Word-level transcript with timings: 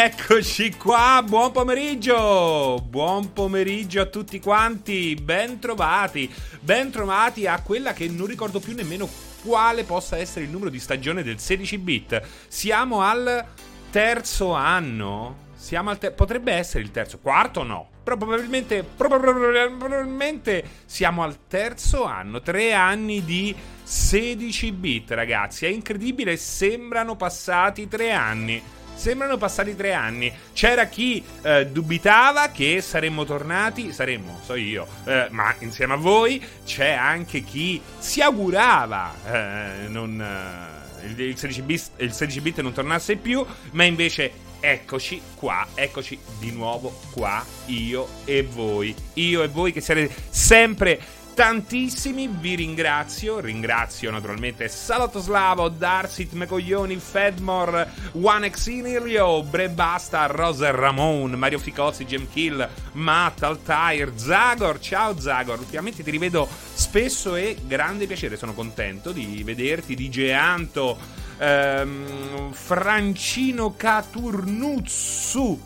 Eccoci 0.00 0.76
qua, 0.76 1.24
buon 1.26 1.50
pomeriggio, 1.50 2.80
buon 2.88 3.32
pomeriggio 3.32 4.00
a 4.00 4.06
tutti 4.06 4.38
quanti, 4.38 5.16
ben 5.20 5.58
trovati, 5.58 6.32
ben 6.60 6.92
trovati 6.92 7.48
a 7.48 7.60
quella 7.60 7.92
che 7.92 8.06
non 8.06 8.28
ricordo 8.28 8.60
più 8.60 8.76
nemmeno 8.76 9.08
quale 9.42 9.82
possa 9.82 10.16
essere 10.16 10.44
il 10.44 10.52
numero 10.52 10.70
di 10.70 10.78
stagione 10.78 11.24
del 11.24 11.40
16 11.40 11.78
bit. 11.78 12.22
Siamo 12.46 13.00
al 13.00 13.44
terzo 13.90 14.52
anno? 14.52 15.46
Siamo 15.56 15.90
al 15.90 15.98
ter- 15.98 16.14
potrebbe 16.14 16.52
essere 16.52 16.84
il 16.84 16.92
terzo, 16.92 17.18
quarto 17.18 17.64
no. 17.64 17.88
Probabilmente, 18.04 18.84
probabilmente 18.84 20.62
siamo 20.86 21.24
al 21.24 21.48
terzo 21.48 22.04
anno, 22.04 22.40
tre 22.40 22.72
anni 22.72 23.24
di 23.24 23.52
16 23.82 24.70
bit 24.70 25.10
ragazzi, 25.10 25.66
è 25.66 25.68
incredibile, 25.68 26.36
sembrano 26.36 27.16
passati 27.16 27.88
tre 27.88 28.12
anni. 28.12 28.62
Sembrano 28.98 29.36
passati 29.36 29.76
tre 29.76 29.92
anni. 29.92 30.32
C'era 30.52 30.86
chi 30.86 31.24
eh, 31.42 31.68
dubitava 31.68 32.48
che 32.48 32.80
saremmo 32.80 33.24
tornati, 33.24 33.92
saremmo, 33.92 34.40
so 34.42 34.56
io, 34.56 34.88
eh, 35.04 35.28
ma 35.30 35.54
insieme 35.60 35.92
a 35.92 35.96
voi 35.96 36.44
c'è 36.64 36.90
anche 36.90 37.42
chi 37.42 37.80
si 37.96 38.20
augurava 38.20 39.14
eh, 39.24 39.86
non, 39.86 40.20
eh, 40.20 41.06
il, 41.06 41.20
il, 41.20 41.38
16 41.38 41.62
bit, 41.62 41.90
il 41.98 42.12
16 42.12 42.40
bit 42.40 42.60
non 42.60 42.72
tornasse 42.72 43.14
più, 43.14 43.46
ma 43.70 43.84
invece 43.84 44.32
eccoci 44.58 45.22
qua, 45.36 45.64
eccoci 45.74 46.18
di 46.40 46.50
nuovo 46.50 46.98
qua, 47.12 47.44
io 47.66 48.08
e 48.24 48.42
voi. 48.42 48.92
Io 49.14 49.44
e 49.44 49.48
voi 49.48 49.72
che 49.72 49.80
siete 49.80 50.12
sempre 50.28 51.00
tantissimi, 51.38 52.26
vi 52.26 52.56
ringrazio. 52.56 53.38
Ringrazio 53.38 54.10
naturalmente 54.10 54.66
Salatoslavo, 54.66 55.68
Darsit 55.68 56.32
Mecoglioni, 56.32 56.96
Fedmore, 56.96 57.88
One 58.20 58.46
Exinilio, 58.46 59.44
Brebasta, 59.44 60.26
Roser 60.26 60.74
Ramon, 60.74 61.34
Mario 61.34 61.60
Ficozzi, 61.60 62.06
Gem 62.06 62.26
Kill, 62.28 62.68
Matt, 62.94 63.44
Altair, 63.44 64.14
Zagor. 64.16 64.80
Ciao 64.80 65.16
Zagor, 65.16 65.60
ultimamente 65.60 66.02
ti 66.02 66.10
rivedo 66.10 66.48
spesso 66.72 67.36
e 67.36 67.56
grande 67.64 68.08
piacere, 68.08 68.36
sono 68.36 68.52
contento 68.52 69.12
di 69.12 69.44
vederti, 69.44 69.94
di 69.94 70.08
Geanto, 70.08 70.98
ehm, 71.38 72.50
Francino 72.50 73.76
Caturnuzzu, 73.76 75.62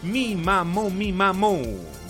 Mi 0.00 0.34
Mamo, 0.34 0.90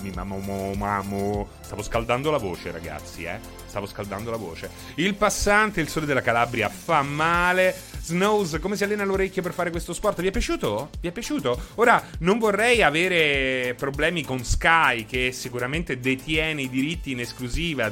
Mi 0.05 0.13
Mamo. 0.15 0.75
Mamo. 0.75 1.49
Stavo 1.63 1.83
scaldando 1.83 2.31
la 2.31 2.37
voce, 2.37 2.71
ragazzi, 2.71 3.25
eh. 3.25 3.39
Stavo 3.67 3.87
scaldando 3.87 4.31
la 4.31 4.37
voce. 4.37 4.69
Il 4.97 5.15
passante, 5.15 5.81
il 5.81 5.89
sole 5.89 6.05
della 6.05 6.21
Calabria 6.21 6.69
fa 6.69 7.01
male. 7.01 7.75
Snows, 8.03 8.59
come 8.61 8.77
si 8.77 8.85
allena 8.85 9.03
l'orecchio 9.05 9.41
per 9.41 9.55
fare 9.55 9.71
questo 9.71 9.95
sport? 9.95 10.21
Vi 10.21 10.27
è 10.27 10.31
piaciuto? 10.31 10.91
Vi 11.01 11.09
è 11.09 11.11
piaciuto? 11.11 11.59
Ora, 11.77 12.05
non 12.19 12.39
vorrei 12.39 12.83
avere 12.83 13.75
problemi 13.79 14.23
con 14.23 14.45
Sky, 14.45 15.07
che 15.07 15.33
sicuramente 15.33 15.99
detiene 15.99 16.61
i 16.63 16.69
diritti 16.69 17.13
in 17.13 17.21
esclusiva 17.21 17.89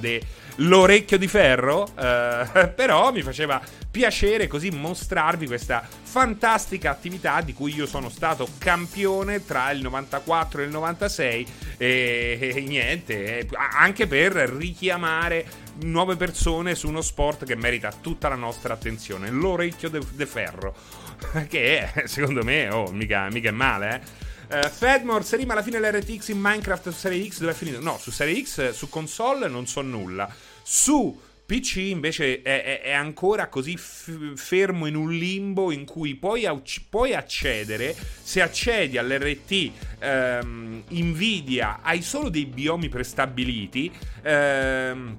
dell'orecchio 0.56 1.18
di 1.18 1.28
ferro, 1.28 1.88
eh, 1.98 2.72
però 2.74 3.12
mi 3.12 3.22
faceva 3.22 3.60
piacere 3.90 4.46
così 4.46 4.70
mostrarvi 4.70 5.46
questa 5.46 5.86
fantastica 6.02 6.90
attività 6.90 7.40
di 7.40 7.52
cui 7.52 7.74
io 7.74 7.86
sono 7.86 8.08
stato 8.08 8.48
campione 8.58 9.44
tra 9.44 9.70
il 9.70 9.82
94 9.82 10.62
e 10.62 10.64
il 10.64 10.70
96 10.70 11.46
e, 11.76 12.52
e 12.54 12.60
niente, 12.60 13.48
anche 13.78 14.06
per 14.06 14.32
richiamare 14.32 15.44
nuove 15.82 16.16
persone 16.16 16.74
su 16.74 16.88
uno 16.88 17.00
sport 17.00 17.44
che 17.44 17.56
merita 17.56 17.92
tutta 18.00 18.28
la 18.28 18.34
nostra 18.34 18.74
attenzione, 18.74 19.30
l'orecchio 19.30 19.88
de 19.88 20.26
ferro, 20.26 20.74
che 21.48 21.88
secondo 22.04 22.42
me, 22.42 22.68
oh, 22.70 22.90
mica, 22.90 23.28
mica 23.30 23.48
è 23.48 23.52
male, 23.52 23.94
eh. 23.94 24.21
Uh, 24.52 24.68
Fedmore, 24.68 25.24
se 25.24 25.38
rima 25.38 25.54
alla 25.54 25.62
fine 25.62 25.80
l'RTX 25.80 26.28
in 26.28 26.38
Minecraft 26.38 26.90
su 26.90 26.98
Serie 26.98 27.26
X 27.26 27.38
dove 27.38 27.52
è 27.52 27.54
finito? 27.54 27.80
No, 27.80 27.96
su 27.96 28.10
Serie 28.10 28.42
X, 28.44 28.72
su 28.72 28.90
console 28.90 29.48
non 29.48 29.66
so 29.66 29.80
nulla. 29.80 30.30
Su 30.62 31.18
PC 31.46 31.76
invece 31.76 32.42
è, 32.42 32.62
è, 32.62 32.80
è 32.82 32.92
ancora 32.92 33.48
così 33.48 33.78
f- 33.78 34.34
fermo 34.34 34.84
in 34.84 34.94
un 34.94 35.10
limbo 35.10 35.72
in 35.72 35.86
cui 35.86 36.16
puoi, 36.16 36.44
au- 36.44 36.62
puoi 36.90 37.14
accedere, 37.14 37.96
se 38.22 38.42
accedi 38.42 38.98
all'RT 38.98 39.70
ehm, 40.00 40.82
Nvidia 40.86 41.80
hai 41.80 42.02
solo 42.02 42.28
dei 42.28 42.44
biomi 42.44 42.90
prestabiliti. 42.90 43.90
Ehm, 44.22 45.16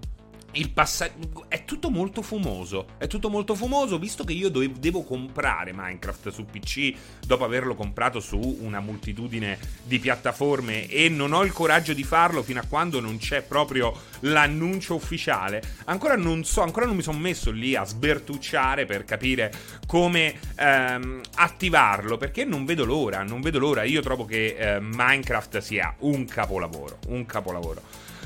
il 0.53 0.69
passaggio 0.69 1.45
è 1.47 1.65
tutto 1.65 1.89
molto 1.89 2.21
fumoso. 2.21 2.87
È 2.97 3.07
tutto 3.07 3.29
molto 3.29 3.55
fumoso, 3.55 3.97
visto 3.97 4.23
che 4.23 4.33
io 4.33 4.49
do- 4.49 4.67
devo 4.67 5.03
comprare 5.03 5.71
Minecraft 5.73 6.29
su 6.29 6.45
PC 6.45 6.93
dopo 7.25 7.43
averlo 7.43 7.75
comprato 7.75 8.19
su 8.19 8.57
una 8.61 8.79
moltitudine 8.79 9.57
di 9.83 9.99
piattaforme 9.99 10.87
e 10.87 11.09
non 11.09 11.33
ho 11.33 11.43
il 11.43 11.51
coraggio 11.51 11.93
di 11.93 12.03
farlo 12.03 12.43
fino 12.43 12.59
a 12.59 12.65
quando 12.67 12.99
non 12.99 13.17
c'è 13.17 13.41
proprio 13.41 13.93
l'annuncio 14.21 14.95
ufficiale. 14.95 15.61
Ancora 15.85 16.15
non 16.15 16.43
so, 16.43 16.61
ancora 16.61 16.85
non 16.85 16.95
mi 16.95 17.03
sono 17.03 17.17
messo 17.17 17.51
lì 17.51 17.75
a 17.75 17.83
sbertucciare 17.83 18.85
per 18.85 19.05
capire 19.05 19.51
come 19.87 20.39
ehm, 20.55 21.21
attivarlo, 21.35 22.17
perché 22.17 22.45
non 22.45 22.65
vedo 22.65 22.85
l'ora, 22.85 23.23
non 23.23 23.41
vedo 23.41 23.59
l'ora. 23.59 23.83
Io 23.83 24.01
trovo 24.01 24.25
che 24.25 24.55
eh, 24.57 24.79
Minecraft 24.79 25.57
sia 25.59 25.95
un 25.99 26.25
capolavoro, 26.25 26.99
un 27.07 27.25
capolavoro. 27.25 27.81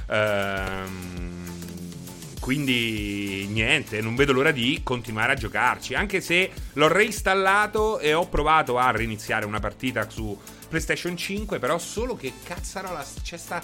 Ehm 0.09 1.66
quindi 2.39 3.47
niente, 3.49 4.01
non 4.01 4.15
vedo 4.15 4.33
l'ora 4.33 4.51
di 4.51 4.81
continuare 4.83 5.33
a 5.33 5.35
giocarci. 5.35 5.93
Anche 5.93 6.21
se 6.21 6.51
l'ho 6.73 6.87
reinstallato 6.87 7.99
e 7.99 8.13
ho 8.13 8.27
provato 8.27 8.77
a 8.77 8.91
reiniziare 8.91 9.45
una 9.45 9.59
partita 9.59 10.09
su 10.09 10.37
PlayStation 10.69 11.17
5. 11.17 11.59
Però 11.59 11.77
solo 11.77 12.15
che 12.15 12.33
cazzarola 12.43 13.05
c'è 13.21 13.37
sta 13.37 13.61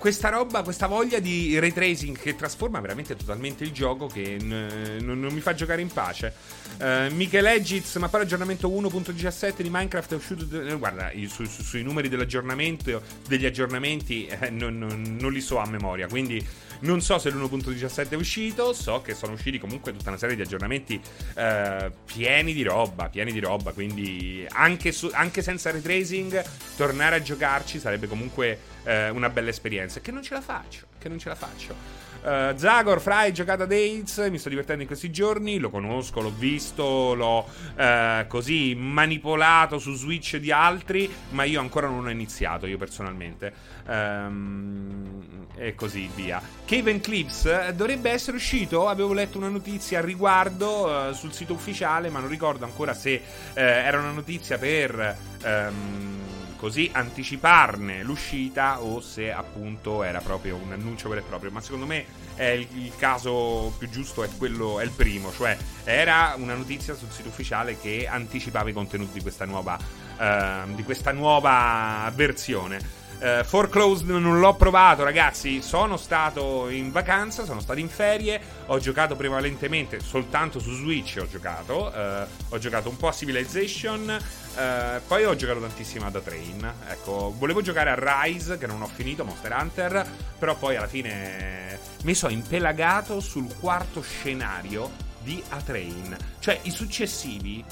questa 0.00 0.30
roba, 0.30 0.62
questa 0.62 0.86
voglia 0.86 1.18
di 1.18 1.58
ray 1.58 1.72
tracing 1.72 2.18
che 2.18 2.34
trasforma 2.34 2.80
veramente 2.80 3.14
totalmente 3.14 3.64
il 3.64 3.70
gioco 3.70 4.06
che 4.06 4.38
n- 4.40 4.98
n- 4.98 5.20
non 5.20 5.30
mi 5.30 5.40
fa 5.40 5.52
giocare 5.52 5.82
in 5.82 5.88
pace. 5.92 6.32
Uh, 6.78 7.12
Michele 7.14 7.52
Eggiz, 7.52 7.96
ma 7.96 8.08
poi 8.08 8.20
l'aggiornamento 8.20 8.66
1.17 8.66 9.60
di 9.60 9.68
Minecraft 9.68 10.12
è 10.12 10.16
uscito. 10.16 10.44
De- 10.44 10.74
guarda, 10.76 11.12
su- 11.28 11.44
su- 11.44 11.62
sui 11.62 11.82
numeri 11.82 12.08
dell'aggiornamento, 12.08 13.02
degli 13.28 13.44
aggiornamenti, 13.44 14.26
eh, 14.26 14.48
non, 14.48 14.78
non, 14.78 15.18
non 15.20 15.32
li 15.32 15.40
so 15.42 15.58
a 15.58 15.66
memoria. 15.66 16.08
Quindi 16.08 16.42
non 16.80 17.02
so 17.02 17.18
se 17.18 17.30
l'1.17 17.30 18.08
è 18.08 18.14
uscito, 18.14 18.72
so 18.72 19.02
che 19.02 19.14
sono 19.14 19.34
usciti 19.34 19.58
comunque 19.58 19.92
tutta 19.92 20.08
una 20.08 20.18
serie 20.18 20.34
di 20.34 20.40
aggiornamenti 20.40 20.98
eh, 21.34 21.92
pieni 22.06 22.54
di 22.54 22.62
roba, 22.62 23.10
pieni 23.10 23.32
di 23.32 23.40
roba, 23.40 23.72
quindi 23.72 24.46
anche, 24.48 24.92
su, 24.92 25.10
anche 25.12 25.42
senza 25.42 25.70
retracing 25.70 26.42
tornare 26.76 27.16
a 27.16 27.22
giocarci 27.22 27.78
sarebbe 27.78 28.06
comunque 28.06 28.69
eh, 28.84 29.10
una 29.10 29.28
bella 29.28 29.50
esperienza, 29.50 30.00
che 30.00 30.12
non 30.12 30.22
ce 30.22 30.34
la 30.34 30.40
faccio, 30.40 30.86
che 30.98 31.08
non 31.08 31.18
ce 31.18 31.28
la 31.28 31.34
faccio. 31.34 32.08
Uh, 32.22 32.54
Zagor, 32.54 33.00
Fry, 33.00 33.32
giocata 33.32 33.64
Dates, 33.64 34.18
mi 34.30 34.36
sto 34.36 34.50
divertendo 34.50 34.82
in 34.82 34.86
questi 34.86 35.10
giorni, 35.10 35.58
lo 35.58 35.70
conosco, 35.70 36.20
l'ho 36.20 36.34
visto, 36.36 37.14
l'ho 37.14 37.48
uh, 37.76 38.26
così 38.26 38.74
manipolato 38.74 39.78
su 39.78 39.94
Switch 39.94 40.36
di 40.36 40.52
altri, 40.52 41.10
ma 41.30 41.44
io 41.44 41.60
ancora 41.60 41.88
non 41.88 42.04
ho 42.04 42.10
iniziato, 42.10 42.66
io 42.66 42.76
personalmente. 42.76 43.78
Um, 43.86 45.48
e 45.56 45.74
così 45.74 46.10
via. 46.14 46.42
Cave 46.66 47.00
Clips 47.00 47.46
eh, 47.46 47.72
dovrebbe 47.74 48.10
essere 48.10 48.36
uscito, 48.36 48.86
avevo 48.88 49.14
letto 49.14 49.38
una 49.38 49.48
notizia 49.48 49.98
al 49.98 50.04
riguardo 50.04 50.86
uh, 50.86 51.12
sul 51.14 51.32
sito 51.32 51.54
ufficiale, 51.54 52.10
ma 52.10 52.20
non 52.20 52.28
ricordo 52.28 52.66
ancora 52.66 52.92
se 52.92 53.22
era 53.54 53.98
una 53.98 54.12
notizia 54.12 54.58
per... 54.58 55.16
Um, 55.42 56.18
così 56.60 56.90
anticiparne 56.92 58.02
l'uscita 58.02 58.82
o 58.82 59.00
se 59.00 59.32
appunto 59.32 60.02
era 60.02 60.20
proprio 60.20 60.56
un 60.56 60.72
annuncio 60.72 61.08
vero 61.08 61.22
e 61.22 61.24
proprio. 61.24 61.50
Ma 61.50 61.62
secondo 61.62 61.86
me 61.86 62.04
il, 62.36 62.68
il, 62.74 62.92
caso 62.98 63.72
più 63.78 63.88
giusto 63.88 64.22
è 64.22 64.28
quello, 64.36 64.78
è 64.78 64.84
il 64.84 64.90
primo, 64.90 65.32
cioè 65.32 65.56
era 65.84 66.34
una 66.36 66.54
notizia 66.54 66.94
sul 66.94 67.08
sito 67.10 67.28
ufficiale 67.28 67.78
che 67.80 68.06
anticipava 68.06 68.68
i 68.68 68.74
contenuti 68.74 69.14
di 69.14 69.22
questa 69.22 69.46
nuova, 69.46 69.78
uh, 70.18 70.74
di 70.74 70.82
questa 70.82 71.12
nuova 71.12 72.12
versione. 72.14 72.98
Uh, 73.20 73.44
Foreclosed 73.44 74.08
non 74.08 74.40
l'ho 74.40 74.54
provato, 74.54 75.04
ragazzi. 75.04 75.60
Sono 75.60 75.98
stato 75.98 76.70
in 76.70 76.90
vacanza, 76.90 77.44
sono 77.44 77.60
stato 77.60 77.78
in 77.78 77.90
ferie. 77.90 78.40
Ho 78.66 78.78
giocato 78.78 79.14
prevalentemente 79.14 80.00
soltanto 80.00 80.58
su 80.58 80.72
Switch. 80.72 81.18
Ho 81.20 81.28
giocato. 81.28 81.92
Uh, 81.94 82.54
ho 82.54 82.58
giocato 82.58 82.88
un 82.88 82.96
po' 82.96 83.08
a 83.08 83.12
Civilization. 83.12 84.18
Uh, 84.54 85.00
poi 85.06 85.24
ho 85.24 85.36
giocato 85.36 85.60
tantissimo 85.60 86.06
ad 86.06 86.16
A-Train. 86.16 86.72
Ecco, 86.88 87.34
volevo 87.36 87.60
giocare 87.60 87.90
a 87.90 88.24
Rise, 88.24 88.56
che 88.56 88.66
non 88.66 88.80
ho 88.80 88.86
finito, 88.86 89.22
Monster 89.22 89.52
Hunter. 89.52 90.06
Però 90.38 90.56
poi 90.56 90.76
alla 90.76 90.88
fine 90.88 91.78
mi 92.04 92.14
sono 92.14 92.32
impelagato 92.32 93.20
sul 93.20 93.54
quarto 93.58 94.00
scenario 94.00 94.90
di 95.22 95.42
A-Train. 95.50 96.16
Cioè, 96.38 96.60
i 96.62 96.70
successivi 96.70 97.62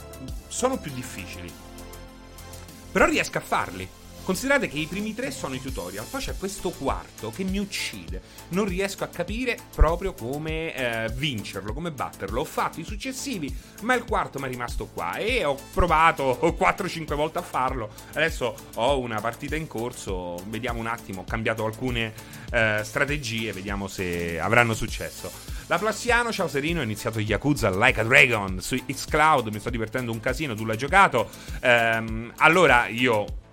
sono 0.47 0.77
più 0.77 0.93
difficili. 0.93 1.51
Però 2.93 3.07
riesco 3.07 3.39
a 3.39 3.43
farli 3.43 3.89
Considerate 4.29 4.69
che 4.69 4.77
i 4.77 4.85
primi 4.85 5.15
tre 5.15 5.31
sono 5.31 5.55
i 5.55 5.59
tutorial, 5.63 6.05
poi 6.05 6.21
c'è 6.21 6.37
questo 6.37 6.69
quarto 6.69 7.31
che 7.31 7.45
mi 7.45 7.57
uccide. 7.57 8.21
Non 8.51 8.67
riesco 8.67 9.03
a 9.03 9.07
capire 9.07 9.57
proprio 9.75 10.13
come 10.13 10.75
eh, 10.75 11.11
vincerlo, 11.15 11.73
come 11.73 11.93
batterlo. 11.93 12.43
Ho 12.43 12.45
fatto 12.45 12.79
i 12.79 12.85
successivi, 12.85 13.57
ma 13.85 13.95
il 13.95 14.05
quarto 14.05 14.39
mi 14.39 14.45
è 14.45 14.49
rimasto 14.51 14.85
qua 14.93 15.17
e 15.17 15.47
ho 15.47 15.57
provato 15.73 16.39
4-5 16.61 17.15
volte 17.15 17.39
a 17.39 17.43
farlo. 17.43 17.89
Adesso 18.11 18.55
ho 18.75 18.99
una 18.99 19.19
partita 19.19 19.57
in 19.57 19.67
corso, 19.67 20.37
vediamo 20.49 20.79
un 20.79 20.89
attimo, 20.89 21.23
ho 21.23 21.25
cambiato 21.25 21.65
alcune 21.65 22.13
eh, 22.51 22.83
strategie, 22.85 23.55
vediamo 23.55 23.89
se 23.89 24.39
avranno 24.39 24.75
successo. 24.75 25.33
La 25.69 25.79
Plassiano, 25.79 26.33
ciao 26.33 26.49
Serino, 26.49 26.81
ho 26.81 26.85
iniziato 26.85 27.19
Yakuza 27.19 27.71
Like 27.71 28.01
a 28.01 28.05
Dragon 28.05 28.61
su 28.61 28.77
Xcloud, 28.77 29.49
mi 29.49 29.59
sto 29.59 29.71
divertendo 29.71 30.13
un 30.13 30.21
casino, 30.21 30.55
tu 30.55 30.67
l'hai 30.67 30.77
giocato. 30.77 31.31
Ehm, 31.61 32.31
allora, 32.37 32.89
io, 32.89 33.47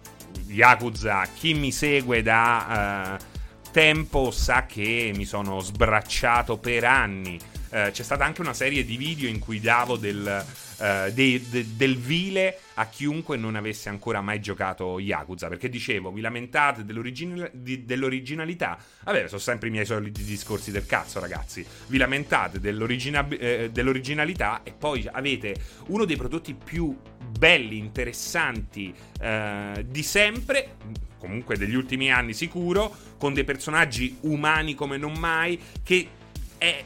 Yakuza, 0.48 1.28
chi 1.34 1.54
mi 1.54 1.72
segue 1.72 2.22
da 2.22 3.18
eh, 3.18 3.26
tempo 3.72 4.32
sa 4.32 4.66
che 4.66 5.12
mi 5.16 5.26
sono 5.26 5.60
sbracciato 5.60 6.58
per 6.58 6.84
anni. 6.86 7.40
Eh, 7.76 7.92
c'è 7.92 8.04
stata 8.04 8.24
anche 8.24 8.40
una 8.40 8.54
serie 8.54 8.86
di 8.86 8.96
video 8.96 9.28
in 9.28 9.38
cui 9.38 9.60
davo 9.60 9.98
del 9.98 10.46
eh, 10.78 11.12
de, 11.14 11.42
de, 11.50 11.76
del 11.76 11.98
vile 11.98 12.60
a 12.76 12.88
chiunque 12.88 13.36
non 13.36 13.56
avesse 13.56 13.90
ancora 13.90 14.22
mai 14.22 14.40
giocato 14.40 14.98
Yakuza. 14.98 15.50
Perché 15.50 15.68
dicevo, 15.68 16.10
vi 16.14 16.22
lamentate 16.22 16.86
dell'original, 16.86 17.50
di, 17.52 17.84
dell'originalità. 17.84 18.78
Vabbè, 19.04 19.28
sono 19.28 19.42
sempre 19.42 19.68
i 19.68 19.72
miei 19.72 19.86
soliti 19.86 20.24
discorsi 20.24 20.72
del 20.72 20.86
cazzo, 20.86 21.20
ragazzi. 21.20 21.66
Vi 21.88 21.98
lamentate 21.98 22.62
eh, 22.62 23.70
dell'originalità 23.74 24.62
e 24.64 24.72
poi 24.72 25.06
avete 25.12 25.56
uno 25.88 26.06
dei 26.06 26.16
prodotti 26.16 26.54
più 26.54 26.98
belli, 27.38 27.78
interessanti 27.78 28.96
eh, 29.20 29.86
di 29.86 30.02
sempre 30.02 30.78
comunque 31.18 31.58
degli 31.58 31.76
ultimi 31.76 32.10
anni 32.10 32.34
sicuro, 32.34 32.96
con 33.18 33.34
dei 33.34 33.44
personaggi 33.44 34.16
umani 34.22 34.76
come 34.76 34.96
non 34.96 35.14
mai, 35.18 35.60
che 35.84 36.08
è 36.58 36.84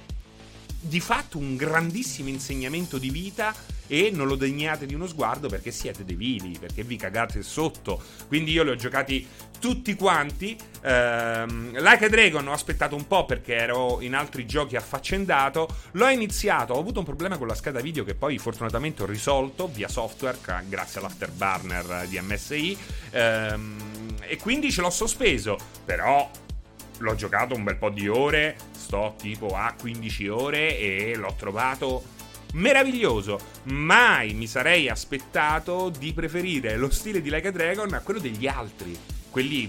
di 0.80 1.00
fatto 1.00 1.38
un 1.38 1.56
grandissimo 1.56 2.30
insegnamento 2.30 2.98
di 2.98 3.10
vita 3.10 3.54
e 3.92 4.12
non 4.14 4.28
lo 4.28 4.36
degnate 4.36 4.86
di 4.86 4.94
uno 4.94 5.08
sguardo 5.08 5.50
perché 5.50 5.72
siete 5.72 6.06
dei 6.06 6.16
vili, 6.16 6.58
perché 6.60 6.84
vi 6.84 6.96
cagate 6.96 7.42
sotto. 7.42 8.00
Quindi 8.28 8.52
io 8.52 8.62
li 8.64 8.70
ho 8.70 8.76
giocati 8.76 9.28
tutti 9.60 9.96
quanti. 9.96 10.56
Ehm, 10.82 11.72
like 11.80 12.06
a 12.06 12.10
Dragon 12.10 12.48
ho 12.48 12.54
aspettato 12.54 12.96
un 12.96 13.08
po' 13.08 13.26
perché 13.26 13.56
ero 13.56 14.00
in 14.02 14.14
altri 14.14 14.46
giochi 14.46 14.76
affaccendato. 14.76 15.68
L'ho 15.94 16.08
iniziato, 16.08 16.74
ho 16.74 16.80
avuto 16.80 17.00
un 17.00 17.06
problema 17.06 17.38
con 17.38 17.48
la 17.48 17.56
scheda 17.56 17.82
video 17.82 18.04
che 18.04 18.14
poi 18.14 18.38
fortunatamente 18.38 19.02
ho 19.02 19.08
risolto 19.08 19.68
via 19.68 19.88
software 19.88 20.38
grazie 20.68 21.00
all'afterburner 21.00 22.06
di 22.08 22.20
MSI. 22.22 22.78
Ehm, 23.10 23.78
e 24.22 24.38
quindi 24.38 24.72
ce 24.72 24.82
l'ho 24.82 24.92
sospeso. 24.92 25.58
Però 25.84 26.30
l'ho 27.00 27.16
giocato 27.16 27.56
un 27.56 27.64
bel 27.64 27.78
po' 27.78 27.90
di 27.90 28.08
ore, 28.08 28.56
sto 28.72 29.16
tipo 29.18 29.56
a 29.56 29.74
15 29.78 30.28
ore 30.28 30.78
e 30.78 31.16
l'ho 31.16 31.36
trovato 31.38 32.04
meraviglioso. 32.54 33.40
Mai 33.64 34.34
mi 34.34 34.48
sarei 34.48 34.90
aspettato 34.90 35.90
di 35.90 36.14
preferire 36.14 36.78
lo 36.78 36.90
stile 36.90 37.22
di 37.22 37.30
Like 37.30 37.50
a 37.50 37.52
Dragon 37.52 37.94
a 37.94 38.00
quello 38.00 38.20
degli 38.20 38.48
altri, 38.48 38.98
quelli 39.30 39.68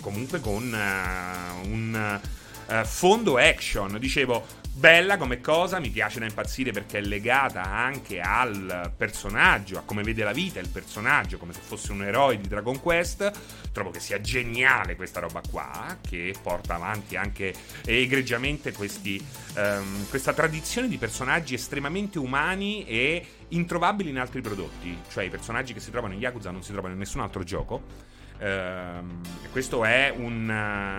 comunque 0.00 0.40
con 0.40 0.62
uh, 0.62 1.68
un 1.68 2.20
uh, 2.68 2.84
fondo 2.84 3.36
action. 3.36 3.98
Dicevo, 3.98 4.44
Bella 4.76 5.16
come 5.18 5.40
cosa, 5.40 5.78
mi 5.78 5.88
piace 5.88 6.18
da 6.18 6.26
impazzire 6.26 6.72
perché 6.72 6.98
è 6.98 7.00
legata 7.00 7.62
anche 7.62 8.20
al 8.20 8.92
personaggio, 8.96 9.78
a 9.78 9.82
come 9.82 10.02
vede 10.02 10.24
la 10.24 10.32
vita 10.32 10.58
il 10.58 10.68
personaggio, 10.68 11.38
come 11.38 11.52
se 11.52 11.60
fosse 11.62 11.92
un 11.92 12.02
eroe 12.02 12.40
di 12.40 12.48
Dragon 12.48 12.80
Quest. 12.80 13.30
Trovo 13.70 13.90
che 13.90 14.00
sia 14.00 14.20
geniale 14.20 14.96
questa 14.96 15.20
roba 15.20 15.40
qua, 15.48 15.96
che 16.00 16.34
porta 16.42 16.74
avanti 16.74 17.14
anche 17.14 17.54
egregiamente 17.84 18.72
questi, 18.72 19.24
um, 19.56 20.08
questa 20.08 20.32
tradizione 20.32 20.88
di 20.88 20.98
personaggi 20.98 21.54
estremamente 21.54 22.18
umani 22.18 22.84
e 22.84 23.24
introvabili 23.50 24.10
in 24.10 24.18
altri 24.18 24.40
prodotti. 24.40 24.98
Cioè 25.08 25.22
i 25.22 25.30
personaggi 25.30 25.72
che 25.72 25.78
si 25.78 25.92
trovano 25.92 26.14
in 26.14 26.20
Yakuza 26.20 26.50
non 26.50 26.64
si 26.64 26.72
trovano 26.72 26.94
in 26.94 26.98
nessun 26.98 27.20
altro 27.20 27.44
gioco. 27.44 28.12
Uh, 28.38 29.20
questo 29.50 29.84
è 29.84 30.12
un 30.14 30.48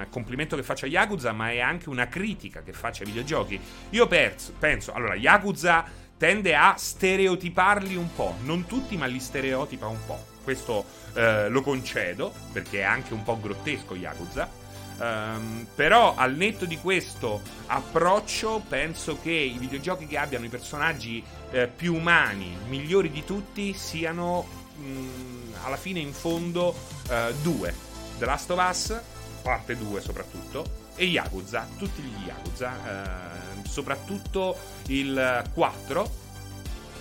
uh, 0.05 0.09
complimento 0.09 0.55
che 0.55 0.63
faccio 0.63 0.85
a 0.85 0.87
Yakuza, 0.87 1.31
ma 1.33 1.51
è 1.51 1.59
anche 1.59 1.89
una 1.89 2.07
critica 2.07 2.61
che 2.63 2.73
faccio 2.73 3.03
ai 3.03 3.09
videogiochi. 3.09 3.59
Io 3.89 4.07
penso, 4.07 4.53
penso 4.57 4.93
allora, 4.93 5.15
Yakuza 5.15 5.85
tende 6.17 6.55
a 6.55 6.75
stereotiparli 6.77 7.95
un 7.95 8.13
po', 8.15 8.35
non 8.43 8.65
tutti, 8.65 8.95
ma 8.95 9.05
li 9.05 9.19
stereotipa 9.19 9.87
un 9.87 9.99
po'. 10.05 10.25
Questo 10.43 10.85
uh, 11.13 11.49
lo 11.49 11.61
concedo, 11.61 12.33
perché 12.51 12.79
è 12.79 12.83
anche 12.83 13.13
un 13.13 13.23
po' 13.23 13.39
grottesco 13.39 13.95
Yakuza. 13.95 14.63
Um, 14.97 15.67
però 15.75 16.15
al 16.15 16.35
netto 16.35 16.63
di 16.63 16.77
questo 16.77 17.41
approccio 17.65 18.63
penso 18.65 19.19
che 19.21 19.31
i 19.31 19.57
videogiochi 19.57 20.07
che 20.07 20.17
abbiano 20.17 20.45
i 20.45 20.49
personaggi 20.49 21.21
eh, 21.51 21.67
più 21.67 21.95
umani, 21.95 22.55
migliori 22.69 23.11
di 23.11 23.25
tutti, 23.25 23.73
siano 23.73 24.47
mm, 24.79 25.34
alla 25.65 25.77
fine 25.77 25.99
in 25.99 26.13
fondo 26.13 26.75
uh, 27.09 27.33
due. 27.41 27.73
The 28.17 28.25
Last 28.25 28.49
of 28.51 28.65
Us, 28.69 28.99
parte 29.41 29.75
2 29.75 30.01
soprattutto, 30.01 30.83
e 30.95 31.05
Yakuza, 31.05 31.67
tutti 31.77 32.01
gli 32.01 32.25
Yakuza, 32.25 32.71
uh, 32.71 33.67
soprattutto 33.67 34.57
il 34.87 35.43
4 35.53 36.23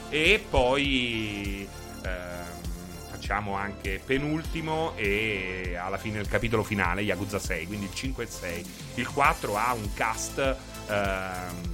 e 0.08 0.44
poi 0.48 1.68
uh, 2.02 2.08
facciamo 3.10 3.54
anche 3.54 4.00
penultimo 4.04 4.94
e 4.96 5.76
alla 5.80 5.98
fine 5.98 6.18
il 6.18 6.28
capitolo 6.28 6.62
finale 6.62 7.02
Yakuza 7.02 7.38
6, 7.38 7.66
quindi 7.66 7.86
il 7.86 7.94
5 7.94 8.22
e 8.22 8.26
il 8.26 8.32
6. 8.32 8.66
Il 8.94 9.08
4 9.08 9.56
ha 9.56 9.72
un 9.72 9.92
cast 9.94 10.56
uh, 10.86 11.72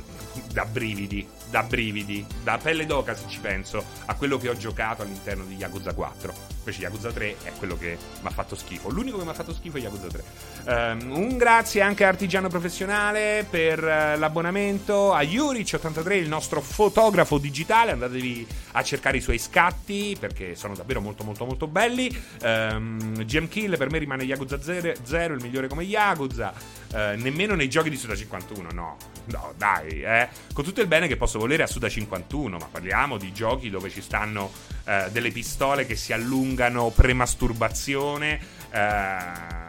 da 0.53 0.65
brividi, 0.65 1.27
da 1.49 1.63
brividi, 1.63 2.25
da 2.43 2.59
pelle 2.59 2.87
d'oca 2.87 3.15
se 3.15 3.25
ci 3.29 3.41
penso 3.41 3.85
a 4.07 4.15
quello 4.15 4.37
che 4.39 4.49
ho 4.49 4.57
giocato 4.57 5.03
all'interno 5.03 5.45
di 5.45 5.57
Yakuza 5.57 5.95
4. 5.95 6.33
Invece 6.71 6.83
Yakuza 6.83 7.11
3 7.11 7.37
è 7.43 7.53
quello 7.59 7.77
che 7.77 7.99
mi 8.21 8.27
ha 8.27 8.31
fatto 8.31 8.55
schifo. 8.55 8.91
L'unico 8.91 9.19
che 9.19 9.25
mi 9.25 9.31
ha 9.31 9.35
fatto 9.35 9.53
schifo 9.53 9.77
è 9.77 9.81
Yakuza 9.81 10.07
3. 10.07 10.23
Um, 10.23 10.73
ehm, 10.73 11.17
un 11.17 11.37
grazie 11.37 11.81
anche 11.81 12.05
a 12.05 12.09
Artigiano 12.09 12.49
Professionale 12.49 13.45
per 13.49 13.83
uh, 13.83 14.19
l'abbonamento, 14.19 15.13
a 15.13 15.23
Juric83, 15.23 16.13
il 16.13 16.29
nostro 16.29 16.61
fotografo 16.61 17.39
digitale. 17.39 17.91
Andatevi 17.91 18.47
a 18.73 18.83
cercare 18.85 19.17
i 19.17 19.21
suoi 19.21 19.39
scatti 19.39 20.17
perché 20.19 20.55
sono 20.55 20.75
davvero 20.75 21.01
molto 21.01 21.25
molto 21.25 21.45
molto 21.45 21.67
belli. 21.67 22.09
Um, 22.43 22.99
ehm, 23.01 23.25
GM 23.25 23.49
Kill 23.49 23.77
per 23.77 23.91
me 23.91 23.99
rimane 23.99 24.23
Yakuza 24.23 24.61
0, 24.63 25.35
il 25.35 25.43
migliore 25.43 25.67
come 25.67 25.83
Yakuza. 25.83 26.53
Uh, 26.93 27.17
nemmeno 27.21 27.55
nei 27.55 27.69
giochi 27.69 27.91
di 27.91 27.97
Suda 27.97 28.15
51, 28.15 28.69
no. 28.73 28.97
No, 29.27 29.53
dai, 29.57 30.03
eh. 30.03 30.29
Con 30.53 30.65
tutto 30.65 30.81
il 30.81 30.89
bene 30.89 31.07
che 31.07 31.17
posso 31.17 31.39
volere 31.39 31.63
a 31.63 31.67
Suda 31.67 31.89
51, 31.89 32.59
ma 32.59 32.67
parliamo 32.69 33.17
di 33.17 33.33
giochi 33.33 33.71
dove 33.71 33.91
ci 33.91 34.01
stanno 34.01 34.51
uh, 34.85 35.11
delle 35.11 35.31
pistole 35.31 35.87
che 35.87 35.95
si 35.95 36.13
allungano 36.13 36.60
premasturbazione. 36.95 38.41
Uh, 38.73 39.61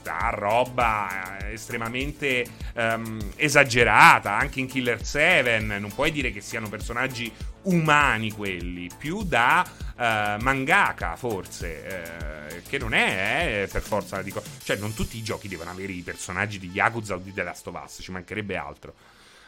sta 0.00 0.30
roba 0.30 1.38
eh, 1.38 1.52
estremamente 1.52 2.46
um, 2.74 3.18
esagerata, 3.36 4.36
anche 4.36 4.60
in 4.60 4.66
Killer 4.66 5.04
7, 5.04 5.58
non 5.58 5.92
puoi 5.94 6.10
dire 6.10 6.32
che 6.32 6.40
siano 6.40 6.68
personaggi 6.68 7.30
umani 7.62 8.32
quelli, 8.32 8.88
più 8.96 9.22
da 9.22 9.64
uh, 9.68 10.42
mangaka 10.42 11.16
forse, 11.16 12.48
uh, 12.48 12.68
che 12.68 12.78
non 12.78 12.94
è 12.94 13.62
eh, 13.62 13.68
per 13.70 13.82
forza, 13.82 14.22
dico, 14.22 14.42
cioè 14.62 14.76
non 14.76 14.94
tutti 14.94 15.18
i 15.18 15.22
giochi 15.22 15.48
devono 15.48 15.70
avere 15.70 15.92
i 15.92 16.02
personaggi 16.02 16.58
di 16.58 16.70
Yakuza 16.70 17.14
o 17.14 17.18
di 17.18 17.32
The 17.32 17.42
Last 17.42 17.66
of 17.66 17.80
Us, 17.84 17.98
ci 18.00 18.10
mancherebbe 18.10 18.56
altro. 18.56 18.94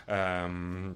Um, 0.05 0.95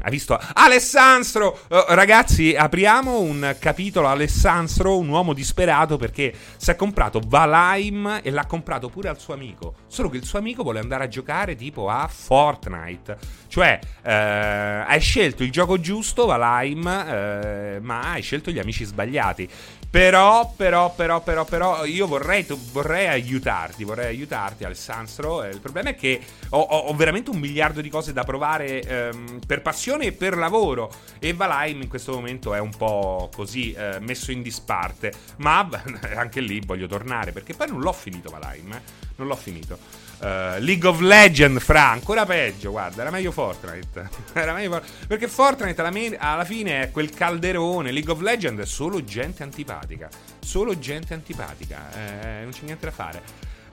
ha 0.00 0.10
visto 0.10 0.38
Alessandro? 0.54 1.60
Uh, 1.68 1.84
ragazzi, 1.88 2.54
apriamo 2.54 3.20
un 3.20 3.56
capitolo. 3.58 4.08
Alessandro, 4.08 4.98
un 4.98 5.08
uomo 5.08 5.32
disperato 5.32 5.96
perché 5.96 6.34
si 6.56 6.70
è 6.70 6.76
comprato 6.76 7.20
Valheim 7.24 8.20
e 8.22 8.30
l'ha 8.30 8.46
comprato 8.46 8.88
pure 8.88 9.08
al 9.08 9.18
suo 9.18 9.34
amico. 9.34 9.74
Solo 9.86 10.08
che 10.08 10.16
il 10.16 10.24
suo 10.24 10.38
amico 10.38 10.62
vuole 10.62 10.80
andare 10.80 11.04
a 11.04 11.08
giocare 11.08 11.54
tipo 11.54 11.88
a 11.88 12.08
Fortnite. 12.08 13.16
Cioè, 13.48 13.78
uh, 13.82 14.88
hai 14.90 15.00
scelto 15.00 15.42
il 15.42 15.50
gioco 15.52 15.78
giusto, 15.78 16.26
Valheim, 16.26 16.80
uh, 16.80 17.82
ma 17.82 18.12
hai 18.12 18.22
scelto 18.22 18.50
gli 18.50 18.58
amici 18.58 18.84
sbagliati. 18.84 19.48
Però, 19.92 20.50
però, 20.56 20.94
però, 20.94 21.20
però, 21.20 21.44
però, 21.44 21.84
io 21.84 22.06
vorrei, 22.06 22.46
vorrei 22.72 23.08
aiutarti, 23.08 23.84
vorrei 23.84 24.06
aiutarti, 24.06 24.64
Alessandro. 24.64 25.42
Eh, 25.42 25.50
il 25.50 25.60
problema 25.60 25.90
è 25.90 25.94
che 25.94 26.18
ho, 26.48 26.60
ho, 26.60 26.78
ho, 26.78 26.94
veramente 26.94 27.28
un 27.28 27.38
miliardo 27.38 27.82
di 27.82 27.90
cose 27.90 28.14
da 28.14 28.24
provare 28.24 28.80
ehm, 28.80 29.40
per 29.46 29.60
passione 29.60 30.06
e 30.06 30.12
per 30.12 30.38
lavoro. 30.38 30.90
E 31.18 31.34
Valheim 31.34 31.82
in 31.82 31.88
questo 31.88 32.12
momento 32.14 32.54
è 32.54 32.58
un 32.58 32.74
po' 32.74 33.28
così 33.34 33.74
eh, 33.74 33.98
messo 34.00 34.32
in 34.32 34.40
disparte. 34.40 35.12
Ma 35.36 35.68
anche 36.16 36.40
lì 36.40 36.62
voglio 36.64 36.86
tornare, 36.86 37.32
perché 37.32 37.52
poi 37.52 37.68
non 37.68 37.80
l'ho 37.80 37.92
finito 37.92 38.30
Valheim, 38.30 38.72
eh? 38.72 38.80
Non 39.16 39.26
l'ho 39.26 39.36
finito. 39.36 39.76
Uh, 40.22 40.60
League 40.60 40.86
of 40.86 41.00
Legends, 41.00 41.64
fra, 41.64 41.90
ancora 41.90 42.24
peggio, 42.24 42.70
guarda, 42.70 43.02
era 43.02 43.10
meglio 43.10 43.32
Fortnite. 43.32 44.08
era 44.34 44.52
meglio 44.52 44.70
For- 44.70 44.82
perché 45.08 45.26
Fortnite 45.26 45.80
alla, 45.80 45.90
me- 45.90 46.16
alla, 46.16 46.44
fine 46.44 46.82
è 46.82 46.90
quel 46.92 47.10
calderone, 47.10 47.90
League 47.90 48.12
of 48.12 48.20
Legends 48.20 48.62
è 48.62 48.64
solo 48.64 49.02
gente 49.02 49.42
antipatica. 49.42 50.08
Solo 50.38 50.78
gente 50.78 51.12
antipatica. 51.12 51.90
Eh, 51.92 52.42
non 52.42 52.52
c'è 52.52 52.62
niente 52.62 52.84
da 52.86 52.92
fare. 52.92 53.22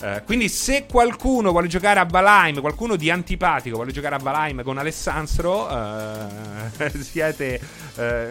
Uh, 0.02 0.24
quindi 0.26 0.50
se 0.50 0.88
qualcuno 0.90 1.52
vuole 1.52 1.68
giocare 1.68 2.00
a 2.00 2.06
Valheim, 2.06 2.62
qualcuno 2.62 2.96
di 2.96 3.12
antipatico 3.12 3.76
vuole 3.76 3.92
giocare 3.92 4.16
a 4.16 4.20
Valheim 4.20 4.64
con 4.64 4.80
Alessandro, 4.80 5.68
uh, 5.68 6.90
siete 7.00 7.60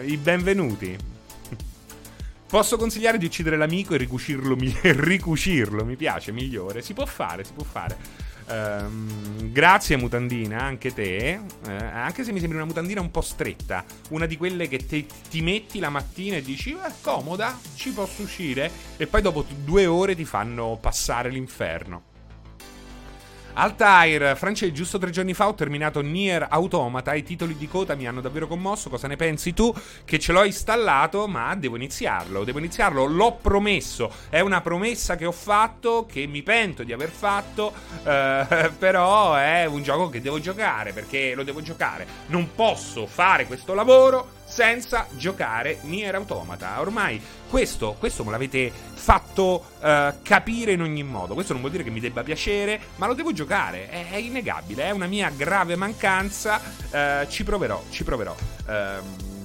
i 0.05 0.17
benvenuti. 0.17 1.18
Posso 2.49 2.77
consigliare 2.77 3.19
di 3.19 3.25
uccidere 3.25 3.57
l'amico 3.57 3.93
e 3.93 3.97
ricucirlo, 3.97 4.55
mi- 4.55 4.75
ricucirlo, 4.81 5.85
mi 5.85 5.95
piace, 5.95 6.31
migliore. 6.31 6.81
Si 6.81 6.95
può 6.95 7.05
fare, 7.05 7.43
si 7.43 7.53
può 7.53 7.63
fare. 7.63 7.95
Um, 8.47 9.51
grazie 9.51 9.97
mutandina, 9.97 10.59
anche 10.59 10.91
te. 10.91 11.39
Uh, 11.63 11.69
anche 11.69 12.23
se 12.23 12.31
mi 12.31 12.39
sembra 12.39 12.57
una 12.57 12.65
mutandina 12.65 13.01
un 13.01 13.11
po' 13.11 13.21
stretta. 13.21 13.85
Una 14.09 14.25
di 14.25 14.35
quelle 14.35 14.67
che 14.67 14.83
te, 14.83 15.05
ti 15.29 15.41
metti 15.43 15.77
la 15.77 15.89
mattina 15.89 16.37
e 16.37 16.41
dici, 16.41 16.71
è 16.71 16.91
comoda, 17.01 17.55
ci 17.75 17.91
posso 17.91 18.23
uscire. 18.23 18.71
E 18.97 19.05
poi 19.05 19.21
dopo 19.21 19.45
due 19.63 19.85
ore 19.85 20.15
ti 20.15 20.25
fanno 20.25 20.75
passare 20.81 21.29
l'inferno. 21.29 22.08
Altair, 23.59 24.37
Francesco, 24.37 24.71
giusto 24.71 24.97
tre 24.99 25.09
giorni 25.09 25.33
fa 25.33 25.49
ho 25.49 25.53
terminato 25.53 25.99
Nier 25.99 26.47
Automata. 26.49 27.13
I 27.13 27.23
titoli 27.23 27.57
di 27.57 27.67
coda 27.67 27.93
mi 27.93 28.07
hanno 28.07 28.21
davvero 28.21 28.47
commosso. 28.47 28.89
Cosa 28.89 29.09
ne 29.09 29.17
pensi 29.17 29.53
tu? 29.53 29.73
Che 30.05 30.17
ce 30.17 30.31
l'ho 30.31 30.45
installato, 30.45 31.27
ma 31.27 31.53
devo 31.55 31.75
iniziarlo. 31.75 32.45
Devo 32.45 32.59
iniziarlo, 32.59 33.03
l'ho 33.03 33.37
promesso. 33.41 34.09
È 34.29 34.39
una 34.39 34.61
promessa 34.61 35.17
che 35.17 35.25
ho 35.25 35.33
fatto, 35.33 36.05
che 36.09 36.25
mi 36.25 36.41
pento 36.41 36.83
di 36.83 36.93
aver 36.93 37.09
fatto. 37.09 37.73
Eh, 38.01 38.71
però 38.79 39.35
è 39.35 39.65
un 39.65 39.83
gioco 39.83 40.07
che 40.07 40.21
devo 40.21 40.39
giocare 40.39 40.93
perché 40.93 41.35
lo 41.35 41.43
devo 41.43 41.61
giocare. 41.61 42.07
Non 42.27 42.51
posso 42.55 43.07
fare 43.07 43.45
questo 43.45 43.73
lavoro 43.73 44.38
senza 44.59 45.07
giocare 45.11 45.77
Nier 45.83 46.15
Automata. 46.15 46.81
Ormai 46.81 47.21
questo, 47.49 47.95
questo 47.97 48.25
me 48.25 48.31
l'avete 48.31 48.69
fatto 48.69 49.63
uh, 49.79 50.15
capire 50.21 50.73
in 50.73 50.81
ogni 50.81 51.01
modo. 51.01 51.33
Questo 51.33 51.53
non 51.53 51.61
vuol 51.61 51.71
dire 51.71 51.85
che 51.85 51.89
mi 51.89 52.01
debba 52.01 52.23
piacere, 52.23 52.77
ma 52.97 53.07
lo 53.07 53.13
devo 53.13 53.31
giocare. 53.31 53.87
È, 53.87 54.09
è 54.09 54.17
innegabile, 54.17 54.83
è 54.83 54.91
una 54.91 55.05
mia 55.05 55.29
grave 55.29 55.77
mancanza. 55.77 56.59
Uh, 56.91 57.25
ci 57.29 57.45
proverò, 57.45 57.81
ci 57.89 58.03
proverò. 58.03 58.35
Uh, 58.67 59.38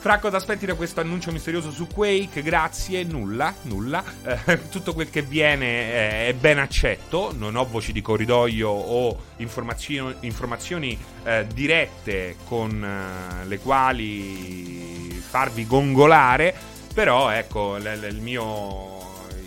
Fracco, 0.00 0.28
aspetti 0.28 0.64
da 0.64 0.76
questo 0.76 1.00
annuncio 1.00 1.30
misterioso 1.30 1.70
su 1.70 1.86
Quake? 1.86 2.40
Grazie, 2.40 3.04
nulla, 3.04 3.52
nulla. 3.62 4.02
Eh, 4.46 4.68
tutto 4.70 4.94
quel 4.94 5.10
che 5.10 5.20
viene 5.20 5.92
è, 5.92 6.28
è 6.28 6.32
ben 6.32 6.58
accetto. 6.58 7.34
Non 7.36 7.54
ho 7.54 7.66
voci 7.66 7.92
di 7.92 8.00
corridoio 8.00 8.70
o 8.70 9.14
informazio- 9.36 10.16
informazioni 10.20 10.98
eh, 11.22 11.46
dirette 11.52 12.36
con 12.46 12.82
eh, 12.82 13.44
le 13.46 13.58
quali 13.58 15.22
farvi 15.28 15.66
gongolare. 15.66 16.54
Però, 16.94 17.28
ecco, 17.28 17.76
l- 17.76 17.82
l- 17.82 18.04
il, 18.04 18.20
mio, 18.22 19.00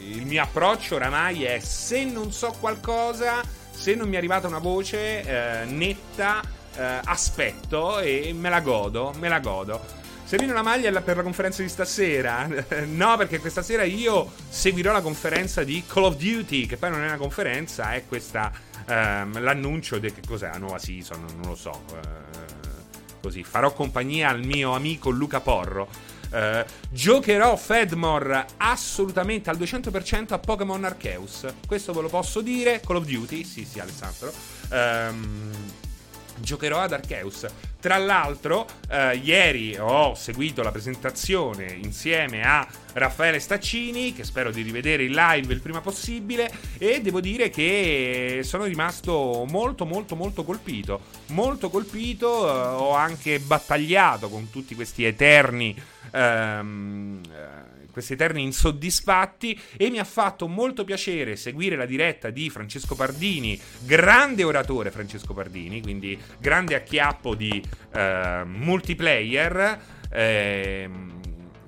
il 0.08 0.24
mio 0.28 0.44
approccio 0.44 0.96
oramai 0.96 1.46
è 1.46 1.60
se 1.62 2.04
non 2.06 2.32
so 2.32 2.54
qualcosa, 2.60 3.42
se 3.72 3.96
non 3.96 4.08
mi 4.08 4.14
è 4.14 4.18
arrivata 4.18 4.48
una 4.48 4.60
voce 4.60 5.24
eh, 5.24 5.66
netta, 5.66 6.42
eh, 6.76 7.00
aspetto 7.06 7.98
e 8.00 8.32
me 8.38 8.50
la 8.50 8.60
godo, 8.60 9.14
me 9.18 9.30
la 9.30 9.40
godo. 9.40 10.02
Servino 10.34 10.54
una 10.54 10.64
maglia 10.64 11.00
per 11.02 11.18
la 11.18 11.22
conferenza 11.22 11.62
di 11.62 11.70
stasera? 11.70 12.50
no, 12.90 13.18
perché 13.18 13.38
questa 13.38 13.62
sera 13.62 13.84
io 13.84 14.32
seguirò 14.50 14.92
la 14.92 15.02
conferenza 15.02 15.64
di 15.64 15.84
Call 15.86 16.06
of 16.06 16.16
Duty, 16.16 16.66
che 16.66 16.76
poi 16.76 16.90
non 16.90 17.04
è 17.04 17.06
una 17.06 17.18
conferenza, 17.18 17.94
è 17.94 18.08
questa 18.08 18.52
ehm, 18.88 19.40
l'annuncio 19.40 20.00
di 20.00 20.12
che 20.12 20.22
cos'è 20.26 20.50
la 20.50 20.58
nuova 20.58 20.80
season, 20.80 21.24
non 21.36 21.50
lo 21.50 21.56
so. 21.56 21.84
Eh, 21.92 23.20
così 23.22 23.44
farò 23.44 23.74
compagnia 23.74 24.30
al 24.30 24.44
mio 24.44 24.74
amico 24.74 25.12
Luca 25.12 25.40
Porro. 25.40 25.88
Uh, 26.32 26.66
giocherò 26.90 27.56
Fedmore 27.56 28.48
assolutamente 28.58 29.52
al 29.52 29.58
200% 29.60 30.34
a 30.34 30.40
Pokémon 30.40 30.84
Arceus. 30.84 31.46
Questo 31.68 31.94
ve 31.94 32.02
lo 32.02 32.10
posso 32.10 32.42
dire. 32.42 32.82
Call 32.84 32.96
of 32.96 33.06
Duty, 33.06 33.44
sì, 33.44 33.64
sì, 33.66 33.80
Alessandro. 33.80 34.34
Um, 34.72 35.52
giocherò 36.40 36.80
ad 36.80 36.94
Arceus. 36.94 37.46
Tra 37.80 37.98
l'altro, 37.98 38.66
eh, 38.90 39.18
ieri 39.18 39.76
ho 39.78 40.16
seguito 40.16 40.64
la 40.64 40.72
presentazione 40.72 41.66
insieme 41.66 42.42
a 42.42 42.66
Raffaele 42.94 43.40
Staccini, 43.40 44.14
che 44.14 44.24
spero 44.24 44.52
di 44.52 44.62
rivedere 44.62 45.04
in 45.04 45.12
live 45.12 45.54
il 45.54 45.60
prima 45.60 45.82
possibile, 45.82 46.50
e 46.78 47.02
devo 47.02 47.20
dire 47.20 47.50
che 47.50 48.40
sono 48.44 48.64
rimasto 48.64 49.46
molto 49.50 49.86
molto 49.86 50.16
molto 50.16 50.44
colpito. 50.44 51.02
Molto 51.28 51.70
colpito, 51.70 52.48
eh, 52.48 52.52
ho 52.52 52.94
anche 52.94 53.40
battagliato 53.40 54.30
con 54.30 54.50
tutti 54.50 54.76
questi 54.76 55.04
eterni... 55.04 55.76
Ehm, 56.12 57.22
questi 57.94 58.14
eterni 58.14 58.42
insoddisfatti 58.42 59.58
e 59.78 59.92
mi 59.92 60.00
ha 60.00 60.04
fatto 60.04 60.48
molto 60.48 60.84
piacere 60.84 61.36
seguire 61.36 61.76
la 61.76 61.86
diretta 61.86 62.32
di 62.32 62.50
Francesco 62.50 62.96
Pardini, 62.96 63.58
grande 63.82 64.44
oratore 64.44 64.90
Francesco 64.90 65.34
Pardini, 65.34 65.82
quindi 65.82 66.20
grande 66.40 66.74
acchiappo 66.74 67.36
di 67.36 67.64
eh, 67.94 68.42
multiplayer 68.46 69.80
eh, 70.12 70.90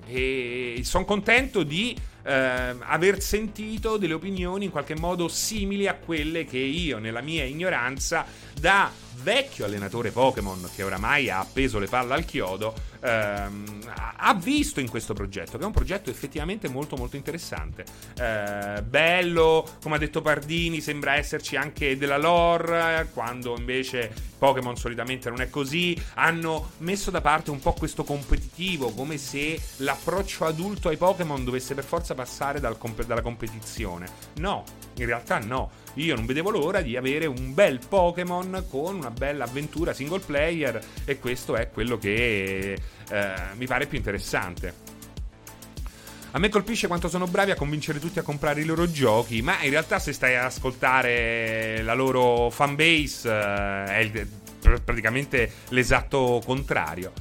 e 0.08 0.80
sono 0.82 1.04
contento 1.04 1.62
di 1.62 1.96
eh, 2.24 2.32
aver 2.80 3.20
sentito 3.20 3.96
delle 3.96 4.14
opinioni 4.14 4.64
in 4.64 4.70
qualche 4.72 4.96
modo 4.96 5.28
simili 5.28 5.86
a 5.86 5.94
quelle 5.94 6.44
che 6.44 6.58
io 6.58 6.98
nella 6.98 7.20
mia 7.20 7.44
ignoranza 7.44 8.26
da 8.58 8.90
vecchio 9.22 9.64
allenatore 9.64 10.10
Pokémon 10.10 10.68
che 10.74 10.82
oramai 10.82 11.30
ha 11.30 11.38
appeso 11.38 11.78
le 11.78 11.86
palle 11.86 12.14
al 12.14 12.24
chiodo, 12.24 12.74
ehm, 13.00 13.80
ha 14.18 14.34
visto 14.34 14.80
in 14.80 14.88
questo 14.88 15.14
progetto, 15.14 15.56
che 15.56 15.62
è 15.62 15.66
un 15.66 15.72
progetto 15.72 16.10
effettivamente 16.10 16.68
molto 16.68 16.96
molto 16.96 17.16
interessante. 17.16 17.84
Eh, 18.18 18.82
bello, 18.82 19.66
come 19.82 19.96
ha 19.96 19.98
detto 19.98 20.20
Pardini, 20.20 20.80
sembra 20.80 21.16
esserci 21.16 21.56
anche 21.56 21.96
della 21.96 22.18
lore, 22.18 23.08
quando 23.12 23.56
invece 23.56 24.12
Pokémon 24.38 24.76
solitamente 24.76 25.28
non 25.28 25.40
è 25.40 25.50
così. 25.50 26.00
Hanno 26.14 26.70
messo 26.78 27.10
da 27.10 27.20
parte 27.20 27.50
un 27.50 27.60
po' 27.60 27.72
questo 27.72 28.04
competitivo, 28.04 28.90
come 28.90 29.18
se 29.18 29.60
l'approccio 29.76 30.44
adulto 30.44 30.88
ai 30.88 30.96
Pokémon 30.96 31.44
dovesse 31.44 31.74
per 31.74 31.84
forza 31.84 32.14
passare 32.14 32.60
dal 32.60 32.78
comp- 32.78 33.04
dalla 33.04 33.22
competizione. 33.22 34.08
No, 34.36 34.64
in 34.96 35.06
realtà 35.06 35.38
no 35.38 35.84
io 35.96 36.14
non 36.14 36.26
vedevo 36.26 36.50
l'ora 36.50 36.80
di 36.80 36.96
avere 36.96 37.26
un 37.26 37.54
bel 37.54 37.80
Pokémon 37.86 38.66
con 38.68 38.96
una 38.96 39.10
bella 39.10 39.44
avventura 39.44 39.92
single 39.92 40.20
player 40.20 40.82
e 41.04 41.18
questo 41.18 41.56
è 41.56 41.70
quello 41.70 41.98
che 41.98 42.78
eh, 43.08 43.34
mi 43.54 43.66
pare 43.66 43.86
più 43.86 43.96
interessante. 43.96 44.94
A 46.32 46.38
me 46.38 46.50
colpisce 46.50 46.86
quanto 46.86 47.08
sono 47.08 47.26
bravi 47.26 47.52
a 47.52 47.54
convincere 47.54 47.98
tutti 47.98 48.18
a 48.18 48.22
comprare 48.22 48.60
i 48.60 48.66
loro 48.66 48.90
giochi, 48.90 49.40
ma 49.40 49.62
in 49.62 49.70
realtà 49.70 49.98
se 49.98 50.12
stai 50.12 50.36
ad 50.36 50.44
ascoltare 50.44 51.80
la 51.82 51.94
loro 51.94 52.50
fanbase 52.50 53.30
eh, 53.30 53.84
è 53.84 53.98
il, 54.00 54.28
praticamente 54.84 55.50
l'esatto 55.70 56.42
contrario. 56.44 57.12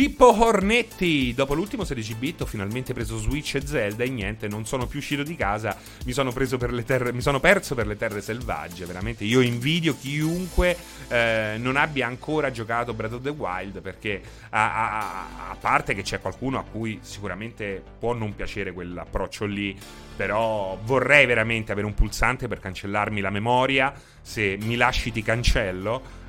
Pippo 0.00 0.34
Hornetti, 0.34 1.34
dopo 1.34 1.52
l'ultimo 1.52 1.84
16 1.84 2.14
bit 2.14 2.40
ho 2.40 2.46
finalmente 2.46 2.94
preso 2.94 3.18
Switch 3.18 3.56
e 3.56 3.66
Zelda 3.66 4.02
e 4.02 4.08
niente, 4.08 4.48
non 4.48 4.64
sono 4.64 4.86
più 4.86 4.98
uscito 4.98 5.22
di 5.22 5.36
casa, 5.36 5.76
mi 6.06 6.12
sono, 6.12 6.32
terre, 6.32 7.12
mi 7.12 7.20
sono 7.20 7.38
perso 7.38 7.74
per 7.74 7.86
le 7.86 7.98
terre 7.98 8.22
selvagge, 8.22 8.86
veramente. 8.86 9.24
Io 9.24 9.42
invidio 9.42 9.94
chiunque 9.94 10.74
eh, 11.08 11.56
non 11.58 11.76
abbia 11.76 12.06
ancora 12.06 12.50
giocato 12.50 12.94
Breath 12.94 13.12
of 13.12 13.20
the 13.20 13.28
Wild 13.28 13.82
perché 13.82 14.22
a, 14.48 14.72
a, 14.72 15.50
a 15.50 15.56
parte 15.60 15.94
che 15.94 16.00
c'è 16.00 16.18
qualcuno 16.18 16.58
a 16.58 16.64
cui 16.64 17.00
sicuramente 17.02 17.82
può 17.98 18.14
non 18.14 18.34
piacere 18.34 18.72
quell'approccio 18.72 19.44
lì, 19.44 19.78
però 20.16 20.78
vorrei 20.82 21.26
veramente 21.26 21.72
avere 21.72 21.86
un 21.86 21.92
pulsante 21.92 22.48
per 22.48 22.58
cancellarmi 22.58 23.20
la 23.20 23.28
memoria, 23.28 23.92
se 24.22 24.56
mi 24.62 24.76
lasci 24.76 25.12
ti 25.12 25.20
cancello 25.22 26.19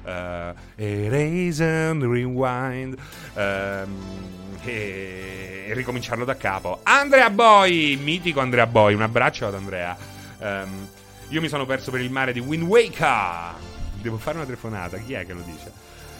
Erase 0.75 1.63
and 1.63 2.03
Rewind 2.03 2.95
um, 3.33 4.59
e, 4.63 5.69
ricominciarlo 5.73 6.25
da 6.25 6.35
capo. 6.35 6.79
Andrea 6.83 7.29
Boy, 7.29 7.95
mitico 7.97 8.39
Andrea 8.39 8.67
Boy, 8.67 8.93
un 8.93 9.01
abbraccio 9.01 9.47
ad 9.47 9.55
Andrea. 9.55 9.95
Um, 10.39 10.87
io 11.29 11.41
mi 11.41 11.47
sono 11.47 11.65
perso 11.65 11.91
per 11.91 12.01
il 12.01 12.11
mare 12.11 12.33
di 12.33 12.39
Wind 12.39 12.63
Waker. 12.63 13.53
Devo 14.01 14.17
fare 14.17 14.37
una 14.37 14.45
telefonata, 14.45 14.97
chi 14.97 15.13
è 15.13 15.25
che 15.25 15.33
lo 15.33 15.43
dice? 15.45 15.71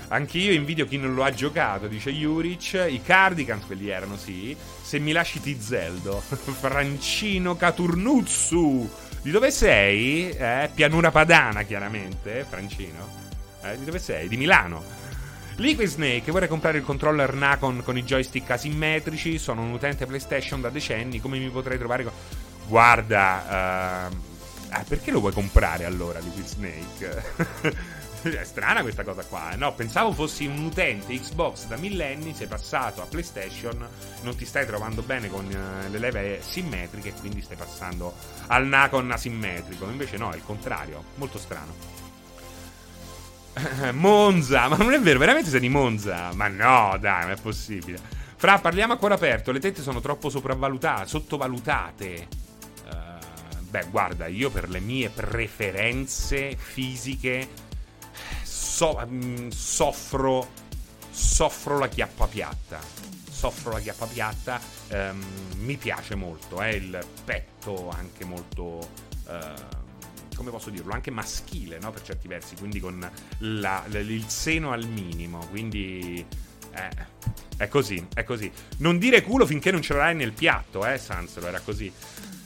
Anch'io 0.09 0.51
invidio 0.51 0.85
chi 0.85 0.97
non 0.97 1.13
lo 1.13 1.23
ha 1.23 1.33
giocato, 1.33 1.87
dice 1.87 2.11
Juric. 2.11 2.85
I 2.89 3.01
Cardigans, 3.01 3.65
quelli 3.65 3.89
erano, 3.89 4.17
sì. 4.17 4.55
Se 4.81 4.99
mi 4.99 5.13
lasci 5.13 5.39
ti 5.39 5.57
zeldo. 5.59 6.19
Francino 6.21 7.55
Caturnuzzu. 7.55 8.89
Di 9.21 9.31
dove 9.31 9.51
sei? 9.51 10.29
Eh, 10.29 10.69
pianura 10.73 11.11
padana, 11.11 11.63
chiaramente, 11.63 12.45
Francino. 12.49 13.20
Eh, 13.63 13.77
di 13.77 13.85
dove 13.85 13.99
sei? 13.99 14.27
Di 14.27 14.37
Milano. 14.37 14.83
Liquid 15.55 15.87
Snake, 15.87 16.31
vorrei 16.31 16.47
comprare 16.47 16.79
il 16.79 16.83
controller 16.83 17.33
Nacon 17.33 17.83
con 17.83 17.97
i 17.97 18.03
joystick 18.03 18.49
asimmetrici. 18.49 19.37
Sono 19.37 19.61
un 19.61 19.71
utente 19.71 20.05
PlayStation 20.05 20.61
da 20.61 20.69
decenni. 20.69 21.19
Come 21.19 21.37
mi 21.37 21.49
potrei 21.49 21.77
trovare 21.77 22.03
con. 22.03 22.13
Guarda. 22.67 24.09
Uh... 24.09 24.29
Ah, 24.73 24.85
perché 24.87 25.11
lo 25.11 25.19
vuoi 25.19 25.33
comprare 25.33 25.83
allora, 25.83 26.19
Liquid 26.19 26.45
Snake? 26.45 27.99
È 28.21 28.43
strana 28.43 28.83
questa 28.83 29.03
cosa 29.03 29.23
qua. 29.23 29.51
Eh? 29.51 29.55
No, 29.55 29.73
pensavo 29.73 30.13
fossi 30.13 30.45
un 30.45 30.65
utente 30.65 31.13
Xbox 31.19 31.65
da 31.65 31.75
millenni, 31.75 32.35
sei 32.35 32.47
passato 32.47 33.01
a 33.01 33.05
PlayStation, 33.05 33.85
non 34.21 34.35
ti 34.35 34.45
stai 34.45 34.65
trovando 34.65 35.01
bene 35.01 35.27
con 35.27 35.45
uh, 35.45 35.89
le 35.89 35.97
leve 35.97 36.39
simmetriche 36.41 37.13
quindi 37.19 37.41
stai 37.41 37.57
passando 37.57 38.13
al 38.47 38.67
Nacon 38.67 39.11
asimmetrico. 39.11 39.89
Invece 39.89 40.17
no, 40.17 40.31
è 40.31 40.35
il 40.35 40.43
contrario. 40.45 41.03
Molto 41.15 41.39
strano. 41.39 42.00
Monza, 43.93 44.67
ma 44.67 44.77
non 44.77 44.93
è 44.93 44.99
vero, 44.99 45.19
veramente 45.19 45.49
sei 45.49 45.59
di 45.59 45.69
Monza? 45.69 46.31
Ma 46.33 46.47
no, 46.47 46.97
dai, 46.99 47.21
non 47.23 47.31
è 47.31 47.41
possibile. 47.41 47.99
Fra, 48.35 48.59
parliamo 48.59 48.93
a 48.93 48.97
cuore 48.97 49.13
aperto, 49.13 49.51
le 49.51 49.59
tette 49.59 49.81
sono 49.81 49.99
troppo 49.99 50.29
sopravvalutate, 50.29 51.07
sottovalutate. 51.07 52.27
Uh, 52.87 53.59
beh, 53.61 53.87
guarda, 53.91 54.27
io 54.27 54.49
per 54.49 54.69
le 54.69 54.79
mie 54.79 55.09
preferenze 55.09 56.55
fisiche 56.55 57.69
so, 58.81 58.97
mh, 59.05 59.49
soffro, 59.49 60.47
soffro 61.11 61.77
la 61.77 61.87
chiappa 61.87 62.25
piatta. 62.25 62.79
Soffro 63.29 63.73
la 63.73 63.79
chiappa 63.79 64.05
piatta, 64.05 64.59
ehm, 64.87 65.23
mi 65.57 65.75
piace 65.75 66.15
molto, 66.15 66.61
eh, 66.61 66.75
il 66.75 67.05
petto 67.23 67.89
anche 67.89 68.25
molto... 68.25 68.89
Eh, 69.27 69.79
come 70.41 70.51
posso 70.51 70.71
dirlo, 70.71 70.91
anche 70.91 71.11
maschile, 71.11 71.77
no? 71.79 71.91
Per 71.91 72.01
certi 72.01 72.27
versi, 72.27 72.55
quindi 72.55 72.79
con 72.79 73.09
la, 73.37 73.85
il 73.89 74.25
seno 74.27 74.71
al 74.71 74.85
minimo, 74.87 75.45
quindi... 75.49 76.25
Eh, 76.73 77.19
è 77.57 77.67
così, 77.67 78.03
è 78.15 78.23
così. 78.23 78.51
Non 78.77 78.97
dire 78.97 79.21
culo 79.21 79.45
finché 79.45 79.69
non 79.69 79.83
ce 79.83 79.93
l'hai 79.93 80.15
nel 80.15 80.31
piatto, 80.31 80.83
eh, 80.85 80.97
Sansero, 80.97 81.45
era 81.45 81.59
così. 81.59 81.91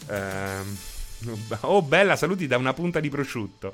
Ehm, 0.07 0.77
oh, 1.61 1.81
bella, 1.81 2.17
saluti 2.17 2.47
da 2.47 2.57
una 2.57 2.73
punta 2.73 2.99
di 2.99 3.09
prosciutto. 3.09 3.71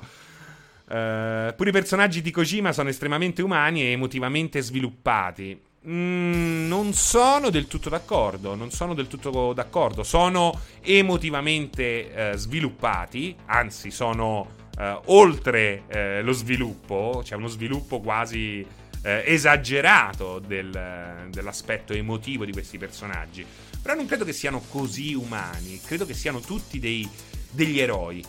Uh, 0.84 1.54
pure 1.56 1.70
i 1.70 1.72
personaggi 1.72 2.20
di 2.20 2.30
Kojima 2.30 2.72
sono 2.72 2.90
estremamente 2.90 3.42
umani 3.42 3.82
e 3.82 3.90
emotivamente 3.90 4.60
sviluppati. 4.60 5.60
Mm, 5.88 6.68
non 6.68 6.92
sono 6.92 7.50
del 7.50 7.66
tutto 7.66 7.88
d'accordo. 7.88 8.54
Non 8.54 8.70
sono 8.70 8.94
del 8.94 9.08
tutto 9.08 9.52
d'accordo. 9.52 10.02
Sono 10.02 10.58
emotivamente 10.80 12.30
uh, 12.32 12.36
sviluppati, 12.36 13.34
anzi, 13.46 13.90
sono 13.90 14.54
uh, 14.78 15.00
oltre 15.06 16.20
lo 16.22 16.32
sviluppo. 16.32 17.22
C'è 17.24 17.34
uno 17.34 17.48
sviluppo 17.48 18.00
quasi 18.00 18.64
esagerato 19.04 20.38
del, 20.38 21.26
dell'aspetto 21.28 21.92
emotivo 21.92 22.44
di 22.44 22.52
questi 22.52 22.78
personaggi. 22.78 23.44
Però 23.82 23.96
non 23.96 24.06
credo 24.06 24.24
che 24.24 24.32
siano 24.32 24.62
così 24.70 25.12
umani. 25.14 25.80
Credo 25.84 26.06
che 26.06 26.14
siano 26.14 26.38
tutti 26.38 26.78
dei, 26.78 27.08
degli 27.50 27.80
eroi. 27.80 28.24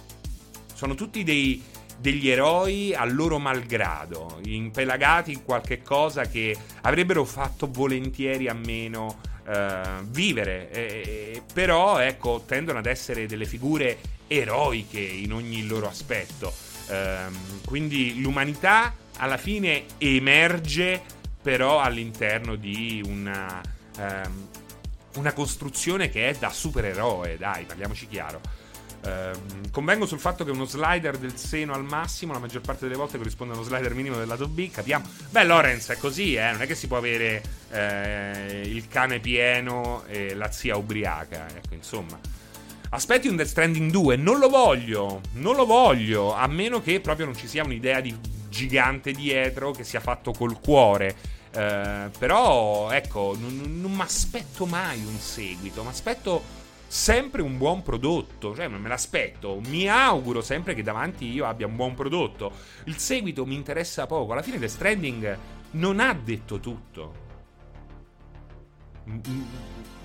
Sono 0.74 0.96
tutti 0.96 1.24
dei 1.24 1.64
degli 2.04 2.28
eroi 2.28 2.94
a 2.94 3.06
loro 3.06 3.40
malgrado, 3.40 4.42
impelagati 4.44 5.32
in 5.32 5.46
qualche 5.46 5.82
cosa 5.82 6.28
che 6.28 6.54
avrebbero 6.82 7.24
fatto 7.24 7.70
volentieri 7.72 8.50
a 8.50 8.54
meno 8.54 9.22
eh, 9.48 9.82
vivere. 10.10 10.70
E, 10.70 11.42
però, 11.54 12.00
ecco, 12.00 12.44
tendono 12.46 12.80
ad 12.80 12.88
essere 12.88 13.26
delle 13.26 13.46
figure 13.46 13.98
eroiche 14.28 15.00
in 15.00 15.32
ogni 15.32 15.66
loro 15.66 15.88
aspetto. 15.88 16.54
Eh, 16.90 17.28
quindi 17.64 18.20
l'umanità 18.20 18.94
alla 19.20 19.38
fine 19.38 19.86
emerge 19.98 21.02
però 21.42 21.80
all'interno 21.80 22.56
di 22.56 23.02
una, 23.06 23.62
ehm, 23.98 24.48
una 25.16 25.32
costruzione 25.32 26.10
che 26.10 26.28
è 26.28 26.34
da 26.34 26.50
supereroe, 26.50 27.38
dai, 27.38 27.64
parliamoci 27.64 28.08
chiaro. 28.10 28.42
Ehm, 29.06 29.70
convengo 29.72 30.06
sul 30.06 30.20
fatto 30.20 30.46
che 30.46 30.52
uno 30.52 30.66
slider 30.66 31.18
del 31.18 31.36
seno 31.36 31.74
al 31.74 31.84
massimo 31.84 32.32
la 32.32 32.40
maggior 32.40 32.62
parte 32.62 32.86
delle 32.86 32.98
volte 32.98 33.18
corrisponde 33.18 33.54
a 33.54 33.58
uno 33.58 33.66
slider 33.66 33.94
minimo 33.94 34.18
del 34.18 34.28
lato 34.28 34.48
B. 34.48 34.70
Capiamo. 34.70 35.06
Beh, 35.30 35.44
Lorenz 35.44 35.90
è 35.90 35.98
così, 35.98 36.36
eh? 36.36 36.52
Non 36.52 36.62
è 36.62 36.68
che 36.68 36.76
si 36.76 36.88
può 36.88 36.98
avere 36.98 37.42
eh, 37.72 38.62
il 38.66 38.88
cane 38.88 39.20
pieno 39.20 40.04
e 40.08 40.34
la 40.36 40.52
zia 40.52 40.76
ubriaca. 40.78 41.48
Ecco, 41.50 41.74
insomma. 41.74 42.20
Aspetti 42.90 43.28
un 43.28 43.36
Death 43.36 43.50
Stranding 43.50 43.92
2? 43.92 44.16
Non 44.18 44.40
lo 44.40 44.50
voglio. 44.50 45.22
Non 45.34 45.56
lo 45.56 45.66
voglio. 45.66 46.34
A 46.34 46.48
meno 46.48 46.82
che 46.82 47.00
proprio 47.00 47.26
non 47.26 47.36
ci 47.36 47.48
sia 47.48 47.64
un'idea 47.64 48.00
di 48.00 48.16
gigante 48.50 49.12
dietro 49.12 49.72
che 49.72 49.84
sia 49.84 50.00
fatto 50.00 50.32
col 50.32 50.60
cuore. 50.60 51.16
Eh, 51.52 52.10
però, 52.18 52.92
ecco, 52.92 53.36
non, 53.40 53.80
non 53.82 53.92
mi 53.92 54.02
aspetto 54.02 54.66
mai 54.66 55.04
un 55.04 55.18
seguito. 55.18 55.82
Mi 55.82 55.90
aspetto 55.90 56.62
sempre 56.94 57.42
un 57.42 57.58
buon 57.58 57.82
prodotto, 57.82 58.54
cioè 58.54 58.68
me 58.68 58.88
l'aspetto, 58.88 59.60
mi 59.66 59.90
auguro 59.90 60.42
sempre 60.42 60.76
che 60.76 60.84
davanti 60.84 61.26
io 61.26 61.48
abbia 61.48 61.66
un 61.66 61.76
buon 61.76 61.96
prodotto. 61.96 62.52
Il 62.84 63.00
seguito 63.00 63.48
mi 63.48 63.56
interessa 63.56 64.06
poco, 64.06 64.32
alla 64.32 64.44
fine 64.44 64.60
The 64.60 64.68
Stranding 64.68 65.38
non 65.72 66.00
ha 66.00 66.14
detto 66.14 66.60
tutto. 66.60 67.16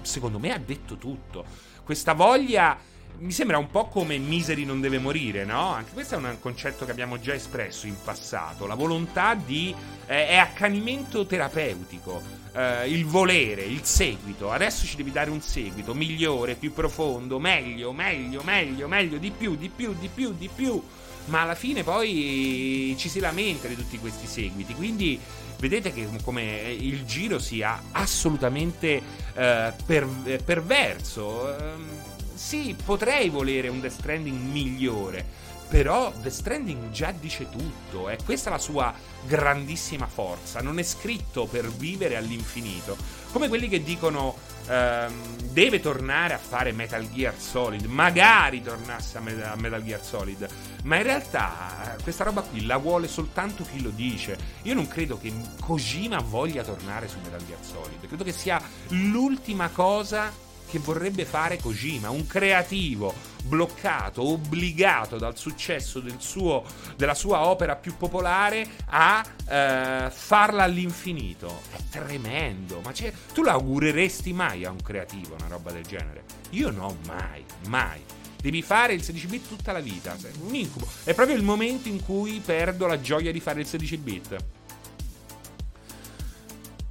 Secondo 0.01 0.39
me 0.39 0.51
ha 0.51 0.59
detto 0.59 0.97
tutto. 0.97 1.45
Questa 1.85 2.15
voglia 2.15 2.79
mi 3.19 3.33
sembra 3.33 3.59
un 3.59 3.69
po' 3.71 3.89
come 3.89 4.17
Misery 4.17 4.65
non 4.65 4.81
deve 4.81 4.99
morire, 4.99 5.45
no? 5.45 5.75
Anche 5.75 5.93
questo 5.93 6.15
è 6.15 6.17
un 6.19 6.39
concetto 6.41 6.87
che 6.87 6.91
abbiamo 6.91 7.21
già 7.21 7.35
espresso 7.35 7.87
in 7.87 7.97
passato. 8.03 8.67
La 8.67 8.75
volontà 8.75 9.35
di... 9.35 9.75
Eh, 10.07 10.29
è 10.29 10.37
accanimento 10.37 11.27
terapeutico 11.27 12.38
eh, 12.53 12.89
il 12.89 13.05
volere, 13.05 13.63
il 13.63 13.85
seguito. 13.85 14.51
Adesso 14.51 14.87
ci 14.87 14.97
devi 14.97 15.13
dare 15.13 15.31
un 15.31 15.41
seguito 15.41 15.95
migliore, 15.95 16.55
più 16.55 16.73
profondo, 16.73 17.39
meglio, 17.39 17.93
meglio, 17.93 18.43
meglio, 18.43 18.89
meglio, 18.89 19.19
di 19.19 19.31
più, 19.31 19.57
di 19.57 19.69
più, 19.69 19.95
di 19.99 20.09
più, 20.13 20.35
di 20.35 20.49
più. 20.55 20.83
Ma 21.27 21.43
alla 21.43 21.55
fine 21.55 21.83
poi 21.83 22.95
ci 22.99 23.09
si 23.09 23.21
lamenta 23.21 23.69
di 23.69 23.77
tutti 23.77 23.99
questi 23.99 24.27
seguiti. 24.27 24.75
Quindi 24.75 25.21
vedete 25.59 25.93
che 25.93 26.09
come 26.23 26.75
il 26.79 27.05
giro 27.05 27.39
sia 27.39 27.83
assolutamente 27.93 29.03
eh, 29.35 29.73
per, 29.85 30.09
eh, 30.25 30.39
perverso. 30.39 31.57
Eh, 31.57 32.07
sì, 32.35 32.77
potrei 32.83 33.29
volere 33.29 33.69
un 33.69 33.81
Death 33.81 33.95
Stranding 33.99 34.39
migliore 34.51 35.47
però 35.69 36.13
The 36.23 36.31
Stranding 36.31 36.91
già 36.91 37.13
dice 37.13 37.49
tutto, 37.51 38.09
e 38.09 38.17
questa 38.25 38.49
è 38.49 38.53
la 38.53 38.59
sua 38.59 38.93
grandissima 39.27 40.07
forza. 40.07 40.61
Non 40.61 40.79
è 40.79 40.83
scritto 40.83 41.47
per 41.47 41.69
vivere 41.71 42.17
all'infinito. 42.17 42.97
Come 43.33 43.49
quelli 43.49 43.69
che 43.69 43.83
dicono 43.83 44.35
ehm, 44.67 45.37
deve 45.51 45.81
tornare 45.81 46.33
a 46.33 46.39
fare 46.39 46.73
Metal 46.73 47.07
Gear 47.11 47.39
Solid, 47.39 47.85
magari 47.85 48.63
tornasse 48.63 49.19
a, 49.19 49.21
Met- 49.21 49.45
a 49.45 49.57
Metal 49.57 49.85
Gear 49.85 50.03
Solid, 50.03 50.49
ma 50.85 50.97
in 50.97 51.03
realtà 51.03 51.97
eh, 51.97 52.03
questa 52.03 52.25
roba 52.25 52.41
qui 52.41 52.65
la 52.65 52.79
vuole 52.79 53.07
soltanto 53.07 53.65
chi 53.71 53.83
lo 53.83 53.91
dice. 53.91 54.39
Io 54.63 54.75
non 54.75 54.89
credo 54.89 55.19
che 55.19 55.31
Kojima 55.61 56.21
voglia 56.21 56.65
tornare 56.65 57.09
su 57.09 57.19
Metal 57.23 57.45
Gear 57.45 57.63
Solid, 57.63 58.07
credo 58.07 58.25
che 58.25 58.33
sia 58.33 58.61
l'ultima 58.89 59.69
cosa 59.69 60.47
che 60.69 60.79
vorrebbe 60.79 61.25
fare 61.25 61.59
Kojima, 61.59 62.11
un 62.11 62.27
creativo 62.27 63.15
bloccato, 63.45 64.23
obbligato 64.23 65.17
dal 65.17 65.37
successo 65.37 66.01
del 66.01 66.17
suo, 66.19 66.65
della 66.97 67.15
sua 67.15 67.47
opera 67.47 67.77
più 67.77 67.97
popolare 67.97 68.67
a 68.87 69.25
eh, 69.49 70.11
farla 70.11 70.65
all'infinito. 70.65 71.63
È 71.71 71.79
tremendo, 71.91 72.81
ma 72.85 72.93
tu 73.33 73.43
l'augureresti 73.43 74.33
mai 74.33 74.65
a 74.65 74.71
un 74.71 74.83
creativo 74.83 75.35
una 75.35 75.49
roba 75.49 75.73
del 75.73 75.85
genere? 75.85 76.25
Io 76.51 76.71
no, 76.71 76.99
mai, 77.07 77.45
mai. 77.67 78.01
Devi 78.41 78.63
fare 78.63 78.93
il 78.93 79.03
16 79.03 79.27
bit 79.27 79.49
tutta 79.49 79.73
la 79.73 79.81
vita, 79.81 80.17
un 80.43 80.55
incubo. 80.55 80.87
È 81.03 81.13
proprio 81.13 81.37
il 81.37 81.43
momento 81.43 81.89
in 81.89 82.05
cui 82.05 82.41
perdo 82.45 82.87
la 82.87 83.01
gioia 83.01 83.33
di 83.33 83.41
fare 83.41 83.61
il 83.61 83.67
16 83.67 83.97
bit. 83.97 84.37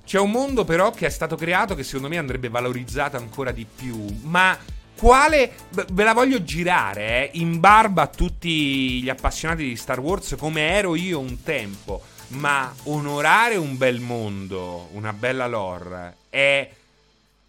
C'è 0.08 0.20
un 0.20 0.32
mondo 0.32 0.64
però 0.64 0.92
che 0.92 1.06
è 1.06 1.10
stato 1.10 1.36
creato 1.36 1.76
che 1.76 1.84
secondo 1.84 2.08
me 2.08 2.18
andrebbe 2.18 2.48
valorizzato 2.48 3.18
ancora 3.18 3.52
di 3.52 3.66
più, 3.66 4.06
ma 4.22 4.58
quale 4.96 5.52
ve 5.92 6.04
la 6.06 6.14
voglio 6.14 6.42
girare 6.44 7.30
eh, 7.30 7.40
in 7.40 7.60
barba 7.60 8.04
a 8.04 8.08
tutti 8.08 9.02
gli 9.02 9.10
appassionati 9.10 9.66
di 9.68 9.76
Star 9.76 10.00
Wars 10.00 10.36
come 10.40 10.70
ero 10.70 10.96
io 10.96 11.20
un 11.20 11.44
tempo, 11.44 12.02
ma 12.30 12.74
onorare 12.84 13.58
un 13.58 13.76
bel 13.76 14.00
mondo, 14.00 14.88
una 14.94 15.12
bella 15.12 15.46
lore 15.46 16.16
è 16.30 16.70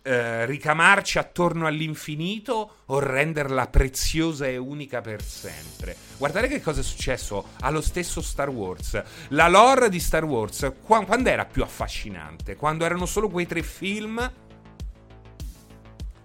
eh, 0.02 0.46
ricamarci 0.46 1.18
attorno 1.18 1.66
all'infinito 1.66 2.76
o 2.86 2.98
renderla 2.98 3.66
preziosa 3.66 4.46
e 4.46 4.56
unica 4.56 5.00
per 5.00 5.22
sempre. 5.22 5.96
Guardate 6.16 6.48
che 6.48 6.60
cosa 6.60 6.80
è 6.80 6.84
successo 6.84 7.50
allo 7.60 7.80
stesso 7.80 8.20
Star 8.20 8.48
Wars. 8.48 9.02
La 9.28 9.48
lore 9.48 9.88
di 9.88 10.00
Star 10.00 10.24
Wars, 10.24 10.72
qu- 10.82 11.04
quando 11.04 11.28
era 11.28 11.44
più 11.44 11.62
affascinante? 11.62 12.56
Quando 12.56 12.84
erano 12.84 13.06
solo 13.06 13.28
quei 13.28 13.46
tre 13.46 13.62
film? 13.62 14.32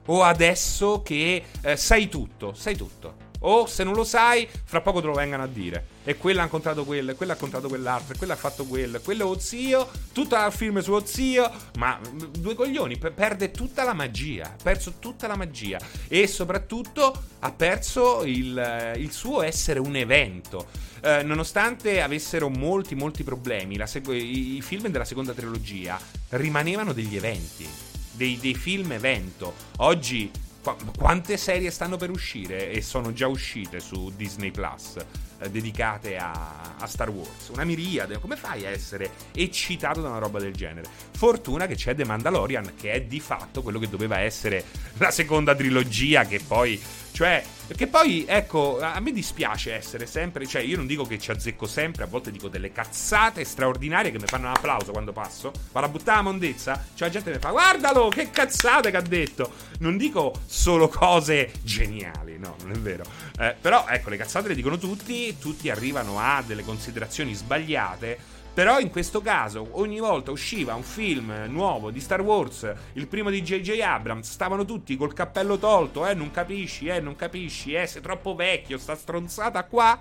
O 0.06 0.24
adesso 0.24 1.02
che 1.02 1.44
eh, 1.62 1.78
sai 1.78 2.10
tutto, 2.10 2.54
sai 2.54 2.76
tutto. 2.76 3.23
O 3.46 3.66
se 3.66 3.84
non 3.84 3.94
lo 3.94 4.04
sai, 4.04 4.48
fra 4.64 4.82
poco 4.82 5.02
te 5.02 5.08
lo 5.08 5.14
vengano 5.14 5.44
a 5.44 5.48
dire. 5.48 5.88
E 6.04 6.18
quello 6.18 6.42
ha 6.42 6.44
incontrato 6.44 6.86
quello, 6.86 7.12
e 7.12 7.16
quello 7.16 7.32
ha 7.32 7.36
incontrato 7.36 7.68
quell'altro, 7.68 8.14
e 8.14 8.18
quello 8.18 8.34
ha 8.34 8.38
fatto 8.38 8.66
quello, 8.66 8.98
e 8.98 9.00
quello 9.02 9.24
è 9.24 9.28
lo 9.28 9.40
zio, 9.40 9.90
tutto 10.12 10.36
il 10.36 10.52
film 10.52 10.80
suo 10.82 11.06
zio, 11.06 11.50
ma 11.78 12.00
due 12.38 12.56
coglioni, 12.56 12.98
perde 12.98 13.52
tutta 13.52 13.84
la 13.84 13.94
magia, 13.94 14.46
ha 14.46 14.56
perso 14.62 14.94
tutta 15.00 15.28
la 15.28 15.36
magia 15.36 15.80
e 16.08 16.28
soprattutto 16.28 17.24
ha 17.40 17.52
perso 17.52 18.24
il, 18.24 18.94
il 18.98 19.12
suo 19.12 19.42
essere 19.42 19.80
un 19.80 19.96
evento. 19.96 20.68
Eh, 21.02 21.22
nonostante 21.24 22.02
avessero 22.02 22.48
molti, 22.50 22.96
molti 22.96 23.24
problemi, 23.24 23.78
seg- 23.86 24.08
i, 24.08 24.56
i 24.56 24.62
film 24.62 24.88
della 24.88 25.04
seconda 25.04 25.34
trilogia 25.34 26.00
rimanevano 26.30 26.94
degli 26.94 27.18
eventi, 27.18 27.68
dei, 28.14 28.38
dei 28.40 28.56
film 28.56 28.94
evento. 28.94 29.54
Oggi 29.78 30.32
quante 30.98 31.36
serie 31.36 31.70
stanno 31.70 31.98
per 31.98 32.10
uscire 32.10 32.72
e 32.72 32.82
sono 32.82 33.12
già 33.12 33.28
uscite 33.28 33.80
su 33.82 34.12
Disney 34.16 34.52
Plus 34.52 34.96
eh, 35.40 35.50
dedicate 35.50 36.18
a, 36.18 36.76
a, 36.80 36.88
Star 36.88 37.10
Wars? 37.10 37.50
Una 37.50 37.66
miriade. 37.66 38.20
Come 38.20 38.38
fai 38.38 38.66
a 38.66 38.70
essere 38.70 39.12
eccitato 39.34 40.02
da 40.02 40.10
una 40.10 40.20
roba 40.20 40.40
del 40.40 40.54
genere? 40.54 40.88
Fortuna 41.12 41.68
che 41.68 41.76
c'è 41.76 41.94
The 41.94 42.06
Mandalorian, 42.06 42.74
che 42.76 42.92
è 42.92 43.02
di 43.02 43.20
fatto 43.20 43.62
quello 43.62 43.80
che 43.80 43.90
doveva 43.90 44.20
essere 44.20 44.64
la 44.98 45.12
seconda 45.12 45.54
trilogia, 45.54 46.24
che 46.26 46.40
poi 46.40 46.82
cioè, 47.14 47.44
perché 47.74 47.88
poi, 47.88 48.24
ecco, 48.28 48.80
a 48.80 49.00
me 49.00 49.12
dispiace 49.12 49.74
essere 49.74 50.06
sempre. 50.06 50.46
Cioè, 50.46 50.62
io 50.62 50.78
non 50.78 50.86
dico 50.86 51.06
che 51.06 51.18
ci 51.18 51.32
azzecco 51.32 51.66
sempre, 51.66 52.04
a 52.04 52.06
volte 52.06 52.30
dico 52.30 52.48
delle 52.48 52.72
cazzate 52.72 53.44
straordinarie 53.44 54.12
che 54.12 54.20
mi 54.20 54.28
fanno 54.28 54.46
un 54.46 54.54
applauso 54.54 54.92
quando 54.92 55.12
passo. 55.12 55.52
Vado 55.72 55.88
a 55.88 55.90
buttare 55.90 56.18
la 56.18 56.24
mondezza. 56.24 56.86
Cioè, 56.94 57.08
la 57.08 57.14
gente 57.16 57.32
mi 57.32 57.40
fa, 57.40 57.50
guardalo, 57.50 58.10
che 58.10 58.30
cazzate 58.30 58.92
che 58.92 58.98
ha 58.98 59.02
detto. 59.02 59.52
Non 59.80 59.98
dico 59.98 60.36
solo 60.46 60.88
cose 60.88 61.52
geniali, 61.64 62.38
no, 62.38 62.56
non 62.62 62.74
è 62.74 62.78
vero. 62.78 63.06
Eh, 63.40 63.56
però, 63.60 63.88
ecco, 63.88 64.12
le 64.12 64.18
cazzate 64.18 64.50
le 64.50 64.56
dicono 64.56 64.78
tutti, 64.78 65.36
tutti 65.40 65.72
arrivano 65.72 66.20
a 66.20 66.44
delle 66.46 66.64
considerazioni 66.64 67.34
sbagliate 67.34 68.42
però 68.54 68.80
in 68.80 68.92
questo 68.92 69.20
caso, 69.20 69.68
ogni 69.72 70.00
volta 70.00 70.30
usciva 70.30 70.76
un 70.76 70.84
film 70.84 71.34
nuovo 71.48 71.90
di 71.90 72.00
Star 72.00 72.22
Wars, 72.22 72.72
il 72.94 73.08
primo 73.08 73.32
di 73.32 73.42
J.J. 73.42 73.80
Abrams, 73.82 74.30
stavano 74.30 74.64
tutti 74.64 74.96
col 74.96 75.14
cappello 75.14 75.58
tolto, 75.58 76.06
eh, 76.06 76.14
non 76.14 76.30
capisci, 76.30 76.86
eh, 76.86 77.00
non 77.00 77.16
capisci, 77.16 77.74
eh, 77.74 77.88
sei 77.88 78.04
troppo 78.04 78.36
vecchio, 78.36 78.78
sta 78.78 78.96
stronzata 78.96 79.64
qua. 79.64 79.98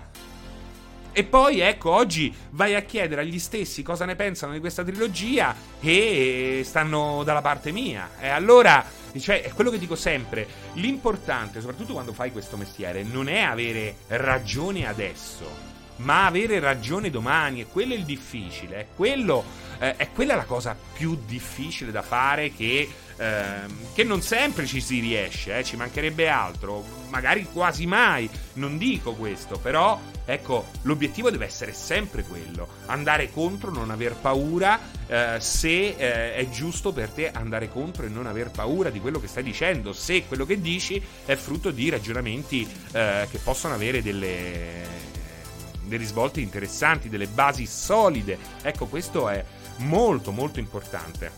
E 1.15 1.23
poi, 1.23 1.61
ecco, 1.61 1.91
oggi 1.91 2.31
vai 2.51 2.75
a 2.75 2.81
chiedere 2.81 3.21
agli 3.21 3.39
stessi 3.39 3.81
cosa 3.81 4.05
ne 4.05 4.15
pensano 4.15 4.53
di 4.53 4.59
questa 4.59 4.83
trilogia 4.83 5.55
e 5.79 6.61
stanno 6.63 7.23
dalla 7.23 7.41
parte 7.41 7.71
mia. 7.71 8.11
E 8.19 8.27
allora, 8.27 8.85
cioè, 9.17 9.41
è 9.41 9.51
quello 9.53 9.71
che 9.71 9.79
dico 9.79 9.95
sempre, 9.95 10.47
l'importante, 10.73 11.59
soprattutto 11.59 11.93
quando 11.93 12.13
fai 12.13 12.31
questo 12.31 12.55
mestiere, 12.55 13.01
non 13.01 13.29
è 13.29 13.41
avere 13.41 13.95
ragione 14.09 14.87
adesso 14.87 15.72
ma 15.97 16.25
avere 16.25 16.59
ragione 16.59 17.09
domani, 17.09 17.61
e 17.61 17.67
quello 17.67 17.93
è 17.93 17.97
il 17.97 18.05
difficile, 18.05 18.75
è, 18.77 18.87
quello, 18.95 19.43
eh, 19.79 19.95
è 19.95 20.09
quella 20.11 20.35
la 20.35 20.45
cosa 20.45 20.75
più 20.93 21.19
difficile 21.25 21.91
da 21.91 22.01
fare 22.01 22.53
che, 22.53 22.89
eh, 23.15 23.45
che 23.93 24.03
non 24.03 24.21
sempre 24.21 24.65
ci 24.65 24.81
si 24.81 24.99
riesce, 24.99 25.57
eh, 25.57 25.63
ci 25.63 25.75
mancherebbe 25.75 26.27
altro, 26.27 26.83
magari 27.09 27.47
quasi 27.51 27.85
mai, 27.85 28.29
non 28.53 28.77
dico 28.77 29.13
questo, 29.13 29.59
però 29.59 29.99
ecco, 30.25 30.67
l'obiettivo 30.83 31.29
deve 31.29 31.45
essere 31.45 31.73
sempre 31.73 32.23
quello, 32.23 32.67
andare 32.85 33.31
contro, 33.31 33.71
non 33.71 33.91
aver 33.91 34.15
paura, 34.15 34.79
eh, 35.07 35.35
se 35.39 35.89
eh, 35.89 36.35
è 36.35 36.49
giusto 36.49 36.91
per 36.91 37.09
te 37.09 37.31
andare 37.31 37.69
contro 37.69 38.05
e 38.05 38.09
non 38.09 38.25
aver 38.25 38.49
paura 38.49 38.89
di 38.89 38.99
quello 38.99 39.19
che 39.19 39.27
stai 39.27 39.43
dicendo, 39.43 39.93
se 39.93 40.25
quello 40.25 40.45
che 40.45 40.59
dici 40.59 41.01
è 41.25 41.35
frutto 41.35 41.71
di 41.71 41.89
ragionamenti 41.89 42.67
eh, 42.93 43.27
che 43.29 43.37
possono 43.39 43.73
avere 43.73 44.01
delle 44.01 45.11
dei 45.93 46.01
risvolti 46.01 46.41
interessanti, 46.41 47.07
delle 47.07 47.27
basi 47.27 47.67
solide. 47.67 48.37
Ecco, 48.63 48.87
questo 48.87 49.29
è 49.29 49.45
molto 49.77 50.31
molto 50.31 50.59
importante. 50.59 51.31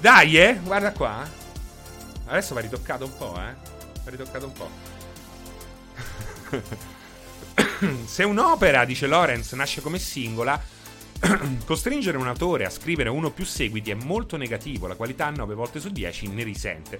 Dai, 0.00 0.36
eh, 0.36 0.58
guarda 0.62 0.92
qua. 0.92 1.24
Adesso 2.26 2.54
va 2.54 2.60
ritoccato 2.60 3.04
un 3.04 3.16
po', 3.16 3.34
eh. 3.36 3.54
Va 4.02 4.10
ritoccato 4.10 4.46
un 4.46 4.52
po'. 4.52 4.68
Se 8.06 8.24
un'opera, 8.24 8.84
dice 8.84 9.06
Lorenz, 9.06 9.52
nasce 9.52 9.80
come 9.80 9.98
singola, 9.98 10.60
costringere 11.64 12.16
un 12.16 12.26
autore 12.26 12.64
a 12.64 12.70
scrivere 12.70 13.08
uno 13.08 13.28
o 13.28 13.30
più 13.30 13.44
seguiti 13.44 13.92
è 13.92 13.94
molto 13.94 14.36
negativo, 14.36 14.88
la 14.88 14.96
qualità 14.96 15.30
9 15.30 15.54
volte 15.54 15.78
su 15.78 15.90
10 15.90 16.28
ne 16.28 16.42
risente. 16.42 16.98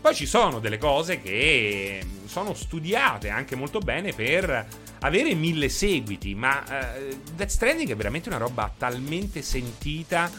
Poi 0.00 0.14
ci 0.14 0.26
sono 0.26 0.60
delle 0.60 0.78
cose 0.78 1.20
che 1.20 2.02
sono 2.24 2.54
studiate 2.54 3.28
anche 3.28 3.54
molto 3.54 3.80
bene 3.80 4.12
per 4.12 4.66
avere 5.00 5.34
mille 5.34 5.68
seguiti, 5.68 6.34
ma 6.34 6.62
uh, 6.66 7.16
Death 7.34 7.50
Stranding 7.50 7.90
è 7.90 7.96
veramente 7.96 8.28
una 8.28 8.38
roba 8.38 8.72
talmente 8.76 9.42
sentita 9.42 10.30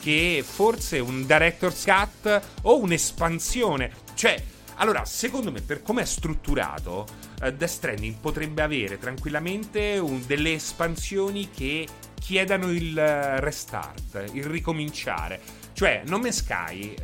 che 0.00 0.44
forse 0.46 0.98
un 0.98 1.24
director's 1.24 1.84
cut 1.84 2.42
o 2.62 2.78
un'espansione, 2.78 3.90
cioè 4.14 4.40
allora, 4.78 5.06
secondo 5.06 5.50
me, 5.50 5.62
per 5.62 5.80
come 5.80 6.02
è 6.02 6.04
strutturato, 6.04 7.06
uh, 7.42 7.50
Death 7.50 7.64
Stranding 7.64 8.16
potrebbe 8.20 8.60
avere 8.60 8.98
tranquillamente 8.98 9.96
un, 9.96 10.22
delle 10.26 10.52
espansioni 10.52 11.48
che 11.50 11.86
chiedano 12.20 12.70
il 12.70 12.90
uh, 12.90 13.40
restart, 13.40 14.30
il 14.32 14.44
ricominciare. 14.44 15.40
Cioè, 15.72 16.02
Nome 16.04 16.30
Sky, 16.30 16.94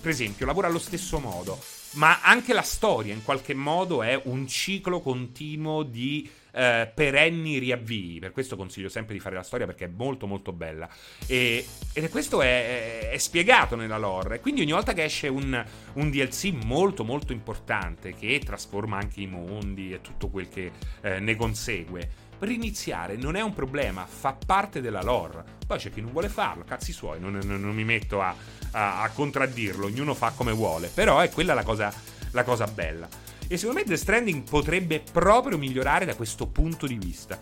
per 0.00 0.10
esempio, 0.10 0.46
lavora 0.46 0.68
allo 0.68 0.78
stesso 0.78 1.18
modo 1.18 1.58
ma 1.92 2.20
anche 2.22 2.52
la 2.52 2.62
storia 2.62 3.12
in 3.12 3.24
qualche 3.24 3.54
modo 3.54 4.02
è 4.02 4.20
un 4.24 4.46
ciclo 4.46 5.00
continuo 5.00 5.82
di 5.82 6.28
eh, 6.52 6.90
perenni 6.92 7.58
riavvii. 7.58 8.18
Per 8.20 8.32
questo 8.32 8.56
consiglio 8.56 8.88
sempre 8.88 9.14
di 9.14 9.20
fare 9.20 9.34
la 9.34 9.42
storia 9.42 9.66
perché 9.66 9.86
è 9.86 9.90
molto 9.92 10.26
molto 10.26 10.52
bella. 10.52 10.88
E, 11.26 11.66
ed 11.92 12.08
questo 12.10 12.42
è, 12.42 13.00
è, 13.00 13.10
è, 13.10 13.18
spiegato 13.18 13.74
nella 13.74 13.98
lore. 13.98 14.40
Quindi 14.40 14.60
ogni 14.60 14.72
volta 14.72 14.92
che 14.92 15.04
esce 15.04 15.28
un, 15.28 15.64
un, 15.94 16.10
DLC 16.10 16.52
molto 16.64 17.02
molto 17.02 17.32
importante 17.32 18.14
che 18.14 18.40
trasforma 18.44 18.98
anche 18.98 19.22
i 19.22 19.26
mondi 19.26 19.92
e 19.92 20.00
tutto 20.00 20.28
quel 20.28 20.48
che 20.48 20.70
eh, 21.00 21.18
ne 21.18 21.34
consegue. 21.34 22.28
Riniziare 22.38 23.16
non 23.16 23.36
è 23.36 23.42
un 23.42 23.52
problema, 23.52 24.06
fa 24.06 24.32
parte 24.32 24.80
della 24.80 25.02
lore. 25.02 25.44
Poi 25.66 25.78
c'è 25.78 25.90
chi 25.90 26.00
non 26.00 26.12
vuole 26.12 26.28
farlo, 26.28 26.64
cazzi 26.64 26.90
suoi, 26.90 27.20
non, 27.20 27.38
non, 27.44 27.60
non 27.60 27.74
mi 27.74 27.84
metto 27.84 28.22
a, 28.22 28.34
a, 28.72 29.02
a 29.02 29.08
contraddirlo, 29.10 29.86
ognuno 29.86 30.14
fa 30.14 30.32
come 30.34 30.52
vuole, 30.52 30.88
però 30.92 31.20
è 31.20 31.30
quella 31.30 31.54
la 31.54 31.64
cosa, 31.64 31.92
la 32.32 32.44
cosa 32.44 32.66
bella. 32.66 33.08
E 33.46 33.56
secondo 33.56 33.80
me 33.80 33.86
The 33.86 33.96
Stranding 33.96 34.48
potrebbe 34.48 35.02
proprio 35.12 35.58
migliorare 35.58 36.04
da 36.04 36.14
questo 36.14 36.46
punto 36.46 36.86
di 36.86 36.96
vista. 36.96 37.38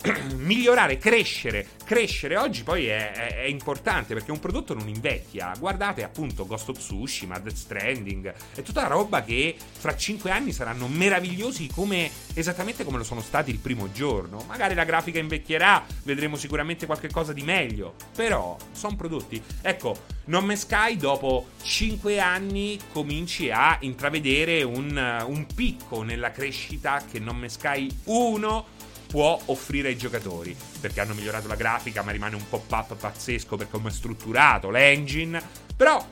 migliorare, 0.36 0.96
crescere, 0.98 1.66
crescere 1.84 2.36
oggi 2.36 2.62
poi 2.62 2.86
è, 2.86 3.12
è, 3.12 3.36
è, 3.42 3.44
importante 3.44 4.14
perché 4.14 4.30
un 4.30 4.38
prodotto 4.38 4.74
non 4.74 4.88
invecchia. 4.88 5.52
Guardate 5.58 6.04
appunto 6.04 6.46
Ghost 6.46 6.68
of 6.68 6.78
Tsushima, 6.78 7.38
Death 7.38 7.56
Stranding, 7.56 8.32
è 8.54 8.62
tutta 8.62 8.86
roba 8.86 9.22
che 9.22 9.56
fra 9.78 9.96
5 9.96 10.30
anni 10.30 10.52
saranno 10.52 10.86
meravigliosi 10.86 11.68
come, 11.74 12.10
esattamente 12.34 12.84
come 12.84 12.98
lo 12.98 13.04
sono 13.04 13.20
stati 13.20 13.50
il 13.50 13.58
primo 13.58 13.90
giorno. 13.90 14.44
Magari 14.46 14.74
la 14.74 14.84
grafica 14.84 15.18
invecchierà, 15.18 15.84
vedremo 16.04 16.36
sicuramente 16.36 16.86
qualcosa 16.86 17.32
di 17.32 17.42
meglio, 17.42 17.94
però 18.14 18.56
sono 18.72 18.94
prodotti. 18.94 19.42
Ecco, 19.62 20.04
Non 20.26 20.44
Me 20.44 20.56
Sky 20.56 20.96
dopo 20.96 21.48
5 21.62 22.20
anni 22.20 22.78
cominci 22.92 23.50
a 23.50 23.76
intravedere 23.80 24.62
un, 24.62 25.24
un 25.26 25.46
picco 25.54 26.02
nella 26.02 26.30
crescita 26.30 27.02
che 27.10 27.18
Non 27.18 27.36
Me 27.36 27.48
Sky 27.48 27.88
1 28.04 28.76
può 29.08 29.40
offrire 29.46 29.88
ai 29.88 29.96
giocatori. 29.96 30.56
Perché 30.80 31.00
hanno 31.00 31.14
migliorato 31.14 31.48
la 31.48 31.56
grafica, 31.56 32.02
ma 32.02 32.12
rimane 32.12 32.36
un 32.36 32.48
pop-up 32.48 32.94
pazzesco 32.94 33.56
per 33.56 33.68
come 33.68 33.88
è 33.88 33.92
strutturato 33.92 34.70
l'engine. 34.70 35.42
Però, 35.74 36.06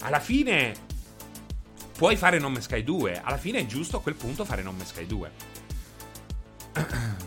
alla 0.00 0.20
fine, 0.20 0.74
puoi 1.96 2.16
fare 2.16 2.38
Non 2.38 2.60
Sky 2.60 2.82
2. 2.82 3.20
Alla 3.22 3.38
fine 3.38 3.60
è 3.60 3.66
giusto 3.66 3.98
a 3.98 4.00
quel 4.00 4.14
punto 4.14 4.44
fare 4.44 4.62
Non 4.62 4.76
Sky 4.82 5.06
2. 5.06 5.30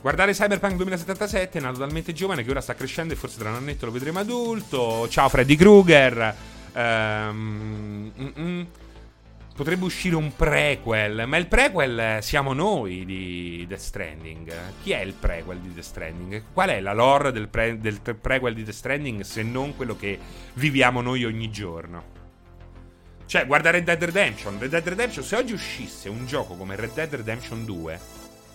Guardare 0.00 0.32
Cyberpunk 0.32 0.76
2077 0.76 1.58
è 1.58 1.60
nato 1.60 1.78
talmente 1.80 2.12
giovane 2.12 2.44
che 2.44 2.50
ora 2.50 2.60
sta 2.60 2.74
crescendo 2.74 3.14
e 3.14 3.16
forse 3.16 3.38
tra 3.38 3.48
un 3.48 3.56
annetto 3.56 3.86
lo 3.86 3.92
vedremo 3.92 4.20
adulto. 4.20 5.08
Ciao 5.08 5.28
Freddy 5.28 5.56
Krueger. 5.56 6.34
Um, 6.74 8.12
potrebbe 9.58 9.84
uscire 9.86 10.14
un 10.14 10.36
prequel, 10.36 11.24
ma 11.26 11.36
il 11.36 11.48
prequel 11.48 12.22
siamo 12.22 12.52
noi 12.52 13.04
di 13.04 13.64
Death 13.66 13.80
Stranding. 13.80 14.52
Chi 14.84 14.92
è 14.92 15.00
il 15.00 15.14
prequel 15.14 15.58
di 15.58 15.74
Death 15.74 15.84
Stranding? 15.84 16.44
Qual 16.52 16.68
è 16.68 16.78
la 16.78 16.92
lore 16.92 17.32
del, 17.32 17.48
pre- 17.48 17.80
del 17.80 17.98
prequel 18.00 18.54
di 18.54 18.62
Death 18.62 18.76
Stranding 18.76 19.22
se 19.22 19.42
non 19.42 19.74
quello 19.74 19.96
che 19.96 20.16
viviamo 20.52 21.00
noi 21.00 21.24
ogni 21.24 21.50
giorno? 21.50 22.04
Cioè, 23.26 23.46
guarda 23.46 23.70
Red 23.70 23.82
Dead 23.82 24.00
Redemption. 24.00 24.60
Red 24.60 24.70
Dead 24.70 24.86
Redemption, 24.86 25.24
se 25.24 25.34
oggi 25.34 25.54
uscisse 25.54 26.08
un 26.08 26.24
gioco 26.24 26.54
come 26.54 26.76
Red 26.76 26.92
Dead 26.94 27.12
Redemption 27.12 27.64
2, 27.64 28.00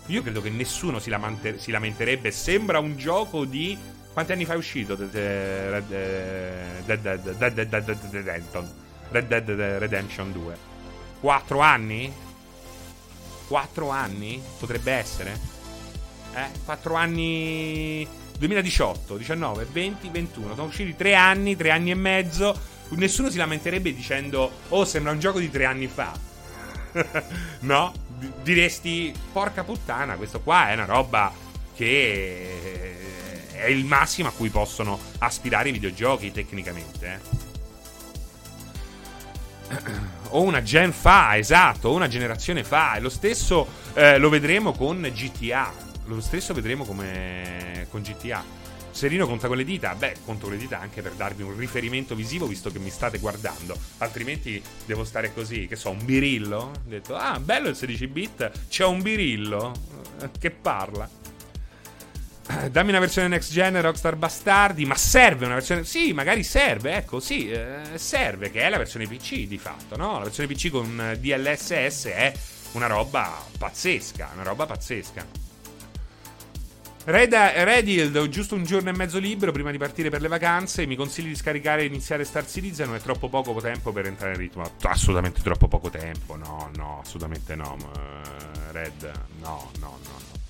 io 0.05 0.21
credo 0.21 0.41
che 0.41 0.51
nessuno 0.51 0.99
si, 0.99 1.09
lamante- 1.09 1.59
si 1.59 1.71
lamenterebbe. 1.71 2.31
Sembra 2.31 2.79
un 2.79 2.95
gioco 2.95 3.43
di. 3.43 3.77
Quanti 4.13 4.31
anni 4.31 4.45
fa 4.45 4.53
è 4.53 4.57
uscito 4.57 4.95
Red 4.95 5.11
Dead 9.11 9.49
Redemption 9.49 10.31
2? 10.31 10.72
4 11.23 11.59
anni? 11.62 12.13
4 13.47 13.89
anni? 13.89 14.43
Potrebbe 14.59 14.91
essere? 14.91 15.39
Eh, 16.33 16.49
4 16.65 16.95
anni 16.95 18.05
2018, 18.38 19.15
19, 19.15 19.67
20, 19.71 20.09
21. 20.09 20.55
Sono 20.55 20.67
usciti 20.67 20.97
3 20.97 21.15
anni, 21.15 21.55
3 21.55 21.71
anni 21.71 21.91
e 21.91 21.95
mezzo. 21.95 22.59
Nessuno 22.89 23.29
si 23.29 23.38
lamenterebbe 23.38 23.95
dicendo 23.95 24.51
"Oh, 24.67 24.83
sembra 24.83 25.13
un 25.13 25.19
gioco 25.19 25.39
di 25.39 25.49
3 25.49 25.63
anni 25.63 25.88
fa". 25.88 26.12
no? 27.62 27.93
diresti, 28.41 29.13
porca 29.31 29.63
puttana, 29.63 30.15
questo 30.15 30.41
qua 30.41 30.71
è 30.71 30.73
una 30.73 30.86
roba 30.86 31.33
che 31.73 32.97
è 33.53 33.67
il 33.67 33.86
massimo 33.86 34.27
a 34.27 34.31
cui 34.31 34.49
possono 34.49 34.99
aspirare 35.19 35.69
i 35.69 35.71
videogiochi 35.71 36.33
tecnicamente. 36.33 37.21
Eh. 39.69 40.12
o 40.33 40.41
una 40.41 40.61
gen 40.61 40.91
fa, 40.91 41.37
esatto, 41.37 41.91
una 41.91 42.07
generazione 42.07 42.63
fa. 42.63 42.95
E 42.95 42.99
lo 42.99 43.09
stesso 43.09 43.67
eh, 43.93 44.17
lo 44.17 44.29
vedremo 44.29 44.73
con 44.73 45.01
GTA. 45.01 45.71
Lo 46.05 46.21
stesso 46.21 46.53
vedremo 46.53 46.85
come 46.85 47.87
con 47.89 48.01
GTA. 48.01 48.61
Serino 48.91 49.25
conta 49.25 49.47
con 49.47 49.57
le 49.57 49.63
dita? 49.63 49.95
Beh, 49.95 50.17
conto 50.23 50.43
con 50.43 50.53
le 50.53 50.59
dita 50.59 50.79
anche 50.79 51.01
per 51.01 51.13
darvi 51.13 51.41
un 51.41 51.57
riferimento 51.57 52.13
visivo 52.13 52.45
visto 52.45 52.71
che 52.71 52.77
mi 52.77 52.91
state 52.91 53.17
guardando. 53.17 53.75
Altrimenti 53.97 54.61
devo 54.85 55.03
stare 55.03 55.33
così, 55.33 55.65
che 55.65 55.75
so, 55.75 55.89
un 55.89 56.05
birillo? 56.05 56.57
Ho 56.57 56.71
detto, 56.83 57.15
ah, 57.15 57.39
bello 57.39 57.69
il 57.69 57.75
16 57.75 58.07
bit, 58.07 58.51
c'è 58.69 58.85
un 58.85 59.01
birillo 59.01 59.71
che 60.39 60.51
parla. 60.51 61.22
Dammi 62.45 62.89
una 62.89 62.99
versione 62.99 63.29
next 63.29 63.51
gen 63.51 63.79
Rockstar 63.82 64.17
Bastardi, 64.17 64.86
ma 64.86 64.95
serve 64.95 65.45
una 65.45 65.56
versione... 65.56 65.86
Sì, 65.86 66.12
magari 66.12 66.43
serve, 66.43 66.95
ecco, 66.95 67.19
sì, 67.19 67.49
eh, 67.49 67.82
serve, 67.95 68.51
che 68.51 68.62
è 68.62 68.69
la 68.69 68.77
versione 68.77 69.08
PC 69.08 69.47
di 69.47 69.58
fatto, 69.58 69.95
no? 69.95 70.17
La 70.17 70.25
versione 70.25 70.53
PC 70.53 70.69
con 70.69 71.17
DLSS 71.19 72.06
è 72.08 72.34
una 72.73 72.88
roba 72.88 73.41
pazzesca, 73.58 74.32
una 74.34 74.43
roba 74.43 74.65
pazzesca. 74.65 75.51
Red, 77.06 77.34
Redhild, 77.34 78.15
ho 78.15 78.29
giusto 78.29 78.56
un 78.56 78.63
giorno 78.63 78.89
e 78.89 78.93
mezzo 78.93 79.19
libero 79.19 79.51
prima 79.51 79.71
di 79.71 79.77
partire 79.77 80.10
per 80.10 80.21
le 80.21 80.29
vacanze. 80.29 80.86
Mi 80.86 80.95
consigli 80.95 81.27
di 81.27 81.36
scaricare 81.36 81.82
e 81.82 81.86
iniziare 81.86 82.23
Star 82.23 82.47
Citizen? 82.47 82.88
Non 82.88 82.95
è 82.95 83.01
troppo 83.01 83.27
poco 83.27 83.60
tempo 83.60 83.91
per 83.91 84.06
entrare 84.06 84.34
in 84.34 84.39
ritmo. 84.39 84.69
Assolutamente 84.84 85.41
troppo 85.41 85.67
poco 85.67 85.89
tempo. 85.89 86.38
No, 86.38 86.69
no, 86.75 87.01
assolutamente 87.03 87.56
no. 87.56 87.77
Red, 88.71 89.12
no, 89.41 89.69
no, 89.79 89.97
no, 89.99 89.99
no. 90.01 90.42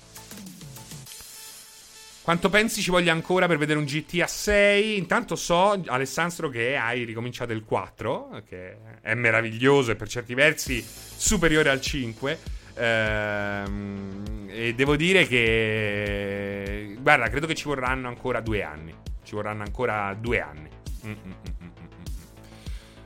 Quanto 2.24 2.48
pensi 2.48 2.80
ci 2.80 2.90
voglia 2.90 3.12
ancora 3.12 3.46
per 3.46 3.58
vedere 3.58 3.78
un 3.78 3.84
GTA 3.84 4.26
6? 4.26 4.96
Intanto 4.96 5.36
so, 5.36 5.78
Alessandro, 5.88 6.48
che 6.48 6.74
hai 6.74 7.04
ricominciato 7.04 7.52
il 7.52 7.66
4, 7.66 8.40
che 8.48 8.78
è 9.02 9.12
meraviglioso 9.12 9.90
e 9.90 9.94
per 9.94 10.08
certi 10.08 10.32
versi 10.32 10.82
superiore 10.82 11.68
al 11.68 11.82
5. 11.82 12.38
Ehm, 12.76 14.46
e 14.48 14.74
devo 14.74 14.96
dire 14.96 15.26
che. 15.26 16.96
Guarda, 16.98 17.28
credo 17.28 17.46
che 17.46 17.54
ci 17.54 17.64
vorranno 17.64 18.08
ancora 18.08 18.40
due 18.40 18.62
anni. 18.62 18.94
Ci 19.22 19.34
vorranno 19.34 19.62
ancora 19.62 20.16
due 20.18 20.40
anni. 20.40 20.70
Mm-mm-mm. 21.04 21.72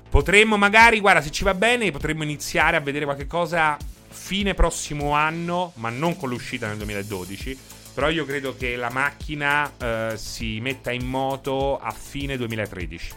Potremmo 0.09 0.57
magari, 0.57 1.01
guarda, 1.01 1.23
se 1.23 1.33
ci 1.33 1.43
va 1.43 1.55
bene, 1.55 1.91
potremmo 1.91 2.23
iniziare 2.23 2.77
a 2.77 2.81
vedere 2.81 3.05
qualche 3.05 3.27
cosa 3.27 3.77
fine 4.11 4.55
prossimo 4.55 5.11
anno, 5.11 5.73
ma 5.75 5.91
non 5.91 6.17
con 6.17 6.29
l'uscita 6.29 6.69
nel 6.69 6.77
2012. 6.77 7.78
Però 7.99 8.11
io 8.11 8.25
credo 8.25 8.55
che 8.55 8.77
la 8.77 8.91
macchina 8.91 9.73
eh, 9.77 10.13
si 10.17 10.61
metta 10.61 10.93
in 10.93 11.05
moto 11.05 11.81
a 11.81 11.91
fine 11.91 12.37
2013. 12.37 13.11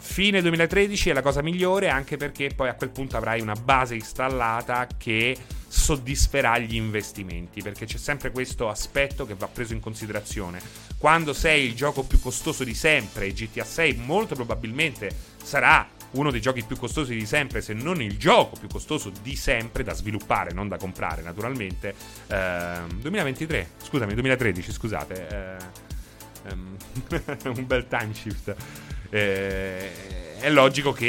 Fine 0.00 0.40
2013 0.40 1.10
è 1.10 1.12
la 1.12 1.20
cosa 1.20 1.42
migliore 1.42 1.90
anche 1.90 2.16
perché 2.16 2.50
poi 2.56 2.70
a 2.70 2.74
quel 2.74 2.88
punto 2.88 3.18
avrai 3.18 3.42
una 3.42 3.52
base 3.52 3.96
installata 3.96 4.86
che 4.96 5.36
soddisferà 5.68 6.56
gli 6.56 6.76
investimenti, 6.76 7.60
perché 7.60 7.84
c'è 7.84 7.98
sempre 7.98 8.30
questo 8.30 8.70
aspetto 8.70 9.26
che 9.26 9.34
va 9.34 9.46
preso 9.46 9.74
in 9.74 9.80
considerazione. 9.80 10.58
Quando 10.96 11.34
sei 11.34 11.66
il 11.66 11.74
gioco 11.74 12.02
più 12.02 12.18
costoso 12.18 12.64
di 12.64 12.72
sempre, 12.72 13.30
GTA 13.30 13.62
6 13.62 13.92
molto 14.06 14.34
probabilmente 14.34 15.14
sarà 15.42 15.86
uno 16.12 16.30
dei 16.30 16.40
giochi 16.40 16.62
più 16.62 16.76
costosi 16.76 17.14
di 17.14 17.26
sempre, 17.26 17.60
se 17.60 17.74
non 17.74 18.00
il 18.00 18.16
gioco 18.16 18.56
più 18.58 18.68
costoso 18.68 19.12
di 19.22 19.36
sempre 19.36 19.82
da 19.82 19.92
sviluppare, 19.92 20.52
non 20.52 20.68
da 20.68 20.76
comprare 20.76 21.22
naturalmente. 21.22 21.94
Eh, 22.26 22.78
2023, 23.00 23.70
scusami, 23.82 24.14
2013, 24.14 24.72
scusate. 24.72 25.58
Eh, 26.46 26.52
um, 26.52 26.76
un 27.56 27.66
bel 27.66 27.86
time 27.88 28.14
shift. 28.14 28.54
Eh, 29.10 30.16
è 30.38 30.50
logico 30.50 30.92
che 30.92 31.06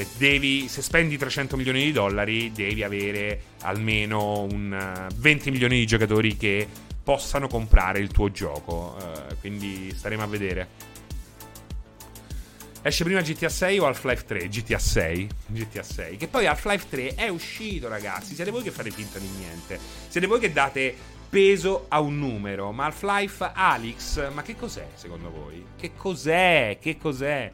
eh, 0.00 0.06
devi, 0.16 0.68
se 0.68 0.82
spendi 0.82 1.18
300 1.18 1.56
milioni 1.56 1.82
di 1.82 1.92
dollari, 1.92 2.52
devi 2.52 2.82
avere 2.82 3.42
almeno 3.62 4.42
un 4.42 5.08
20 5.16 5.48
eh, 5.48 5.50
milioni 5.50 5.78
di 5.78 5.86
giocatori 5.86 6.36
che 6.36 6.66
possano 7.02 7.48
comprare 7.48 7.98
il 7.98 8.08
tuo 8.08 8.30
gioco. 8.30 8.96
Uh, 9.00 9.36
quindi 9.40 9.92
staremo 9.94 10.22
a 10.22 10.26
vedere. 10.26 10.68
Esce 12.88 13.04
prima 13.04 13.20
GTA 13.20 13.50
6 13.50 13.78
o 13.80 13.86
Half-Life 13.86 14.24
3? 14.24 14.48
GTA 14.48 14.78
6. 14.78 15.28
GTA 15.48 15.82
6. 15.82 16.16
Che 16.16 16.26
poi 16.26 16.46
Half-Life 16.46 16.86
3 16.88 17.14
è 17.16 17.28
uscito, 17.28 17.86
ragazzi. 17.86 18.34
Siete 18.34 18.50
voi 18.50 18.62
che 18.62 18.70
fate 18.70 18.90
finta 18.90 19.18
di 19.18 19.28
niente. 19.28 19.78
Siete 20.08 20.26
voi 20.26 20.40
che 20.40 20.50
date 20.50 20.96
peso 21.28 21.84
a 21.88 22.00
un 22.00 22.18
numero. 22.18 22.72
Ma 22.72 22.86
Half-Life 22.86 23.50
Alyx, 23.52 24.32
ma 24.32 24.40
che 24.40 24.56
cos'è 24.56 24.86
secondo 24.94 25.30
voi? 25.30 25.62
Che 25.78 25.92
cos'è? 25.94 26.78
Che 26.80 26.96
cos'è? 26.96 27.52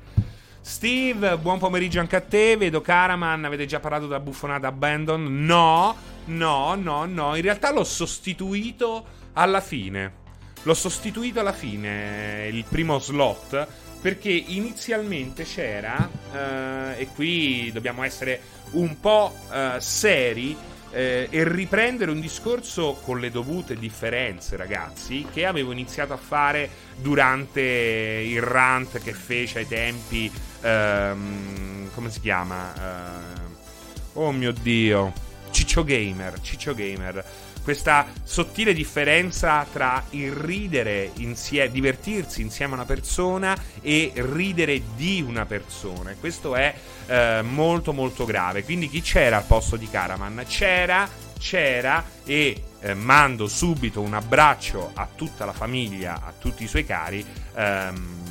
Steve, 0.60 1.36
buon 1.38 1.58
pomeriggio 1.58 1.98
anche 1.98 2.14
a 2.14 2.20
te. 2.20 2.56
Vedo 2.56 2.80
Caraman, 2.80 3.44
avete 3.44 3.66
già 3.66 3.80
parlato 3.80 4.06
della 4.06 4.20
buffonata 4.20 4.68
Abandon? 4.68 5.44
No, 5.44 5.96
no, 6.26 6.76
no, 6.76 7.06
no. 7.06 7.34
In 7.34 7.42
realtà 7.42 7.72
l'ho 7.72 7.82
sostituito 7.82 9.04
alla 9.32 9.60
fine. 9.60 10.22
L'ho 10.62 10.74
sostituito 10.74 11.40
alla 11.40 11.52
fine, 11.52 12.48
il 12.50 12.64
primo 12.66 12.98
slot, 12.98 13.66
perché 14.04 14.28
inizialmente 14.28 15.44
c'era, 15.44 16.10
eh, 16.30 17.00
e 17.00 17.06
qui 17.14 17.70
dobbiamo 17.72 18.02
essere 18.02 18.38
un 18.72 19.00
po' 19.00 19.34
eh, 19.50 19.76
seri, 19.78 20.54
eh, 20.90 21.26
e 21.30 21.48
riprendere 21.48 22.10
un 22.10 22.20
discorso 22.20 22.98
con 23.02 23.18
le 23.18 23.30
dovute 23.30 23.76
differenze, 23.76 24.58
ragazzi, 24.58 25.26
che 25.32 25.46
avevo 25.46 25.72
iniziato 25.72 26.12
a 26.12 26.18
fare 26.18 26.68
durante 27.00 27.62
il 27.62 28.42
rant 28.42 28.98
che 28.98 29.14
fece 29.14 29.60
ai 29.60 29.68
tempi. 29.68 30.30
Ehm, 30.60 31.90
come 31.94 32.10
si 32.10 32.20
chiama? 32.20 32.74
Uh, 34.12 34.20
oh 34.20 34.32
mio 34.32 34.52
dio. 34.52 35.14
Ciccio 35.50 35.82
Gamer. 35.82 36.42
Ciccio 36.42 36.74
Gamer 36.74 37.24
questa 37.64 38.06
sottile 38.22 38.74
differenza 38.74 39.66
tra 39.72 40.04
il 40.10 40.30
ridere 40.30 41.10
insieme, 41.16 41.70
divertirsi 41.70 42.42
insieme 42.42 42.72
a 42.72 42.76
una 42.76 42.84
persona 42.84 43.56
e 43.80 44.12
ridere 44.14 44.82
di 44.94 45.24
una 45.26 45.46
persona. 45.46 46.14
Questo 46.20 46.54
è 46.54 46.74
eh, 47.06 47.40
molto 47.42 47.94
molto 47.94 48.26
grave. 48.26 48.64
Quindi 48.64 48.90
chi 48.90 49.00
c'era 49.00 49.38
al 49.38 49.44
posto 49.44 49.76
di 49.76 49.88
Caraman? 49.88 50.44
C'era, 50.46 51.08
c'era 51.38 52.04
e 52.24 52.62
eh, 52.80 52.92
mando 52.92 53.48
subito 53.48 54.02
un 54.02 54.12
abbraccio 54.12 54.90
a 54.92 55.08
tutta 55.12 55.46
la 55.46 55.54
famiglia, 55.54 56.20
a 56.22 56.34
tutti 56.38 56.64
i 56.64 56.68
suoi 56.68 56.84
cari. 56.84 57.24
Ehm, 57.56 58.22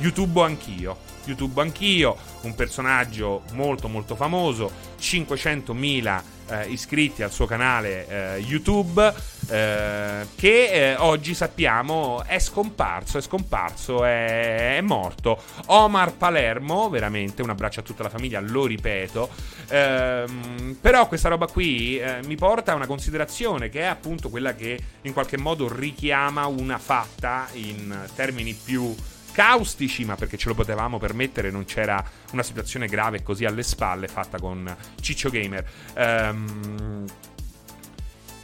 YouTube 0.00 0.42
anch'io. 0.42 1.14
YouTube 1.24 1.60
anch'io, 1.60 2.16
un 2.42 2.54
personaggio 2.54 3.42
molto 3.52 3.88
molto 3.88 4.14
famoso, 4.14 4.70
500.000 4.98 6.22
eh, 6.48 6.68
iscritti 6.68 7.22
al 7.22 7.32
suo 7.32 7.46
canale 7.46 8.06
eh, 8.08 8.38
YouTube, 8.38 9.12
eh, 9.48 10.26
che 10.34 10.70
eh, 10.70 10.96
oggi 10.96 11.34
sappiamo 11.34 12.24
è 12.24 12.38
scomparso, 12.38 13.18
è 13.18 13.20
scomparso, 13.20 14.04
è, 14.04 14.76
è, 14.76 14.80
morto. 14.80 15.40
Omar 15.66 16.14
Palermo, 16.14 16.88
veramente 16.88 17.42
un 17.42 17.50
abbraccio 17.50 17.80
a 17.80 17.82
tutta 17.82 18.02
la 18.02 18.08
famiglia, 18.08 18.40
lo 18.40 18.66
ripeto. 18.66 19.28
Ehm, 19.68 20.76
però 20.80 21.08
questa 21.08 21.28
roba 21.28 21.46
qui 21.46 21.98
eh, 21.98 22.20
mi 22.24 22.36
porta 22.36 22.72
a 22.72 22.74
una 22.74 22.86
considerazione 22.86 23.68
che 23.68 23.80
è 23.80 23.84
appunto 23.84 24.28
quella 24.28 24.54
che 24.54 24.78
in 25.02 25.12
qualche 25.12 25.38
modo 25.38 25.72
richiama 25.72 26.46
una 26.46 26.78
fatta 26.78 27.48
in 27.52 28.06
termini 28.14 28.54
più 28.54 28.94
caustici, 29.36 30.06
ma 30.06 30.14
perché 30.14 30.38
ce 30.38 30.48
lo 30.48 30.54
potevamo 30.54 30.96
permettere, 30.96 31.50
non 31.50 31.66
c'era 31.66 32.02
una 32.32 32.42
situazione 32.42 32.86
grave 32.86 33.22
così 33.22 33.44
alle 33.44 33.62
spalle 33.62 34.08
fatta 34.08 34.38
con 34.38 34.74
Ciccio 34.98 35.28
Gamer. 35.28 35.68
Um, 35.94 37.04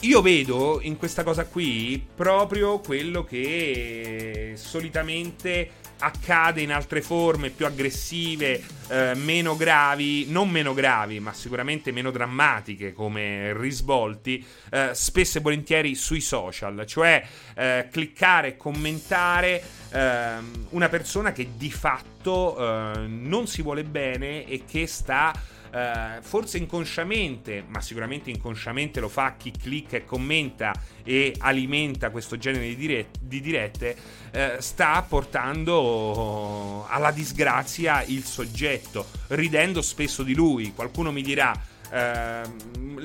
io 0.01 0.21
vedo 0.21 0.81
in 0.83 0.99
questa 0.99 1.23
cosa 1.23 1.47
qui 1.47 2.05
proprio 2.15 2.81
quello 2.81 3.25
che 3.25 4.53
solitamente 4.57 5.71
accade 6.03 6.61
in 6.61 6.73
altre 6.73 7.01
forme 7.01 7.51
più 7.51 7.65
aggressive, 7.65 8.61
eh, 8.89 9.15
meno 9.15 9.57
gravi, 9.57 10.27
non 10.29 10.51
meno 10.51 10.75
gravi, 10.75 11.21
ma 11.21 11.33
sicuramente 11.33 11.93
meno 11.93 12.11
drammatiche 12.11 12.93
come 12.93 13.57
risvolti, 13.57 14.45
eh, 14.71 14.91
spesso 14.93 15.39
e 15.39 15.41
volentieri 15.41 15.95
sui 15.95 16.21
social, 16.21 16.85
cioè 16.87 17.25
eh, 17.55 17.89
cliccare 17.91 18.57
commentare 18.57 19.63
ehm, 19.91 20.67
una 20.71 20.89
persona 20.89 21.33
che 21.33 21.51
di 21.57 21.71
fatto 21.71 22.57
eh, 22.59 23.07
non 23.07 23.47
si 23.47 23.63
vuole 23.63 23.85
bene 23.85 24.45
e 24.47 24.65
che 24.69 24.87
sta 24.87 25.33
eh, 25.73 26.19
forse 26.21 26.59
inconsciamente, 26.59 27.65
ma 27.67 27.81
sicuramente 27.81 28.31
inconsciamente 28.31 29.01
lo 29.01 29.09
fa 29.09 29.37
chi 29.39 29.51
clicca 29.51 29.97
e 29.97 30.05
commenta 30.05 30.73
e 31.03 31.35
alimenta 31.39 32.11
questo 32.11 32.37
genere 32.37 32.69
di, 32.69 32.77
dirette, 32.77 33.19
di 33.23 33.41
dirette 33.41 33.97
eh, 34.33 34.57
sta 34.59 35.03
portando 35.03 36.87
alla 36.89 37.11
disgrazia 37.11 38.03
il 38.03 38.25
soggetto, 38.25 39.07
ridendo 39.29 39.81
spesso 39.81 40.23
di 40.23 40.35
lui. 40.35 40.73
Qualcuno 40.75 41.11
mi 41.11 41.23
dirà, 41.23 41.59
eh, 41.91 42.43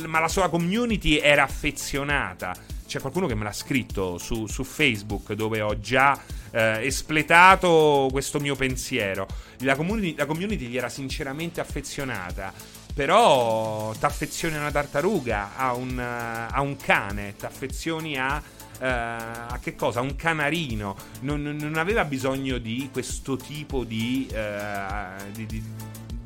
ma 0.06 0.20
la 0.20 0.28
sua 0.28 0.50
community 0.50 1.18
era 1.18 1.44
affezionata. 1.44 2.76
C'è 2.88 3.02
qualcuno 3.02 3.28
che 3.28 3.36
me 3.36 3.44
l'ha 3.44 3.52
scritto 3.52 4.18
su, 4.18 4.48
su 4.48 4.64
Facebook 4.64 5.34
dove 5.34 5.62
ho 5.62 5.78
già 5.80 6.20
eh, 6.52 6.86
espletato 6.86 8.08
questo 8.12 8.40
mio 8.40 8.56
pensiero. 8.56 9.28
La 9.60 9.76
community, 9.76 10.16
la 10.16 10.26
community 10.26 10.68
gli 10.68 10.78
era 10.78 10.90
sinceramente 10.90 11.60
affezionata. 11.60 12.54
Però 12.94 13.92
ti 13.92 14.06
affezioni 14.06 14.56
a 14.56 14.60
una 14.60 14.72
tartaruga, 14.72 15.56
a 15.56 15.74
un, 15.74 16.00
a 16.00 16.60
un 16.62 16.76
cane, 16.78 17.36
ti 17.36 17.46
affezioni 17.46 18.18
a 18.18 18.42
Uh, 18.80 18.84
a 18.84 19.60
che 19.60 19.76
cosa? 19.76 20.02
Un 20.02 20.16
canarino. 20.16 20.96
Non, 21.22 21.42
non, 21.42 21.78
aveva 21.78 22.06
bisogno 22.06 22.60
di 22.60 22.90
questo 22.92 23.36
tipo 23.36 23.84
di, 23.84 24.30
uh, 24.32 25.32
di, 25.32 25.48
di, 25.48 25.64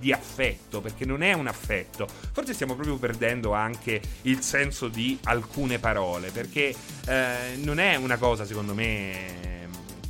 di, 0.02 0.12
affetto, 0.12 0.82
perché 0.82 1.06
non 1.06 1.22
è 1.22 1.34
un 1.34 1.48
affetto. 1.48 2.08
Forse 2.32 2.54
stiamo 2.54 2.74
proprio 2.74 2.98
perdendo 2.98 3.54
anche 3.54 4.02
il 4.24 4.42
senso 4.42 4.88
di 4.88 5.18
alcune 5.24 5.80
parole, 5.80 6.32
perché 6.32 6.76
uh, 7.08 7.64
non 7.64 7.80
è 7.80 7.96
una 7.96 8.18
cosa, 8.18 8.46
secondo 8.46 8.74
me 8.74 9.52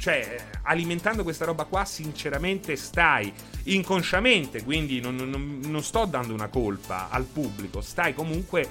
cioè, 0.02 0.36
alimentando 0.64 1.22
questa 1.22 1.46
roba 1.46 1.66
qua, 1.66 1.86
sinceramente 1.86 2.76
stai 2.76 3.32
inconsciamente, 3.66 4.64
quindi 4.64 5.00
non, 5.00 5.16
non, 5.16 5.60
non 5.64 5.84
sto 5.84 6.06
dando 6.06 6.34
una 6.34 6.48
colpa 6.48 7.10
al 7.12 7.26
pubblico, 7.26 7.82
stai 7.82 8.16
comunque 8.16 8.68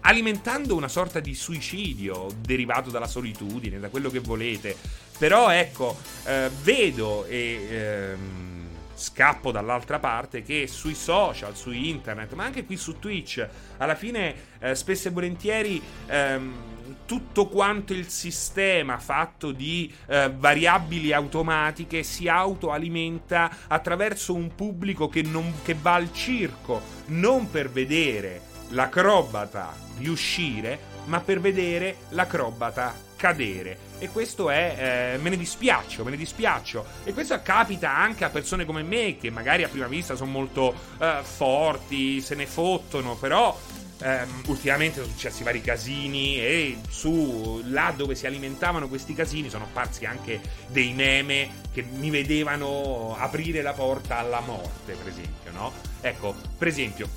alimentando 0.00 0.76
una 0.76 0.88
sorta 0.88 1.20
di 1.20 1.34
suicidio 1.34 2.28
derivato 2.40 2.88
dalla 2.88 3.06
solitudine, 3.06 3.78
da 3.78 3.90
quello 3.90 4.08
che 4.08 4.20
volete. 4.20 4.74
Però 5.18 5.50
ecco, 5.50 5.98
eh, 6.24 6.50
vedo 6.62 7.26
e 7.26 7.66
ehm, 7.70 8.61
scappo 8.94 9.50
dall'altra 9.50 9.98
parte 9.98 10.42
che 10.42 10.66
sui 10.66 10.94
social, 10.94 11.56
su 11.56 11.70
internet, 11.70 12.32
ma 12.34 12.44
anche 12.44 12.64
qui 12.64 12.76
su 12.76 12.98
Twitch, 12.98 13.46
alla 13.78 13.94
fine 13.94 14.34
eh, 14.60 14.74
spesso 14.74 15.08
e 15.08 15.10
volentieri 15.10 15.82
ehm, 16.06 16.70
tutto 17.06 17.48
quanto 17.48 17.92
il 17.92 18.08
sistema 18.08 18.98
fatto 18.98 19.52
di 19.52 19.92
eh, 20.06 20.32
variabili 20.34 21.12
automatiche 21.12 22.02
si 22.02 22.28
autoalimenta 22.28 23.50
attraverso 23.68 24.34
un 24.34 24.54
pubblico 24.54 25.08
che, 25.08 25.22
non, 25.22 25.54
che 25.62 25.76
va 25.80 25.94
al 25.94 26.12
circo 26.12 26.80
non 27.06 27.50
per 27.50 27.70
vedere 27.70 28.40
l'acrobata 28.70 29.74
riuscire, 29.98 30.78
ma 31.04 31.20
per 31.20 31.40
vedere 31.40 31.96
l'acrobata 32.10 32.94
cadere. 33.22 33.78
E 34.00 34.08
questo 34.08 34.50
è. 34.50 35.14
Eh, 35.14 35.18
me 35.18 35.30
ne 35.30 35.36
dispiaccio, 35.36 36.02
me 36.02 36.10
ne 36.10 36.16
dispiaccio. 36.16 36.84
E 37.04 37.12
questo 37.12 37.40
capita 37.40 37.96
anche 37.96 38.24
a 38.24 38.30
persone 38.30 38.64
come 38.64 38.82
me, 38.82 39.16
che 39.16 39.30
magari 39.30 39.62
a 39.62 39.68
prima 39.68 39.86
vista 39.86 40.16
sono 40.16 40.32
molto 40.32 40.74
eh, 40.98 41.20
forti, 41.22 42.20
se 42.20 42.34
ne 42.34 42.46
fottono, 42.46 43.14
però 43.14 43.56
Um, 44.04 44.42
ultimamente 44.46 44.98
sono 45.00 45.12
successi 45.12 45.44
vari 45.44 45.60
casini 45.60 46.36
e 46.36 46.78
su 46.88 47.62
là 47.66 47.94
dove 47.96 48.16
si 48.16 48.26
alimentavano 48.26 48.88
questi 48.88 49.14
casini 49.14 49.48
sono 49.48 49.62
apparsi 49.62 50.04
anche 50.06 50.40
dei 50.66 50.92
meme 50.92 51.48
che 51.72 51.82
mi 51.82 52.10
vedevano 52.10 53.14
aprire 53.16 53.62
la 53.62 53.74
porta 53.74 54.18
alla 54.18 54.40
morte, 54.40 54.94
per 54.94 55.06
esempio, 55.06 55.52
no? 55.52 55.72
Ecco, 56.00 56.34
per 56.58 56.66
esempio, 56.66 57.08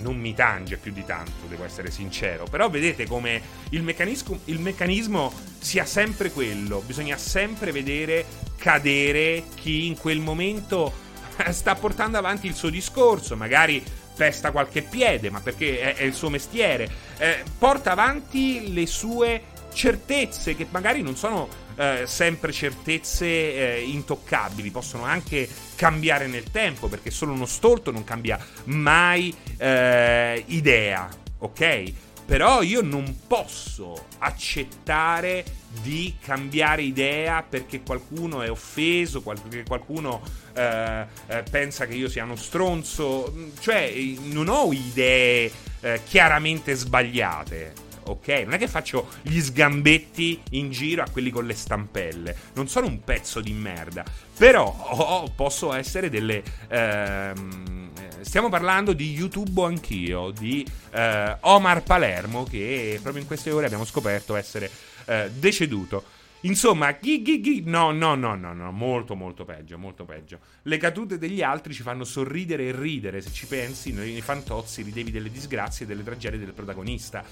non 0.00 0.16
mi 0.16 0.34
tange 0.34 0.76
più 0.76 0.92
di 0.92 1.04
tanto, 1.04 1.46
devo 1.48 1.64
essere 1.64 1.90
sincero, 1.90 2.44
però 2.44 2.68
vedete 2.68 3.06
come 3.06 3.40
il 3.70 3.82
meccanismo, 3.82 4.40
il 4.46 4.60
meccanismo 4.60 5.32
sia 5.58 5.84
sempre 5.84 6.30
quello, 6.30 6.82
bisogna 6.84 7.16
sempre 7.16 7.72
vedere 7.72 8.24
cadere 8.56 9.44
chi 9.54 9.86
in 9.86 9.96
quel 9.96 10.20
momento 10.20 10.92
sta 11.50 11.74
portando 11.74 12.18
avanti 12.18 12.46
il 12.46 12.54
suo 12.54 12.70
discorso, 12.70 13.36
magari 13.36 13.82
pesta 14.14 14.52
qualche 14.52 14.82
piede, 14.82 15.30
ma 15.30 15.40
perché 15.40 15.80
è, 15.80 15.94
è 15.96 16.02
il 16.04 16.14
suo 16.14 16.30
mestiere, 16.30 16.88
eh, 17.18 17.42
porta 17.58 17.92
avanti 17.92 18.72
le 18.72 18.86
sue 18.86 19.42
certezze 19.72 20.54
che 20.54 20.66
magari 20.70 21.02
non 21.02 21.16
sono 21.16 21.48
eh, 21.76 22.04
sempre 22.06 22.52
certezze 22.52 23.26
eh, 23.26 23.82
intoccabili, 23.82 24.70
possono 24.70 25.04
anche 25.04 25.48
cambiare 25.74 26.26
nel 26.26 26.50
tempo, 26.50 26.88
perché 26.88 27.10
solo 27.10 27.32
uno 27.32 27.46
storto 27.46 27.90
non 27.90 28.04
cambia 28.04 28.38
mai 28.64 29.34
eh, 29.58 30.44
idea, 30.48 31.08
ok? 31.38 31.92
Però 32.26 32.62
io 32.62 32.80
non 32.80 33.18
posso 33.26 34.06
accettare 34.18 35.44
di 35.82 36.14
cambiare 36.20 36.82
idea 36.82 37.42
perché 37.42 37.82
qualcuno 37.82 38.40
è 38.40 38.50
offeso, 38.50 39.20
perché 39.20 39.64
qualcuno 39.64 40.22
eh, 40.54 41.04
eh, 41.26 41.42
pensa 41.50 41.86
che 41.86 41.94
io 41.94 42.08
sia 42.08 42.24
uno 42.24 42.36
stronzo. 42.36 43.50
Cioè, 43.60 43.92
non 44.22 44.48
ho 44.48 44.72
idee 44.72 45.52
eh, 45.80 46.00
chiaramente 46.06 46.74
sbagliate. 46.74 47.72
Ok, 48.06 48.28
non 48.44 48.52
è 48.54 48.58
che 48.58 48.68
faccio 48.68 49.08
gli 49.22 49.40
sgambetti 49.40 50.40
in 50.50 50.70
giro 50.70 51.02
a 51.02 51.08
quelli 51.10 51.30
con 51.30 51.46
le 51.46 51.54
stampelle. 51.54 52.36
Non 52.54 52.68
sono 52.68 52.86
un 52.86 53.02
pezzo 53.02 53.40
di 53.40 53.52
merda. 53.52 54.04
Però 54.36 54.64
oh, 54.64 55.30
posso 55.34 55.72
essere 55.72 56.10
delle. 56.10 56.42
Ehm, 56.68 57.90
stiamo 58.20 58.48
parlando 58.48 58.92
di 58.92 59.12
YouTube 59.12 59.62
anch'io, 59.62 60.30
di 60.30 60.66
eh, 60.90 61.36
Omar 61.40 61.82
Palermo, 61.82 62.44
che 62.44 62.98
proprio 63.00 63.22
in 63.22 63.28
queste 63.28 63.50
ore 63.50 63.66
abbiamo 63.66 63.84
scoperto 63.84 64.36
essere 64.36 64.70
eh, 65.06 65.30
deceduto. 65.32 66.04
Insomma, 66.44 66.92
ghi, 66.92 67.22
ghi, 67.22 67.40
ghi, 67.40 67.62
no, 67.64 67.90
no, 67.90 68.14
no, 68.14 68.34
no, 68.34 68.52
no, 68.52 68.70
molto, 68.70 69.14
molto 69.14 69.46
peggio, 69.46 69.78
molto 69.78 70.04
peggio. 70.04 70.40
Le 70.62 70.76
cadute 70.76 71.16
degli 71.16 71.40
altri 71.40 71.72
ci 71.72 71.82
fanno 71.82 72.04
sorridere 72.04 72.66
e 72.66 72.72
ridere, 72.72 73.22
se 73.22 73.32
ci 73.32 73.46
pensi, 73.46 73.92
nei 73.92 74.20
fantozzi 74.20 74.82
ridevi 74.82 75.10
delle 75.10 75.30
disgrazie 75.30 75.86
e 75.86 75.88
delle 75.88 76.02
tragedie 76.02 76.38
del 76.38 76.52
protagonista. 76.52 77.24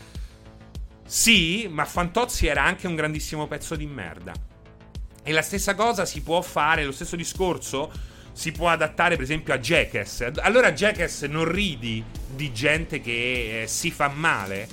Sì, 1.05 1.69
ma 1.71 1.85
Fantozzi 1.85 2.47
era 2.47 2.62
anche 2.62 2.87
un 2.87 2.95
grandissimo 2.95 3.47
pezzo 3.47 3.77
di 3.77 3.87
merda. 3.87 4.33
E 5.23 5.33
la 5.33 5.43
stessa 5.43 5.75
cosa 5.75 6.05
si 6.05 6.23
può 6.23 6.41
fare, 6.43 6.85
lo 6.85 6.93
stesso 6.93 7.17
discorso 7.17 7.93
si 8.33 8.51
può 8.51 8.69
adattare 8.69 9.15
per 9.15 9.25
esempio 9.25 9.55
a 9.55 9.59
Jackass. 9.59 10.33
Allora 10.38 10.73
Jackass 10.73 11.25
non 11.27 11.51
ridi 11.51 12.03
di 12.35 12.53
gente 12.53 13.01
che 13.01 13.62
eh, 13.62 13.67
si 13.67 13.91
fa 13.91 14.09
male 14.09 14.67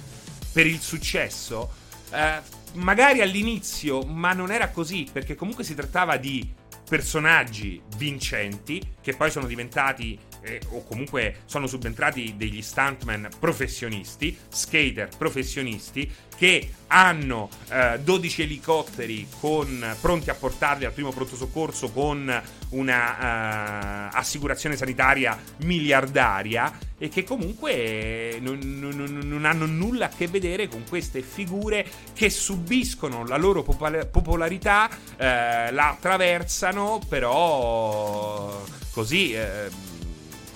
per 0.52 0.65
il 0.65 0.80
successo. 0.80 1.72
Eh, 2.12 2.39
magari 2.74 3.22
all'inizio, 3.22 4.02
ma 4.02 4.34
non 4.34 4.52
era 4.52 4.70
così, 4.70 5.08
perché 5.12 5.36
comunque 5.36 5.63
si 5.63 5.76
trattava 5.76 6.18
di 6.18 6.58
personaggi 6.88 7.80
vincenti 7.98 8.82
che 9.00 9.15
poi 9.15 9.30
sono 9.30 9.46
diventati 9.46 10.18
eh, 10.41 10.62
o 10.69 10.84
comunque 10.84 11.41
sono 11.45 11.67
subentrati 11.67 12.36
degli 12.38 12.62
stuntman 12.62 13.30
professionisti, 13.39 14.38
skater 14.49 15.10
professionisti 15.17 16.12
che 16.38 16.69
hanno 16.88 17.49
eh, 17.69 17.99
12 18.02 18.43
elicotteri 18.43 19.28
con, 19.39 19.95
pronti 19.99 20.30
a 20.30 20.36
portarli 20.36 20.86
al 20.86 20.93
primo 20.93 21.12
pronto 21.12 21.36
soccorso 21.36 21.89
con 21.91 22.41
una 22.69 24.10
uh, 24.12 24.15
assicurazione 24.15 24.78
sanitaria 24.78 25.38
miliardaria 25.58 26.78
e 26.97 27.10
che 27.10 27.23
comunque 27.23 28.38
non, 28.41 28.60
non, 28.62 29.19
non, 29.23 29.45
hanno 29.45 29.65
nulla 29.65 30.06
a 30.06 30.10
che 30.10 30.28
vedere 30.28 30.67
con 30.67 30.84
queste 30.88 31.21
figure 31.21 31.86
che 32.13 32.30
subiscono 32.30 33.25
la 33.25 33.38
loro 33.38 33.63
popolarità, 33.63 34.89
eh, 35.17 35.71
la 35.71 35.89
attraversano, 35.89 37.02
però 37.08 38.63
così 38.91 39.34
eh, 39.34 39.69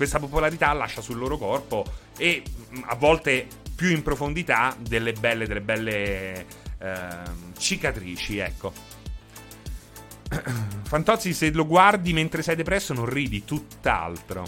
questa 0.04 0.20
popolarità 0.20 0.74
lascia 0.74 1.02
sul 1.02 1.18
loro 1.18 1.38
corpo 1.38 1.86
e 2.18 2.44
a 2.88 2.96
volte 2.96 3.48
più 3.74 3.90
in 3.90 4.04
profondità 4.04 4.76
delle 4.78 5.14
belle, 5.14 5.48
delle 5.48 5.62
belle 5.62 6.46
eh, 6.78 7.08
cicatrici, 7.58 8.38
ecco. 8.38 8.74
Fantozzi, 10.84 11.34
se 11.34 11.52
lo 11.52 11.66
guardi 11.66 12.12
mentre 12.12 12.42
sei 12.42 12.56
depresso, 12.56 12.94
non 12.94 13.06
ridi, 13.06 13.46
tutt'altro. 13.46 14.46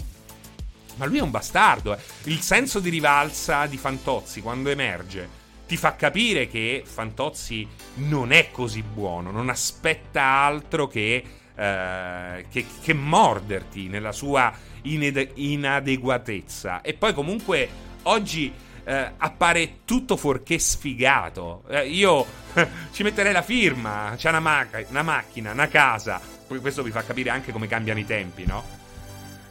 Ma 0.96 1.06
lui 1.06 1.18
è 1.18 1.22
un 1.22 1.30
bastardo. 1.30 1.94
Eh. 1.94 1.98
Il 2.24 2.40
senso 2.40 2.78
di 2.78 2.90
rivalsa 2.90 3.66
di 3.66 3.78
Fantozzi 3.78 4.42
quando 4.42 4.68
emerge 4.68 5.44
ti 5.66 5.76
fa 5.78 5.96
capire 5.96 6.48
che 6.48 6.82
Fantozzi 6.84 7.66
non 7.94 8.30
è 8.30 8.50
così 8.50 8.82
buono, 8.82 9.30
non 9.30 9.48
aspetta 9.48 10.22
altro 10.22 10.86
che, 10.86 11.24
eh, 11.54 12.46
che, 12.48 12.66
che 12.82 12.92
morderti 12.92 13.88
nella 13.88 14.12
sua 14.12 14.52
inede- 14.92 15.32
inadeguatezza. 15.34 16.80
E 16.82 16.94
poi 16.94 17.12
comunque 17.12 17.68
oggi 18.02 18.52
eh, 18.84 19.12
appare 19.16 19.78
tutto 19.84 20.16
fuorché 20.16 20.58
sfigato. 20.58 21.64
Eh, 21.68 21.88
io 21.88 22.24
ci 22.92 23.02
metterei 23.02 23.32
la 23.32 23.42
firma, 23.42 24.14
c'è 24.16 24.28
una, 24.28 24.40
ma- 24.40 24.66
una 24.88 25.02
macchina, 25.02 25.52
una 25.52 25.68
casa. 25.68 26.20
Questo 26.46 26.82
vi 26.82 26.92
fa 26.92 27.02
capire 27.02 27.30
anche 27.30 27.50
come 27.50 27.66
cambiano 27.66 27.98
i 27.98 28.06
tempi, 28.06 28.46
no? 28.46 28.84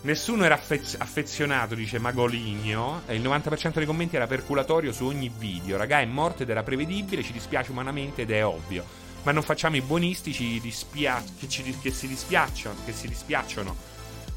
Nessuno 0.01 0.45
era 0.45 0.55
affez- 0.55 0.95
affezionato, 0.99 1.75
dice 1.75 1.99
Magoligno. 1.99 3.01
E 3.07 3.15
il 3.15 3.21
90% 3.21 3.73
dei 3.73 3.85
commenti 3.85 4.15
era 4.15 4.27
perculatorio 4.27 4.93
su 4.93 5.05
ogni 5.05 5.31
video. 5.35 5.77
Ragà, 5.77 5.99
è 5.99 6.05
morto 6.05 6.43
ed 6.43 6.49
era 6.49 6.63
prevedibile, 6.63 7.23
ci 7.23 7.33
dispiace 7.33 7.71
umanamente 7.71 8.21
ed 8.21 8.31
è 8.31 8.45
ovvio. 8.45 8.85
Ma 9.23 9.31
non 9.31 9.41
facciamo 9.41 9.75
i 9.75 9.81
buonistici 9.81 10.61
dispia- 10.61 11.21
che, 11.39 11.49
ci, 11.49 11.63
che, 11.81 11.91
si 11.91 12.07
dispiacciono, 12.07 12.75
che 12.85 12.93
si 12.93 13.07
dispiacciono 13.07 13.94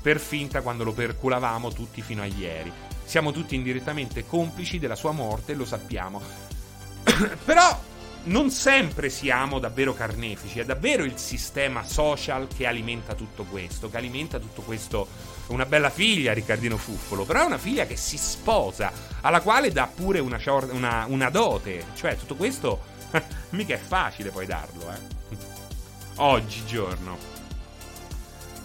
per 0.09 0.21
finta 0.21 0.63
quando 0.63 0.85
lo 0.85 0.93
perculavamo 0.93 1.71
tutti 1.71 2.01
fino 2.01 2.23
a 2.23 2.25
ieri. 2.25 2.73
Siamo 3.05 3.31
tutti 3.31 3.55
indirettamente 3.55 4.25
complici 4.25 4.79
della 4.79 4.97
sua 4.97 5.11
morte 5.13 5.53
lo 5.53 5.67
sappiamo. 5.67 6.23
Però 7.45 7.79
non 8.25 8.51
sempre 8.51 9.11
siamo 9.11 9.59
davvero 9.59 9.93
carnefici, 9.93 10.61
è 10.61 10.65
davvero 10.65 11.05
il 11.05 11.19
sistema 11.19 11.85
social 11.85 12.49
che 12.49 12.67
alimenta 12.67 13.13
tutto 13.13 13.45
questo, 13.45 13.91
che 13.91 13.99
alimenta 13.99 14.39
tutto 14.39 14.63
questo. 14.63 15.07
Una 15.49 15.67
bella 15.67 15.91
figlia, 15.91 16.33
Riccardino 16.33 16.79
Fuffolo, 16.79 17.27
però 17.27 17.43
è 17.43 17.47
una 17.47 17.59
figlia 17.59 17.85
che 17.85 17.97
si 17.97 18.17
sposa, 18.17 18.91
alla 19.21 19.43
quale 19.43 19.73
dà 19.73 19.91
pure 19.95 20.21
una, 20.21 20.41
una, 20.71 21.05
una 21.07 21.29
dote. 21.29 21.85
Cioè, 21.95 22.17
tutto 22.17 22.35
questo 22.35 22.81
mica 23.51 23.75
è 23.75 23.79
facile 23.79 24.31
poi 24.31 24.47
darlo, 24.47 24.91
eh. 24.91 25.37
Oggigiorno. 26.17 27.38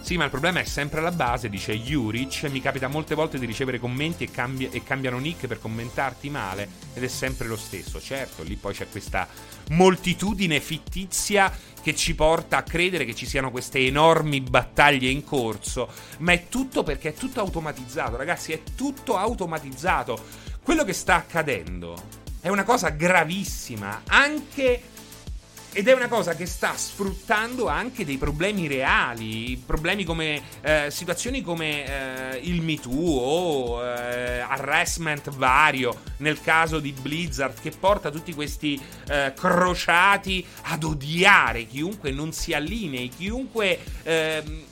Sì, 0.04 0.18
ma 0.18 0.24
il 0.24 0.30
problema 0.30 0.60
è 0.60 0.64
sempre 0.64 0.98
alla 1.00 1.10
base, 1.10 1.48
dice 1.48 1.80
Juric. 1.80 2.42
Mi 2.50 2.60
capita 2.60 2.88
molte 2.88 3.14
volte 3.14 3.38
di 3.38 3.46
ricevere 3.46 3.78
commenti 3.78 4.24
e, 4.24 4.30
cambia- 4.30 4.68
e, 4.70 4.82
cambiano 4.82 5.18
nick 5.18 5.46
per 5.46 5.58
commentarti 5.58 6.28
male 6.28 6.68
ed 6.92 7.02
è 7.02 7.08
sempre 7.08 7.48
lo 7.48 7.56
stesso. 7.56 7.98
Certo, 8.02 8.42
lì 8.42 8.56
poi 8.56 8.74
c'è 8.74 8.86
questa 8.86 9.26
moltitudine 9.70 10.60
fittizia 10.60 11.50
che 11.80 11.94
ci 11.94 12.14
porta 12.14 12.58
a 12.58 12.62
credere 12.64 13.06
che 13.06 13.14
ci 13.14 13.24
siano 13.24 13.50
queste 13.50 13.78
enormi 13.78 14.42
battaglie 14.42 15.08
in 15.08 15.24
corso, 15.24 15.88
ma 16.18 16.32
è 16.32 16.48
tutto 16.50 16.82
perché 16.82 17.08
è 17.08 17.14
tutto 17.14 17.40
automatizzato, 17.40 18.16
ragazzi, 18.16 18.52
è 18.52 18.60
tutto 18.76 19.16
automatizzato. 19.16 20.22
Quello 20.62 20.84
che 20.84 20.92
sta 20.92 21.14
accadendo 21.14 21.96
è 22.42 22.50
una 22.50 22.64
cosa 22.64 22.90
gravissima, 22.90 24.02
anche 24.08 24.82
ed 25.76 25.88
è 25.88 25.92
una 25.92 26.06
cosa 26.06 26.36
che 26.36 26.46
sta 26.46 26.76
sfruttando 26.76 27.66
anche 27.66 28.04
dei 28.04 28.16
problemi 28.16 28.68
reali, 28.68 29.60
problemi 29.66 30.04
come 30.04 30.40
eh, 30.60 30.86
situazioni 30.88 31.42
come 31.42 32.34
eh, 32.34 32.38
il 32.44 32.62
Me 32.62 32.78
Too 32.78 32.92
o 32.94 33.84
eh, 33.84 34.38
harassment 34.38 35.30
vario 35.30 36.00
nel 36.18 36.40
caso 36.40 36.78
di 36.78 36.92
Blizzard 36.92 37.60
che 37.60 37.72
porta 37.72 38.12
tutti 38.12 38.32
questi 38.32 38.80
eh, 39.08 39.32
crociati 39.36 40.46
ad 40.62 40.84
odiare 40.84 41.66
chiunque 41.66 42.12
non 42.12 42.32
si 42.32 42.52
allinei, 42.52 43.08
chiunque 43.08 43.80
ehm, 44.04 44.62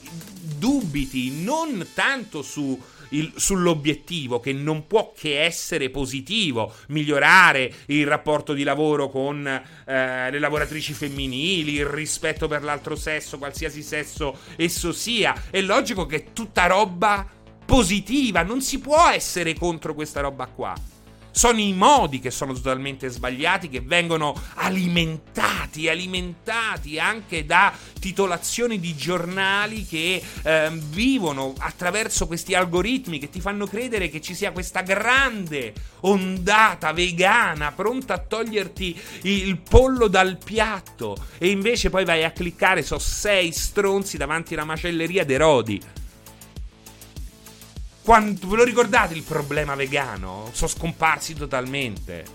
dubiti 0.57 1.43
non 1.43 1.85
tanto 1.93 2.41
su 2.41 2.79
il, 3.13 3.33
sull'obiettivo 3.35 4.39
che 4.39 4.53
non 4.53 4.87
può 4.87 5.13
che 5.17 5.41
essere 5.41 5.89
positivo, 5.89 6.73
migliorare 6.89 7.71
il 7.87 8.05
rapporto 8.05 8.53
di 8.53 8.63
lavoro 8.63 9.09
con 9.09 9.45
eh, 9.45 10.31
le 10.31 10.39
lavoratrici 10.39 10.93
femminili, 10.93 11.75
il 11.75 11.85
rispetto 11.85 12.47
per 12.47 12.63
l'altro 12.63 12.95
sesso, 12.95 13.37
qualsiasi 13.37 13.81
sesso 13.81 14.37
esso 14.55 14.91
sia. 14.91 15.33
È 15.49 15.61
logico 15.61 16.05
che 16.05 16.15
è 16.17 16.23
tutta 16.33 16.67
roba 16.67 17.27
positiva, 17.65 18.43
non 18.43 18.61
si 18.61 18.79
può 18.79 19.09
essere 19.09 19.53
contro 19.53 19.93
questa 19.93 20.21
roba 20.21 20.45
qua. 20.47 20.92
Sono 21.35 21.59
i 21.59 21.73
modi 21.73 22.19
che 22.19 22.29
sono 22.29 22.53
totalmente 22.53 23.09
sbagliati, 23.09 23.67
che 23.67 23.81
vengono 23.81 24.39
alimentati, 24.53 25.89
alimentati 25.89 26.99
anche 26.99 27.43
da 27.43 27.73
titolazioni 27.99 28.79
di 28.79 28.95
giornali 28.95 29.83
che 29.83 30.21
eh, 30.43 30.69
vivono 30.71 31.55
attraverso 31.57 32.27
questi 32.27 32.53
algoritmi 32.53 33.17
che 33.17 33.31
ti 33.31 33.41
fanno 33.41 33.65
credere 33.65 34.09
che 34.09 34.21
ci 34.21 34.35
sia 34.35 34.51
questa 34.51 34.81
grande 34.81 35.73
ondata 36.01 36.93
vegana 36.93 37.71
pronta 37.71 38.13
a 38.13 38.19
toglierti 38.19 39.01
il 39.23 39.57
pollo 39.57 40.07
dal 40.07 40.37
piatto 40.37 41.17
e 41.39 41.49
invece 41.49 41.89
poi 41.89 42.05
vai 42.05 42.23
a 42.23 42.31
cliccare 42.31 42.83
su 42.83 42.95
sei 42.99 43.51
stronzi 43.51 44.17
davanti 44.17 44.53
alla 44.53 44.65
macelleria 44.65 45.25
dei 45.25 45.37
Rodi. 45.37 45.81
Quando, 48.03 48.49
ve 48.49 48.57
lo 48.57 48.63
ricordate 48.65 49.13
il 49.13 49.23
problema 49.23 49.75
vegano? 49.75 50.49
Sono 50.51 50.69
scomparsi 50.69 51.35
totalmente. 51.35 52.25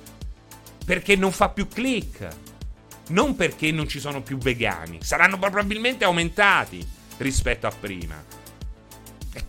Perché 0.82 1.14
non 1.14 1.30
fa 1.30 1.50
più 1.50 1.68
click. 1.68 2.26
Non 3.08 3.36
perché 3.36 3.70
non 3.70 3.86
ci 3.86 4.00
sono 4.00 4.22
più 4.22 4.38
vegani. 4.38 5.00
Saranno 5.02 5.38
probabilmente 5.38 6.04
aumentati 6.04 6.86
rispetto 7.18 7.66
a 7.66 7.72
prima. 7.78 8.24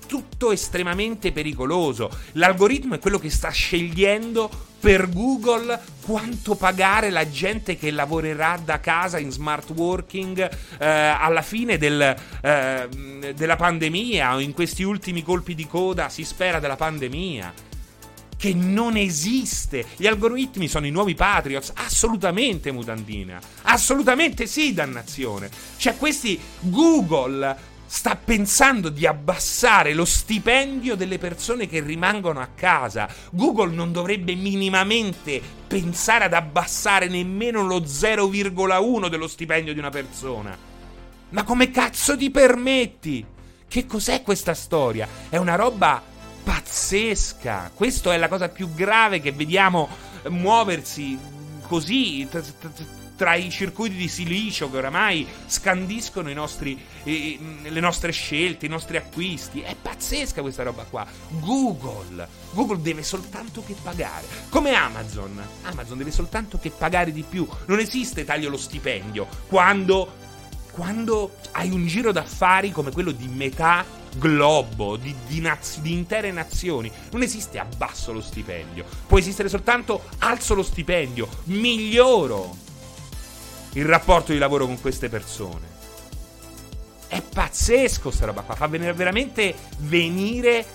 Tutto 0.10 0.52
estremamente 0.52 1.32
pericoloso. 1.32 2.10
L'algoritmo 2.32 2.96
è 2.96 3.00
quello 3.00 3.20
che 3.20 3.30
sta 3.30 3.50
scegliendo 3.50 4.50
per 4.80 5.08
Google 5.08 5.80
quanto 6.02 6.56
pagare 6.56 7.12
la 7.12 7.30
gente 7.30 7.78
che 7.78 7.92
lavorerà 7.92 8.60
da 8.64 8.80
casa 8.80 9.20
in 9.20 9.30
smart 9.30 9.70
working 9.70 10.50
eh, 10.80 10.88
alla 10.88 11.44
fine 11.44 11.78
del, 11.78 12.16
eh, 12.42 13.34
della 13.36 13.56
pandemia 13.56 14.34
o 14.34 14.40
in 14.40 14.54
questi 14.54 14.82
ultimi 14.82 15.22
colpi 15.22 15.54
di 15.54 15.68
coda, 15.68 16.10
si 16.10 16.24
spera, 16.24 16.60
della 16.60 16.76
pandemia. 16.76 17.54
Che 18.36 18.54
non 18.56 18.98
esiste. 18.98 19.86
Gli 19.96 20.08
algoritmi 20.08 20.68
sono 20.68 20.88
i 20.88 20.92
nuovi 20.92 21.14
Patriots. 21.14 21.72
Assolutamente, 21.76 22.72
mutandina. 22.72 23.40
Assolutamente 23.64 24.48
sì, 24.48 24.74
dannazione. 24.74 25.52
Cioè, 25.78 25.98
questi 25.98 26.40
Google 26.62 27.69
sta 27.90 28.16
pensando 28.16 28.90
di 28.90 29.08
abbassare 29.08 29.96
lo 29.96 30.06
stipendio 30.06 30.96
delle 30.96 31.18
persone 31.18 31.68
che 31.68 31.80
rimangono 31.80 32.40
a 32.40 32.50
casa. 32.54 33.10
Google 33.32 33.74
non 33.74 33.92
dovrebbe 33.92 34.36
minimamente 34.36 35.42
pensare 35.68 36.26
ad 36.26 36.34
abbassare 36.34 37.08
nemmeno 37.08 37.64
lo 37.64 37.80
0,1 37.80 39.10
dello 39.10 39.28
stipendio 39.28 39.74
di 39.74 39.80
una 39.80 39.90
persona. 39.90 40.56
Ma 41.30 41.44
come 41.44 41.72
cazzo 41.72 42.16
ti 42.16 42.30
permetti? 42.30 43.26
Che 43.68 43.86
cos'è 43.88 44.22
questa 44.22 44.54
storia? 44.54 45.08
È 45.28 45.38
una 45.38 45.56
roba 45.56 46.00
pazzesca. 46.44 47.72
Questa 47.74 48.14
è 48.14 48.18
la 48.18 48.28
cosa 48.28 48.50
più 48.50 48.72
grave 48.72 49.20
che 49.20 49.32
vediamo 49.32 49.90
muoversi 50.28 51.18
così 51.68 52.28
tra 53.20 53.36
i 53.36 53.50
circuiti 53.50 53.98
di 53.98 54.08
silicio 54.08 54.72
che 54.72 54.78
oramai 54.78 55.28
scandiscono 55.46 56.32
nostri, 56.32 56.82
eh, 57.04 57.38
le 57.64 57.80
nostre 57.82 58.14
scelte, 58.14 58.66
i 58.66 58.70
nostri 58.70 58.96
acquisti. 58.96 59.60
È 59.60 59.76
pazzesca 59.76 60.40
questa 60.40 60.64
roba 60.64 60.86
qua. 60.90 61.06
Google. 61.28 62.26
Google 62.52 62.82
deve 62.82 63.04
soltanto 63.04 63.62
che 63.62 63.76
pagare. 63.84 64.26
Come 64.48 64.74
Amazon. 64.74 65.38
Amazon 65.64 65.98
deve 65.98 66.12
soltanto 66.12 66.60
che 66.60 66.70
pagare 66.70 67.12
di 67.12 67.26
più. 67.28 67.46
Non 67.66 67.80
esiste 67.80 68.24
taglio 68.24 68.50
lo 68.50 68.56
stipendio. 68.56 69.28
Quando 69.48 70.28
quando 70.72 71.36
hai 71.54 71.72
un 71.72 71.88
giro 71.88 72.14
d'affari 72.14 72.72
come 72.72 72.92
quello 72.92 73.12
di 73.12 73.28
metà 73.28 73.84
globo, 74.16 74.96
di, 74.96 75.14
di, 75.28 75.42
naz- 75.42 75.80
di, 75.80 75.92
intere 75.92 76.32
nazioni, 76.32 76.90
non 77.12 77.22
esiste 77.22 77.60
abbasso 77.60 78.14
lo 78.14 78.22
stipendio. 78.22 78.86
Può 79.08 79.18
esistere 79.18 79.50
soltanto 79.50 80.04
alzo 80.20 80.54
lo 80.54 80.64
stipendio, 80.64 81.28
miglioro 81.46 82.68
il 83.74 83.86
rapporto 83.86 84.32
di 84.32 84.38
lavoro 84.38 84.66
con 84.66 84.80
queste 84.82 85.10
persone. 85.10 85.78
È 87.08 87.22
pazzesco 87.22 88.12
sta 88.12 88.26
roba 88.26 88.42
qua, 88.42 88.56
fa 88.56 88.68
veramente 88.68 89.56
venire 89.80 90.66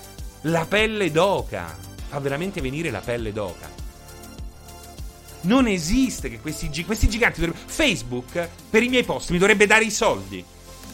la 0.41 0.65
pelle 0.65 1.11
d'oca. 1.11 1.75
Fa 2.07 2.19
veramente 2.19 2.61
venire 2.61 2.91
la 2.91 2.99
pelle 2.99 3.33
d'oca. 3.33 3.69
Non 5.41 5.67
esiste 5.67 6.29
che 6.29 6.39
questi, 6.39 6.83
questi 6.85 7.07
giganti 7.07 7.39
dovrebbero... 7.39 7.67
Facebook 7.69 8.49
per 8.69 8.83
i 8.83 8.89
miei 8.89 9.03
post 9.03 9.29
mi 9.29 9.37
dovrebbe 9.37 9.65
dare 9.65 9.85
i 9.85 9.91
soldi. 9.91 10.43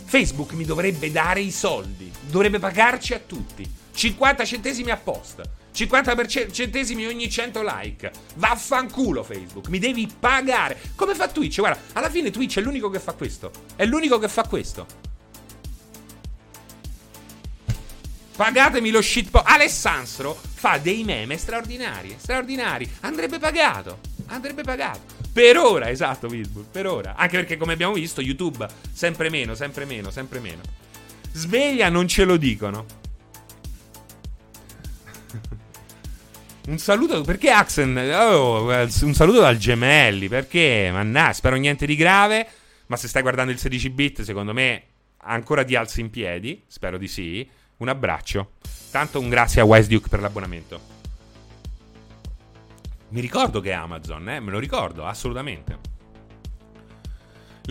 Facebook 0.05 0.53
mi 0.53 0.65
dovrebbe 0.65 1.11
dare 1.11 1.41
i 1.41 1.51
soldi. 1.51 2.11
Dovrebbe 2.29 2.59
pagarci 2.59 3.13
a 3.13 3.19
tutti. 3.19 3.69
50 3.93 4.45
centesimi 4.45 4.91
a 4.91 4.97
post. 4.97 5.41
50 5.71 6.27
centesimi 6.51 7.05
ogni 7.05 7.29
100 7.29 7.61
like. 7.63 8.11
Vaffanculo 8.35 9.23
Facebook, 9.23 9.67
mi 9.67 9.79
devi 9.79 10.07
pagare. 10.19 10.77
Come 10.95 11.15
fa 11.15 11.27
Twitch? 11.27 11.59
Guarda, 11.59 11.79
alla 11.93 12.09
fine 12.09 12.29
Twitch 12.29 12.57
è 12.57 12.61
l'unico 12.61 12.89
che 12.89 12.99
fa 12.99 13.13
questo. 13.13 13.51
È 13.75 13.85
l'unico 13.85 14.19
che 14.19 14.27
fa 14.27 14.43
questo. 14.43 14.85
Pagatemi 18.35 18.89
lo 18.89 19.01
shitpost. 19.01 19.45
Alessandro 19.47 20.39
fa 20.53 20.77
dei 20.77 21.03
meme 21.03 21.37
straordinari, 21.37 22.15
straordinari. 22.17 22.89
Andrebbe 23.01 23.39
pagato. 23.39 23.99
Andrebbe 24.27 24.63
pagato. 24.63 25.19
Per 25.31 25.57
ora, 25.57 25.89
esatto, 25.89 26.27
Pitbull, 26.27 26.65
per 26.69 26.87
ora. 26.87 27.15
Anche 27.15 27.37
perché 27.37 27.57
come 27.57 27.73
abbiamo 27.73 27.93
visto 27.93 28.19
YouTube 28.21 28.67
sempre 28.91 29.29
meno, 29.29 29.55
sempre 29.55 29.85
meno, 29.85 30.11
sempre 30.11 30.39
meno. 30.39 30.61
Sveglia 31.31 31.89
non 31.89 32.07
ce 32.07 32.25
lo 32.25 32.35
dicono. 32.35 32.85
Un 36.67 36.77
saluto, 36.77 37.21
perché 37.23 37.49
Axen? 37.49 37.97
Oh, 37.97 38.65
un 38.65 39.13
saluto 39.13 39.39
dal 39.39 39.57
Gemelli, 39.57 40.27
perché? 40.27 40.89
Mannà, 40.91 41.33
spero 41.33 41.55
niente 41.55 41.87
di 41.87 41.95
grave, 41.95 42.47
ma 42.85 42.97
se 42.97 43.07
stai 43.07 43.23
guardando 43.23 43.51
il 43.51 43.57
16 43.57 43.89
bit, 43.89 44.21
secondo 44.21 44.53
me 44.53 44.83
ancora 45.23 45.63
ti 45.63 45.75
alzi 45.75 46.01
in 46.01 46.09
piedi, 46.09 46.63
spero 46.67 46.97
di 46.97 47.07
sì. 47.07 47.49
Un 47.77 47.89
abbraccio. 47.89 48.51
Tanto 48.91 49.19
un 49.19 49.29
grazie 49.29 49.61
a 49.61 49.65
Wise 49.65 49.87
Duke 49.89 50.07
per 50.07 50.21
l'abbonamento. 50.21 50.79
Mi 53.09 53.21
ricordo 53.21 53.59
che 53.59 53.71
è 53.71 53.73
Amazon, 53.73 54.29
eh? 54.29 54.39
me 54.39 54.51
lo 54.51 54.59
ricordo, 54.59 55.05
assolutamente. 55.05 55.90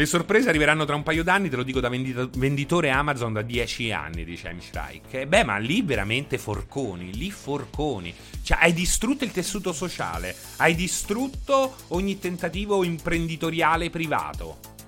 Le 0.00 0.06
sorprese 0.06 0.48
arriveranno 0.48 0.86
tra 0.86 0.94
un 0.94 1.02
paio 1.02 1.22
d'anni, 1.22 1.50
te 1.50 1.56
lo 1.56 1.62
dico 1.62 1.78
da 1.78 1.90
vendito- 1.90 2.30
venditore 2.38 2.88
Amazon 2.88 3.34
da 3.34 3.42
10 3.42 3.92
anni, 3.92 4.24
dice 4.24 4.48
Amish 4.48 4.70
Reich. 4.72 5.26
Beh, 5.26 5.44
ma 5.44 5.58
lì 5.58 5.82
veramente 5.82 6.38
forconi, 6.38 7.14
lì 7.14 7.30
forconi. 7.30 8.14
Cioè, 8.42 8.60
hai 8.62 8.72
distrutto 8.72 9.24
il 9.24 9.30
tessuto 9.30 9.74
sociale, 9.74 10.34
hai 10.56 10.74
distrutto 10.74 11.76
ogni 11.88 12.18
tentativo 12.18 12.82
imprenditoriale 12.82 13.90
privato 13.90 14.79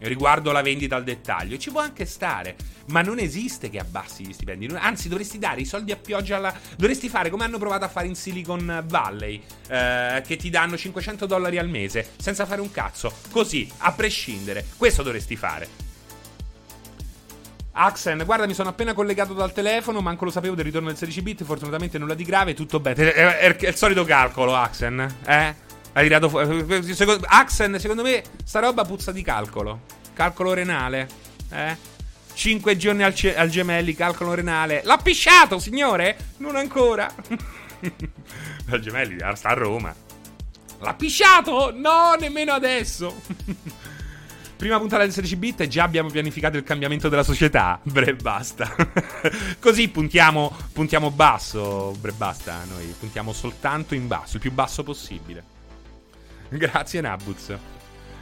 riguardo 0.00 0.52
la 0.52 0.62
vendita 0.62 0.96
al 0.96 1.04
dettaglio. 1.04 1.56
Ci 1.56 1.70
può 1.70 1.80
anche 1.80 2.04
stare, 2.04 2.56
ma 2.88 3.02
non 3.02 3.18
esiste 3.18 3.70
che 3.70 3.78
abbassi 3.78 4.26
gli 4.26 4.32
stipendi. 4.32 4.68
Anzi, 4.74 5.08
dovresti 5.08 5.38
dare 5.38 5.60
i 5.60 5.64
soldi 5.64 5.92
a 5.92 5.96
pioggia 5.96 6.36
alla. 6.36 6.54
Dovresti 6.76 7.08
fare 7.08 7.30
come 7.30 7.44
hanno 7.44 7.58
provato 7.58 7.84
a 7.84 7.88
fare 7.88 8.06
in 8.06 8.14
Silicon 8.14 8.84
Valley, 8.86 9.42
eh, 9.68 10.22
che 10.26 10.36
ti 10.36 10.50
danno 10.50 10.76
500 10.76 11.26
dollari 11.26 11.58
al 11.58 11.68
mese 11.68 12.10
senza 12.16 12.46
fare 12.46 12.60
un 12.60 12.70
cazzo. 12.70 13.12
Così, 13.30 13.70
a 13.78 13.92
prescindere. 13.92 14.64
Questo 14.76 15.02
dovresti 15.02 15.36
fare. 15.36 15.84
Axen, 17.78 18.22
guarda, 18.24 18.46
mi 18.46 18.54
sono 18.54 18.70
appena 18.70 18.94
collegato 18.94 19.34
dal 19.34 19.52
telefono, 19.52 20.00
manco 20.00 20.24
lo 20.24 20.30
sapevo 20.30 20.54
del 20.54 20.64
ritorno 20.64 20.88
del 20.88 20.96
16 20.96 21.22
bit, 21.22 21.44
fortunatamente 21.44 21.98
nulla 21.98 22.14
di 22.14 22.24
grave, 22.24 22.54
tutto 22.54 22.80
bene. 22.80 23.12
È, 23.12 23.38
è, 23.38 23.56
è 23.56 23.68
il 23.68 23.76
solito 23.76 24.02
calcolo, 24.04 24.54
Axen, 24.54 25.16
eh? 25.26 25.54
Hai 25.96 26.02
tirato 26.02 26.28
fuori. 26.28 26.94
Secondo, 26.94 27.24
Axen, 27.26 27.80
secondo 27.80 28.02
me, 28.02 28.22
sta 28.44 28.60
roba 28.60 28.84
puzza 28.84 29.12
di 29.12 29.22
calcolo. 29.22 29.80
Calcolo 30.12 30.52
renale. 30.52 31.08
Eh? 31.50 31.74
5 32.34 32.76
giorni 32.76 33.02
al, 33.02 33.14
ce- 33.14 33.34
al 33.34 33.48
gemelli, 33.48 33.94
calcolo 33.94 34.34
renale. 34.34 34.82
L'ha 34.84 34.98
pisciato, 34.98 35.58
signore? 35.58 36.32
Non 36.36 36.54
ancora. 36.54 37.10
al 38.68 38.80
gemelli, 38.80 39.16
sta 39.36 39.48
a 39.48 39.54
Roma. 39.54 39.94
L'ha 40.80 40.92
pisciato? 40.92 41.72
No, 41.74 42.14
nemmeno 42.20 42.52
adesso. 42.52 43.22
Prima 44.54 44.78
puntata 44.78 45.02
del 45.02 45.12
16 45.12 45.36
bit 45.36 45.60
e 45.62 45.68
già 45.68 45.84
abbiamo 45.84 46.10
pianificato 46.10 46.58
il 46.58 46.62
cambiamento 46.62 47.08
della 47.08 47.22
società. 47.22 47.80
Bre, 47.84 48.14
basta. 48.16 48.70
Così 49.58 49.88
puntiamo, 49.88 50.54
puntiamo 50.74 51.10
basso. 51.10 51.96
Bre, 51.98 52.12
basta. 52.12 52.64
Noi 52.68 52.84
puntiamo 52.98 53.32
soltanto 53.32 53.94
in 53.94 54.06
basso, 54.06 54.36
il 54.36 54.42
più 54.42 54.52
basso 54.52 54.82
possibile. 54.82 55.55
Grazie, 56.50 57.00
Nabuz. 57.00 57.56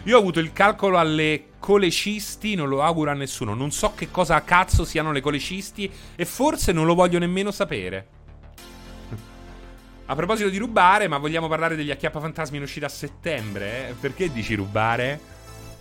Io 0.05 0.17
ho 0.17 0.21
avuto 0.21 0.39
il 0.39 0.53
calcolo 0.53 0.99
alle 0.99 1.47
colecisti, 1.59 2.55
non 2.55 2.69
lo 2.69 2.83
auguro 2.83 3.11
a 3.11 3.15
nessuno. 3.15 3.55
Non 3.55 3.71
so 3.71 3.95
che 3.95 4.11
cosa 4.11 4.43
cazzo 4.43 4.85
siano 4.85 5.13
le 5.13 5.23
colecisti 5.23 5.91
e 6.15 6.25
forse 6.27 6.73
non 6.73 6.85
lo 6.85 6.95
voglio 6.95 7.19
nemmeno 7.19 7.51
sapere. 7.51 8.07
A 10.07 10.15
proposito 10.15 10.51
di 10.51 10.59
rubare, 10.59 11.09
ma 11.09 11.17
vogliamo 11.17 11.49
parlare 11.49 11.77
degli 11.77 11.91
acchiappa 11.91 12.21
fantasmi 12.21 12.59
in 12.59 12.65
uscita 12.65 12.85
a 12.85 12.91
settembre? 12.91 13.89
Eh? 13.89 13.95
Perché 13.99 14.31
dici 14.31 14.55
rubare? 14.55 15.19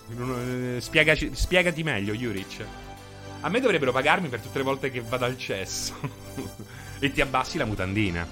Eh, 0.09 0.77
spiegaci, 0.79 1.31
spiegati 1.33 1.83
meglio, 1.83 2.13
Juric. 2.13 2.65
A 3.41 3.49
me 3.49 3.59
dovrebbero 3.59 3.91
pagarmi 3.91 4.29
per 4.29 4.39
tutte 4.39 4.59
le 4.59 4.63
volte 4.63 4.89
che 4.89 5.01
vado 5.01 5.25
al 5.25 5.37
cesso. 5.37 5.95
e 6.99 7.11
ti 7.11 7.19
abbassi 7.19 7.57
la 7.57 7.65
mutandina. 7.65 8.25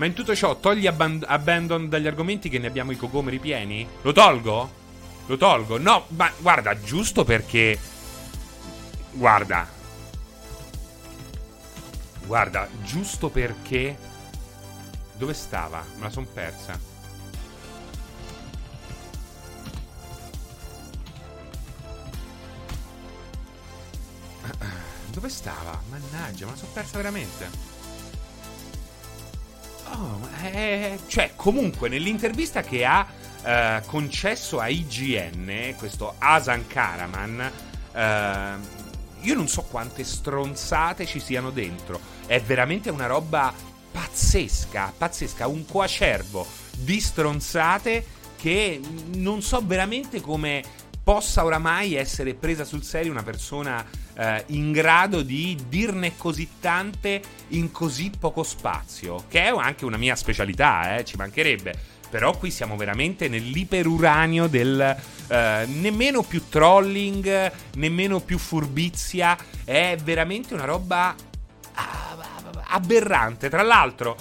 Ma 0.00 0.06
in 0.06 0.14
tutto 0.14 0.34
ciò 0.34 0.58
togli 0.58 0.86
abband- 0.86 1.26
Abandon 1.28 1.90
dagli 1.90 2.06
argomenti 2.06 2.48
che 2.48 2.58
ne 2.58 2.68
abbiamo 2.68 2.90
i 2.90 2.96
cocomeri 2.96 3.38
pieni? 3.38 3.86
Lo 4.00 4.12
tolgo? 4.12 4.72
Lo 5.26 5.36
tolgo? 5.36 5.76
No, 5.76 6.06
ma 6.16 6.32
guarda, 6.38 6.80
giusto 6.80 7.22
perché... 7.22 7.78
Guarda. 9.12 9.68
Guarda, 12.24 12.66
giusto 12.82 13.28
perché... 13.28 13.98
Dove 15.18 15.34
stava? 15.34 15.84
Me 15.96 16.04
la 16.04 16.08
son 16.08 16.26
persa. 16.32 16.80
Dove 25.12 25.28
stava? 25.28 25.78
Mannaggia, 25.90 26.46
me 26.46 26.52
la 26.52 26.56
sono 26.56 26.70
persa 26.72 26.96
veramente. 26.96 27.69
Oh, 29.92 30.28
eh, 30.42 30.98
cioè, 31.06 31.32
comunque, 31.36 31.88
nell'intervista 31.88 32.62
che 32.62 32.84
ha 32.84 33.06
eh, 33.42 33.82
concesso 33.86 34.60
a 34.60 34.68
IGN, 34.68 35.74
questo 35.76 36.14
Asan 36.18 36.66
Karaman, 36.66 37.52
eh, 37.92 38.78
io 39.22 39.34
non 39.34 39.48
so 39.48 39.62
quante 39.62 40.04
stronzate 40.04 41.06
ci 41.06 41.20
siano 41.20 41.50
dentro. 41.50 42.00
È 42.26 42.40
veramente 42.40 42.90
una 42.90 43.06
roba 43.06 43.52
pazzesca, 43.90 44.94
pazzesca, 44.96 45.46
un 45.46 45.66
coacervo 45.66 46.46
di 46.76 47.00
stronzate 47.00 48.18
che 48.36 48.80
non 49.14 49.42
so 49.42 49.60
veramente 49.64 50.20
come 50.20 50.62
possa 51.02 51.44
oramai 51.44 51.94
essere 51.94 52.34
presa 52.34 52.64
sul 52.64 52.82
serio 52.82 53.10
una 53.10 53.22
persona 53.22 53.84
eh, 54.20 54.44
in 54.48 54.70
grado 54.70 55.22
di 55.22 55.58
dirne 55.68 56.14
così 56.18 56.46
tante 56.60 57.22
in 57.48 57.72
così 57.72 58.12
poco 58.16 58.42
spazio, 58.42 59.24
che 59.28 59.44
è 59.44 59.48
anche 59.48 59.86
una 59.86 59.96
mia 59.96 60.14
specialità, 60.14 60.96
eh, 60.96 61.04
ci 61.06 61.16
mancherebbe. 61.16 61.98
Però 62.10 62.36
qui 62.36 62.50
siamo 62.50 62.76
veramente 62.76 63.28
nell'iperuranio 63.28 64.46
del 64.48 64.96
eh, 65.28 65.64
nemmeno 65.66 66.22
più 66.22 66.42
trolling, 66.48 67.52
nemmeno 67.76 68.20
più 68.20 68.36
furbizia, 68.36 69.38
è 69.64 69.96
veramente 70.02 70.52
una 70.52 70.64
roba 70.64 71.14
ah, 71.74 72.16
aberrante. 72.66 73.48
Tra 73.48 73.62
l'altro, 73.62 74.16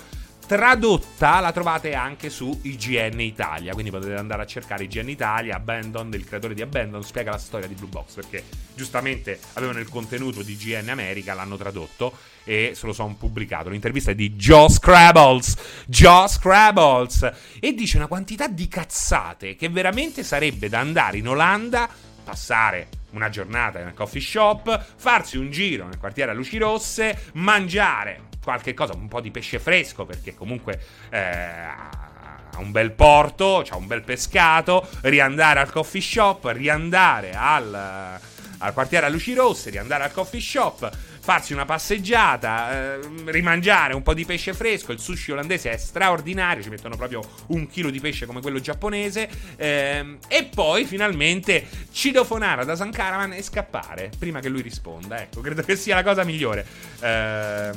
tradotta 0.50 1.39
la 1.41 1.52
trovate 1.52 1.93
anche 1.93 2.32
su 2.32 2.62
IGN 2.64 3.20
Italia, 3.20 3.74
quindi 3.74 3.91
potete 3.91 4.16
andare 4.16 4.41
a 4.41 4.45
cercare 4.47 4.86
IGN 4.86 5.08
Italia, 5.08 5.58
Abandon, 5.58 6.12
il 6.12 6.26
creatore 6.26 6.56
di 6.56 6.64
Abandon, 6.64 7.04
spiega 7.04 7.30
la 7.30 7.38
storia 7.38 7.68
di 7.68 7.76
Blue 7.76 7.88
Box, 7.88 8.16
perché 8.16 8.43
giustamente 8.74 9.39
avevano 9.54 9.78
il 9.78 9.88
contenuto 9.88 10.41
di 10.41 10.54
IGN 10.54 10.89
America, 10.89 11.36
l'hanno 11.36 11.56
tradotto 11.56 12.14
e 12.45 12.72
se 12.74 12.88
lo 12.88 12.93
sono 12.93 13.14
pubblicato. 13.14 13.70
L'intervista 13.70 14.10
è 14.10 14.16
di 14.16 14.32
Joe 14.32 14.72
Scrabbles, 14.72 15.56
Joe 15.86 16.28
Scrabbles, 16.28 17.32
e 17.60 17.74
dice 17.76 17.97
una 17.97 18.08
quantità 18.08 18.47
di 18.47 18.68
cazzate 18.68 19.56
che 19.56 19.70
veramente 19.70 20.24
sarebbe 20.24 20.68
da 20.68 20.80
andare 20.80 21.18
in 21.18 21.28
Olanda, 21.28 21.88
passare 22.24 22.88
una 23.12 23.30
giornata 23.30 23.84
nel 23.84 23.93
coffee 23.93 24.20
shop, 24.20 24.95
farsi 24.95 25.38
un 25.38 25.52
giro 25.52 25.86
nel 25.86 26.00
quartiere 26.00 26.32
a 26.32 26.34
luci 26.34 26.58
rosse, 26.58 27.30
mangiare 27.34 28.29
qualche 28.44 28.74
cosa, 28.74 28.94
un 28.94 29.08
po' 29.08 29.22
di 29.22 29.32
pesce 29.32 29.60
fresco, 29.60 30.06
perché 30.06 30.34
comunque 30.34 30.80
eh, 31.10 31.20
ha 31.20 32.60
un 32.60 32.72
bel 32.72 32.92
porto, 32.92 33.64
ha 33.68 33.76
un 33.76 33.88
bel 33.88 34.04
pescato, 34.04 34.88
riandare 35.02 35.60
al 35.60 35.72
coffee 35.72 36.02
shop, 36.02 36.52
riandare 36.54 37.32
al, 37.34 38.20
al 38.58 38.74
quartiere 38.74 39.06
a 39.06 39.10
luci 39.10 39.34
rosse, 39.34 39.70
riandare 39.70 40.04
al 40.04 40.12
coffee 40.12 40.42
shop, 40.42 40.92
farsi 41.22 41.54
una 41.54 41.66
passeggiata, 41.66 42.96
eh, 42.96 43.00
rimangiare 43.26 43.94
un 43.94 44.02
po' 44.02 44.14
di 44.14 44.26
pesce 44.26 44.54
fresco. 44.54 44.92
Il 44.92 45.00
sushi 45.00 45.32
olandese 45.32 45.72
è 45.72 45.78
straordinario, 45.78 46.64
ci 46.64 46.70
mettono 46.70 46.96
proprio 46.96 47.22
un 47.48 47.68
chilo 47.68 47.90
di 47.90 48.00
pesce 48.00 48.26
come 48.26 48.42
quello 48.42 48.60
giapponese. 48.60 49.30
Eh, 49.56 50.18
e 50.28 50.44
poi 50.46 50.86
finalmente 50.86 51.68
citofonare 51.92 52.66
da 52.66 52.76
Sankaraman 52.76 53.34
e 53.34 53.44
scappare 53.44 54.10
prima 54.18 54.40
che 54.40 54.50
lui 54.50 54.62
risponda. 54.62 55.22
Ecco, 55.22 55.42
credo 55.42 55.62
che 55.62 55.76
sia 55.76 55.96
la 55.96 56.04
cosa 56.04 56.24
migliore. 56.24 56.66
Eh, 57.00 57.72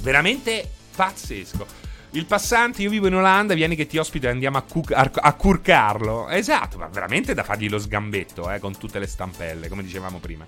veramente 0.00 0.68
pazzesco. 0.94 1.88
Il 2.12 2.26
passante, 2.26 2.82
io 2.82 2.90
vivo 2.90 3.06
in 3.06 3.14
Olanda, 3.14 3.54
vieni 3.54 3.76
che 3.76 3.86
ti 3.86 3.96
ospito 3.96 4.26
e 4.26 4.30
andiamo 4.30 4.58
a, 4.58 4.62
cu- 4.62 4.92
a, 4.92 5.32
curcarlo. 5.34 6.28
Esatto, 6.28 6.76
ma 6.76 6.88
veramente 6.88 7.34
da 7.34 7.44
fargli 7.44 7.68
lo 7.68 7.78
sgambetto, 7.78 8.50
eh, 8.50 8.58
con 8.58 8.76
tutte 8.76 8.98
le 8.98 9.06
stampelle, 9.06 9.68
come 9.68 9.84
dicevamo 9.84 10.18
prima. 10.18 10.44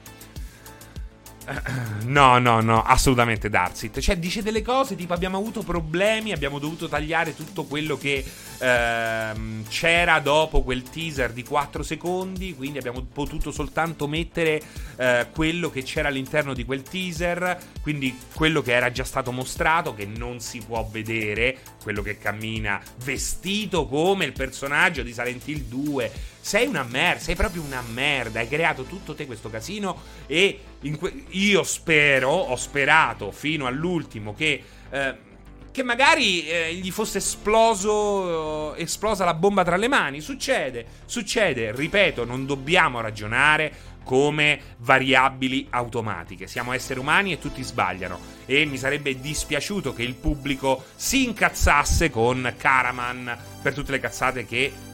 No, 2.05 2.39
no, 2.39 2.61
no, 2.61 2.83
assolutamente 2.83 3.49
Darsit. 3.49 3.99
Cioè, 4.01 4.17
dice 4.19 4.43
delle 4.43 4.63
cose 4.63 4.97
tipo 4.97 5.15
abbiamo 5.15 5.39
avuto 5.39 5.63
problemi, 5.63 6.33
abbiamo 6.33 6.59
dovuto 6.59 6.89
tagliare 6.89 7.35
tutto 7.35 7.65
quello 7.65 7.97
che 7.97 8.25
ehm, 8.59 9.67
c'era 9.69 10.19
dopo 10.19 10.63
quel 10.63 10.83
teaser 10.83 11.33
di 11.33 11.43
4 11.43 11.83
secondi, 11.83 12.55
quindi 12.55 12.79
abbiamo 12.79 13.03
potuto 13.13 13.51
soltanto 13.51 14.07
mettere 14.07 14.61
eh, 14.97 15.27
quello 15.33 15.71
che 15.71 15.83
c'era 15.83 16.09
all'interno 16.09 16.55
di 16.55 16.65
quel 16.65 16.83
teaser, 16.83 17.59
quindi 17.81 18.17
quello 18.35 18.63
che 18.63 18.73
era 18.73 18.91
già 18.91 19.05
stato 19.05 19.33
mostrato, 19.33 19.95
che 19.95 20.07
non 20.07 20.41
si 20.41 20.61
può 20.61 20.87
vedere, 20.91 21.59
quello 21.83 22.03
che 22.03 22.19
cammina 22.19 22.81
vestito 23.05 23.87
come 23.87 24.25
il 24.25 24.33
personaggio 24.33 25.03
di 25.03 25.13
Silent 25.13 25.47
Hill 25.49 25.63
2 25.63 26.13
sei 26.43 26.67
una 26.67 26.83
merda, 26.83 27.21
sei 27.21 27.37
proprio 27.37 27.63
una 27.63 27.83
merda. 27.83 28.41
Hai 28.41 28.49
creato 28.49 28.83
tutto 28.83 29.15
te 29.15 29.27
questo 29.27 29.49
casino. 29.49 30.03
E 30.27 30.61
que- 30.99 31.25
io 31.29 31.63
spero, 31.63 32.31
ho 32.31 32.57
sperato 32.57 33.31
fino 33.31 33.67
all'ultimo 33.67 34.35
che. 34.35 34.63
Eh, 34.91 35.31
che 35.71 35.83
magari 35.83 36.47
eh, 36.47 36.75
gli 36.75 36.91
fosse 36.91 37.17
esploso, 37.17 38.75
eh, 38.77 38.83
esplosa 38.83 39.25
la 39.25 39.33
bomba 39.33 39.65
tra 39.65 39.77
le 39.77 39.89
mani. 39.89 40.21
Succede, 40.21 40.85
succede, 41.07 41.73
ripeto, 41.73 42.27
non 42.27 42.45
dobbiamo 42.45 43.01
ragionare 43.01 43.73
come 44.05 44.61
variabili 44.79 45.69
automatiche. 45.71 46.47
Siamo 46.47 46.75
esseri 46.75 47.01
umani 47.01 47.33
e 47.33 47.39
tutti 47.39 47.63
sbagliano. 47.63 48.19
E 48.45 48.67
mi 48.67 48.77
sarebbe 48.77 49.19
dispiaciuto 49.19 49.95
che 49.95 50.03
il 50.03 50.15
pubblico 50.15 50.85
si 50.95 51.25
incazzasse 51.25 52.11
con 52.11 52.53
Caraman 52.59 53.39
per 53.63 53.73
tutte 53.73 53.93
le 53.93 54.01
cazzate 54.01 54.45
che 54.45 54.91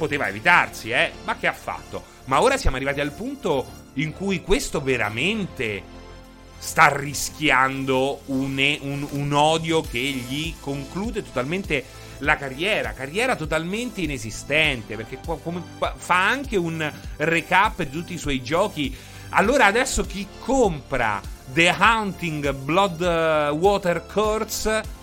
poteva 0.00 0.28
evitarsi, 0.28 0.90
eh? 0.90 1.12
Ma 1.24 1.36
che 1.36 1.46
ha 1.46 1.52
fatto? 1.52 2.02
Ma 2.24 2.40
ora 2.40 2.56
siamo 2.56 2.76
arrivati 2.76 3.00
al 3.00 3.12
punto 3.12 3.66
in 3.94 4.14
cui 4.14 4.40
questo 4.40 4.80
veramente 4.80 5.82
sta 6.56 6.88
rischiando 6.88 8.22
un, 8.26 8.78
un, 8.80 9.06
un 9.10 9.32
odio 9.34 9.82
che 9.82 9.98
gli 9.98 10.54
conclude 10.58 11.22
totalmente 11.22 11.84
la 12.18 12.36
carriera, 12.36 12.94
carriera 12.94 13.36
totalmente 13.36 14.00
inesistente, 14.00 14.96
perché 14.96 15.18
come, 15.42 15.62
fa 15.96 16.28
anche 16.28 16.56
un 16.56 16.90
recap 17.16 17.82
di 17.82 17.90
tutti 17.90 18.14
i 18.14 18.18
suoi 18.18 18.42
giochi. 18.42 18.96
Allora 19.30 19.66
adesso 19.66 20.04
chi 20.06 20.26
compra 20.38 21.20
The 21.52 21.74
Hunting 21.78 22.52
Blood 22.54 23.50
Water 23.52 24.06
Curse 24.06 24.98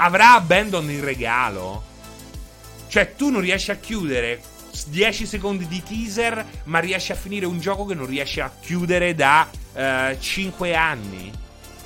avrà 0.00 0.34
Abandon 0.34 0.90
in 0.90 1.04
regalo? 1.04 1.84
Cioè 2.88 3.14
tu 3.14 3.30
non 3.30 3.40
riesci 3.40 3.70
a 3.70 3.76
chiudere 3.76 4.42
10 4.86 5.26
secondi 5.26 5.66
di 5.66 5.82
teaser, 5.82 6.44
ma 6.64 6.78
riesci 6.78 7.12
a 7.12 7.14
finire 7.14 7.46
un 7.46 7.60
gioco 7.60 7.84
che 7.84 7.94
non 7.94 8.06
riesci 8.06 8.40
a 8.40 8.52
chiudere 8.60 9.14
da 9.14 9.48
eh, 9.74 10.16
5 10.18 10.74
anni. 10.74 11.30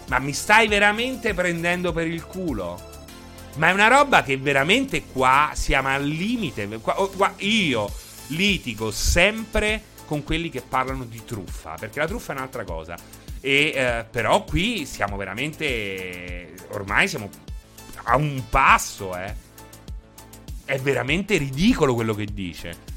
Ma 0.09 0.19
mi 0.19 0.33
stai 0.33 0.69
veramente 0.69 1.35
prendendo 1.35 1.93
per 1.93 2.07
il 2.07 2.25
culo? 2.25 2.93
Ma 3.57 3.69
è 3.69 3.73
una 3.73 3.89
roba 3.89 4.23
che 4.23 4.37
veramente 4.37 5.05
qua 5.05 5.53
siamo 5.55 5.89
al 5.89 6.05
limite. 6.05 6.67
Qua, 6.79 7.01
oh, 7.01 7.09
qua, 7.09 7.33
io 7.39 7.91
litigo 8.29 8.91
sempre 8.91 9.83
con 10.07 10.23
quelli 10.23 10.51
che 10.51 10.61
parlano 10.61 11.05
di 11.05 11.23
truffa, 11.25 11.77
perché 11.79 12.01
la 12.01 12.07
truffa 12.07 12.33
è 12.33 12.37
un'altra 12.37 12.65
cosa. 12.65 12.97
E 13.41 13.73
eh, 13.75 14.07
però 14.11 14.45
qui 14.45 14.87
siamo 14.87 15.17
veramente. 15.17 16.55
Ormai 16.71 17.09
siamo 17.09 17.29
a 18.05 18.17
un 18.17 18.43
passo, 18.49 19.17
eh 19.17 19.45
è 20.65 20.79
veramente 20.79 21.37
ridicolo 21.37 21.95
quello 21.95 22.15
che 22.15 22.27
dice. 22.33 22.93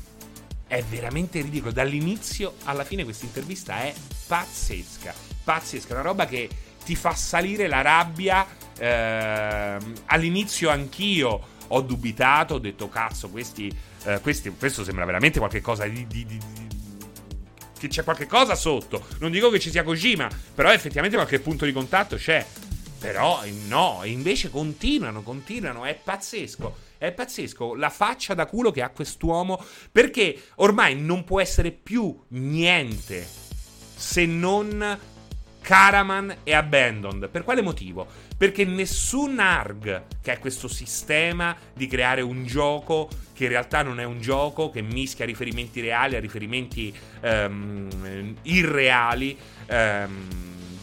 È 0.68 0.82
veramente 0.84 1.42
ridicolo. 1.42 1.72
Dall'inizio 1.72 2.56
alla 2.64 2.84
fine 2.84 3.04
questa 3.04 3.26
intervista 3.26 3.82
è 3.82 3.94
pazzesca. 4.28 5.14
Pazzesca, 5.44 5.94
una 5.94 6.02
roba 6.02 6.26
che 6.26 6.50
ti 6.84 6.96
fa 6.96 7.14
salire 7.14 7.68
la 7.68 7.82
rabbia. 7.82 8.46
Eh, 8.78 9.78
all'inizio 10.06 10.70
anch'io 10.70 11.56
ho 11.68 11.82
dubitato, 11.82 12.56
ho 12.56 12.60
detto 12.60 12.88
cazzo, 12.88 13.30
questi, 13.30 13.74
eh, 14.04 14.20
questi 14.22 14.50
questo 14.58 14.84
sembra 14.84 15.06
veramente 15.06 15.40
qualcosa 15.40 15.86
di, 15.86 16.08
di, 16.08 16.26
di, 16.26 16.38
di 16.38 16.68
che 17.78 17.88
c'è 17.90 18.04
qualche 18.04 18.26
cosa 18.26 18.56
sotto. 18.56 19.06
Non 19.20 19.32
dico 19.32 19.50
che 19.50 19.60
ci 19.60 19.70
sia 19.70 19.84
Kojima, 19.84 20.30
però 20.56 20.72
effettivamente 20.72 21.18
qualche 21.18 21.40
punto 21.40 21.66
di 21.66 21.74
contatto 21.74 22.16
c'è. 22.16 22.46
Però 23.00 23.42
no, 23.68 24.02
invece 24.04 24.50
continuano, 24.50 25.22
continuano, 25.22 25.86
è 25.86 25.96
pazzesco. 25.96 26.86
È 26.98 27.12
pazzesco 27.12 27.76
la 27.76 27.92
faccia 27.92 28.34
da 28.34 28.48
culo 28.48 28.72
che 28.72 28.82
ha 28.82 28.90
quest'uomo 28.90 29.64
perché 29.92 30.42
ormai 30.56 31.00
non 31.00 31.24
può 31.24 31.40
essere 31.40 31.72
più 31.72 32.20
niente 32.30 33.28
se 33.96 34.26
non 34.26 34.98
Caraman 35.68 36.38
e 36.44 36.54
Abandoned. 36.54 37.28
Per 37.28 37.44
quale 37.44 37.62
motivo? 37.62 38.08
Perché 38.38 38.64
nessun 38.64 39.38
ARG, 39.38 40.04
che 40.22 40.32
è 40.32 40.40
questo 40.40 40.70
sistema 40.70 41.54
di 41.74 41.88
creare 41.88 42.22
un 42.22 42.46
gioco 42.46 43.10
che 43.34 43.44
in 43.44 43.50
realtà 43.50 43.82
non 43.82 44.00
è 44.00 44.06
un 44.06 44.22
gioco, 44.22 44.70
che 44.70 44.82
mischia 44.82 45.26
riferimenti 45.26 45.82
reali 45.82 46.16
a 46.16 46.22
riferimenti 46.22 46.96
um, 47.22 48.36
irreali, 48.44 49.38
um, 49.70 50.28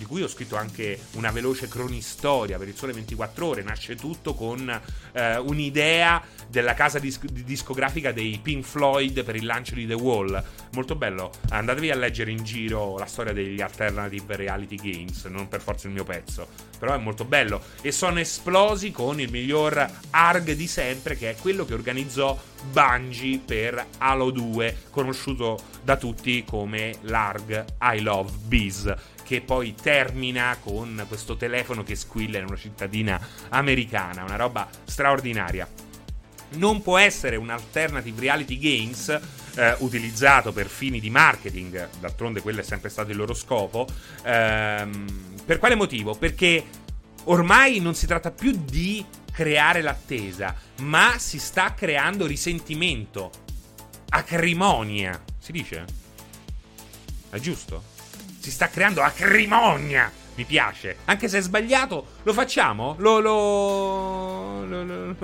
di 0.05 0.11
cui 0.11 0.23
ho 0.23 0.29
scritto 0.29 0.57
anche 0.57 0.99
una 1.13 1.31
veloce 1.31 1.67
cronistoria 1.67 2.59
per 2.59 2.69
il 2.69 2.77
sole 2.77 2.93
24 2.93 3.47
ore. 3.47 3.63
Nasce 3.63 3.97
tutto 3.97 4.35
con 4.35 4.69
eh, 5.13 5.37
un'idea 5.39 6.23
della 6.47 6.75
casa 6.75 6.99
disc- 6.99 7.25
discografica 7.25 8.13
dei 8.13 8.39
Pink 8.41 8.65
Floyd 8.65 9.25
per 9.25 9.35
il 9.35 9.47
lancio 9.47 9.75
di 9.75 9.87
The 9.87 9.95
Wall. 9.95 10.43
Molto 10.73 10.95
bello. 10.95 11.33
Andatevi 11.49 11.91
a 11.91 11.97
leggere 11.97 12.31
in 12.31 12.45
giro 12.45 12.99
la 12.99 13.07
storia 13.07 13.33
degli 13.33 13.61
alternative 13.63 14.37
reality 14.37 14.77
games, 14.77 15.25
non 15.25 15.49
per 15.49 15.63
forza 15.63 15.87
il 15.87 15.95
mio 15.95 16.05
pezzo, 16.05 16.47
però 16.79 16.95
è 16.95 16.99
molto 16.99 17.25
bello. 17.25 17.63
E 17.81 17.91
sono 17.91 18.21
esplosi 18.21 18.91
con 18.91 19.21
il 19.21 19.31
miglior 19.31 19.89
ARG 20.11 20.53
di 20.53 20.67
sempre, 20.67 21.17
che 21.17 21.31
è 21.31 21.37
quello 21.37 21.65
che 21.65 21.73
organizzò 21.73 22.39
Bungie 22.71 23.41
per 23.45 23.85
Halo 23.99 24.31
2, 24.31 24.77
conosciuto 24.91 25.59
da 25.83 25.97
tutti 25.97 26.45
come 26.45 26.97
l'ARG 27.03 27.65
I 27.81 28.01
Love 28.01 28.33
Bees 28.47 28.95
che 29.25 29.41
poi 29.41 29.75
termina 29.75 30.57
con 30.61 31.05
questo 31.09 31.37
telefono 31.37 31.83
che 31.83 31.97
squilla 31.97 32.39
in 32.39 32.45
una 32.45 32.57
cittadina 32.57 33.21
americana, 33.49 34.23
una 34.23 34.37
roba 34.37 34.69
straordinaria. 34.85 35.69
Non 36.57 36.83
può 36.83 36.99
essere 36.99 37.35
un 37.35 37.51
alternative 37.51 38.21
reality 38.21 38.59
games 38.59 39.09
eh, 39.57 39.75
utilizzato 39.79 40.53
per 40.53 40.69
fini 40.69 41.01
di 41.01 41.11
marketing, 41.11 41.89
d'altronde 41.99 42.41
quello 42.41 42.61
è 42.61 42.63
sempre 42.65 42.91
stato 42.91 43.11
il 43.11 43.17
loro 43.17 43.35
scopo. 43.35 43.87
Ehm, 44.25 45.35
per 45.45 45.59
quale 45.59 45.75
motivo? 45.75 46.15
Perché 46.15 46.65
ormai 47.25 47.81
non 47.81 47.95
si 47.95 48.07
tratta 48.07 48.31
più 48.31 48.53
di 48.65 49.05
creare 49.33 49.83
l'attesa, 49.83 50.55
ma 50.83 51.15
si 51.19 51.41
sta 51.41 51.75
creando 51.75 52.27
risentimento, 52.27 53.33
acrimonia. 54.11 55.21
Si 55.39 55.51
dice? 55.51 55.85
È 57.31 57.39
giusto? 57.41 57.94
Si 58.45 58.51
sta 58.51 58.69
creando 58.69 59.01
acrimonia. 59.01 60.13
Mi 60.35 60.45
piace. 60.45 60.97
Anche 61.07 61.29
se 61.29 61.39
è 61.39 61.41
sbagliato, 61.41 62.07
lo 62.25 62.35
facciamo? 62.35 62.95
Lo. 62.99 63.21
lo, 63.21 64.65
lo, 64.67 64.85
lo 64.85 65.17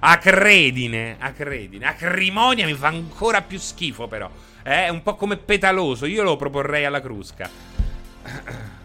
acredine. 0.00 1.16
Acredine. 1.18 1.86
Acrimonia 1.86 2.66
mi 2.66 2.74
fa 2.74 2.88
ancora 2.88 3.40
più 3.40 3.58
schifo, 3.58 4.08
però. 4.08 4.30
È 4.62 4.88
un 4.88 5.02
po' 5.02 5.14
come 5.14 5.38
petaloso. 5.38 6.04
Io 6.04 6.22
lo 6.22 6.36
proporrei 6.36 6.84
alla 6.84 7.00
crusca. 7.00 7.48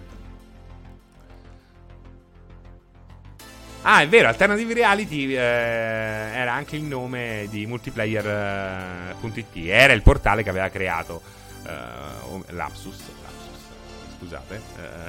Ah, 3.87 4.01
è 4.01 4.07
vero, 4.07 4.27
Alternative 4.27 4.73
Reality 4.73 5.31
eh, 5.31 5.37
era 5.37 6.53
anche 6.53 6.75
il 6.75 6.81
nome 6.81 7.45
di 7.51 7.67
multiplayer.it. 7.67 9.55
Eh, 9.57 9.67
era 9.67 9.93
il 9.93 10.01
portale 10.01 10.41
che 10.41 10.49
aveva 10.49 10.69
creato 10.69 11.21
eh, 11.67 12.53
Lapsus 12.53 13.14
scusate. 14.17 14.61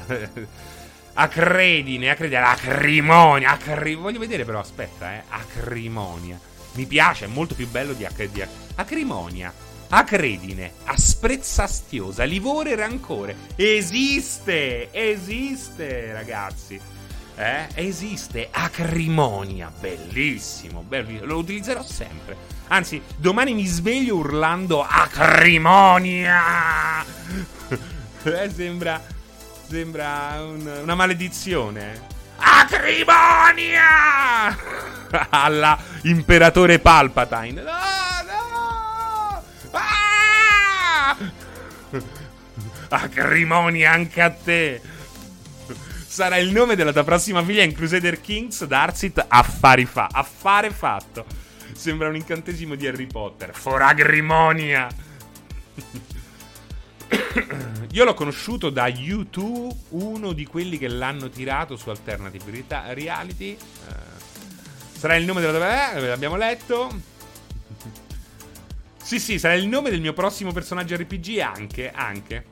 Eh, 0.09 0.47
acredine, 1.15 2.11
acredine, 2.11 2.41
acrimonia, 2.41 3.51
acri... 3.53 3.95
voglio 3.95 4.19
vedere 4.19 4.45
però, 4.45 4.61
aspetta, 4.61 5.15
eh, 5.15 5.23
acrimonia. 5.29 6.39
Mi 6.73 6.87
piace, 6.87 7.25
è 7.25 7.29
molto 7.29 7.55
più 7.55 7.69
bello 7.69 7.93
di, 7.93 8.05
ac- 8.05 8.29
di 8.29 8.45
acrimonia. 8.75 9.53
Acredine, 9.89 10.73
asprezza 10.85 11.63
astiosa, 11.63 12.25
livore 12.25 12.73
e 12.73 12.77
rancore. 12.77 13.37
Esiste, 13.55 14.93
esiste, 14.93 16.13
ragazzi. 16.13 16.81
Eh? 17.37 17.67
Esiste 17.75 18.49
acrimonia, 18.51 19.71
bellissimo, 19.79 20.81
bellissimo, 20.81 21.27
lo 21.27 21.37
utilizzerò 21.37 21.83
sempre. 21.83 22.37
Anzi, 22.69 23.01
domani 23.17 23.55
mi 23.55 23.67
sveglio 23.67 24.17
urlando 24.17 24.83
acrimonia. 24.83 26.43
eh, 28.27 28.51
sembra. 28.51 29.01
Sembra 29.68 30.37
un, 30.43 30.64
una 30.83 30.95
maledizione. 30.95 32.01
Acrimonia! 32.37 33.85
Alla 35.31 35.77
imperatore 36.03 36.79
Palpatine. 36.79 37.62
No, 37.62 37.72
no! 38.27 39.43
Ah! 39.72 41.16
Acrimonia 42.89 43.91
anche 43.91 44.22
a 44.22 44.31
te. 44.31 44.81
Sarà 46.07 46.37
il 46.37 46.53
nome 46.53 46.77
della 46.77 46.93
tua 46.93 47.03
prossima 47.05 47.43
figlia 47.43 47.62
in 47.62 47.74
Crusader 47.74 48.20
Kings, 48.20 48.64
Darsit, 48.64 49.24
affari 49.27 49.85
fa. 49.85 50.09
Affare 50.11 50.70
fatto. 50.70 51.27
Sembra 51.72 52.09
un 52.09 52.14
incantesimo 52.14 52.77
di 52.77 52.87
Harry 52.87 53.07
Potter. 53.07 53.53
For 53.53 53.83
acrimonia. 53.83 54.89
Io 57.93 58.05
l'ho 58.05 58.14
conosciuto 58.14 58.70
da 58.70 58.87
YouTube, 58.89 59.74
uno 59.91 60.32
di 60.32 60.47
quelli 60.47 60.78
che 60.78 60.89
l'hanno 60.89 61.28
tirato 61.28 61.76
su 61.76 61.91
Alternative 61.91 62.64
Reality. 62.95 63.57
Uh, 63.87 64.99
sarà 64.99 65.16
il 65.16 65.24
nome 65.24 65.41
della. 65.41 65.93
Eh, 65.95 66.07
l'abbiamo 66.07 66.37
letto. 66.37 67.14
Sì, 69.07 69.20
sì, 69.20 69.39
sarà 69.39 69.55
il 69.55 69.68
nome 69.68 69.91
del 69.91 70.01
mio 70.01 70.12
prossimo 70.12 70.51
personaggio 70.51 70.97
RPG 70.97 71.39
anche. 71.39 71.93
Anche. 71.93 72.45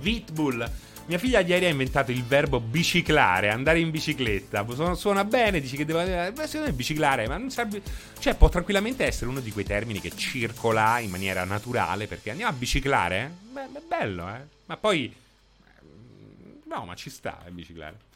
Vitbull. 0.00 0.68
Mia 1.06 1.18
figlia 1.18 1.40
ieri 1.40 1.66
ha 1.66 1.68
inventato 1.68 2.10
il 2.10 2.24
verbo 2.24 2.60
biciclare, 2.60 3.50
andare 3.50 3.80
in 3.80 3.90
bicicletta. 3.90 4.64
Suona, 4.94 5.24
bene, 5.24 5.60
dici 5.60 5.76
che 5.76 5.84
deve. 5.84 6.32
Beh, 6.32 6.46
secondo 6.46 6.70
me 6.70 6.72
biciclare, 6.72 7.26
ma 7.26 7.36
non 7.36 7.50
serve. 7.50 7.82
Cioè, 8.18 8.34
può 8.34 8.48
tranquillamente 8.48 9.04
essere 9.04 9.28
uno 9.28 9.40
di 9.40 9.50
quei 9.50 9.64
termini 9.64 10.00
che 10.00 10.12
circola 10.14 11.00
in 11.00 11.10
maniera 11.10 11.44
naturale. 11.44 12.06
Perché 12.06 12.30
andiamo 12.30 12.52
a 12.52 12.54
biciclare? 12.54 13.30
Beh, 13.50 13.64
è 13.64 13.82
bello, 13.86 14.28
eh. 14.28 14.40
Ma 14.66 14.76
poi. 14.76 15.14
No, 16.64 16.84
ma 16.86 16.94
ci 16.94 17.10
sta, 17.10 17.42
eh, 17.46 17.50
biciclare. 17.50 18.10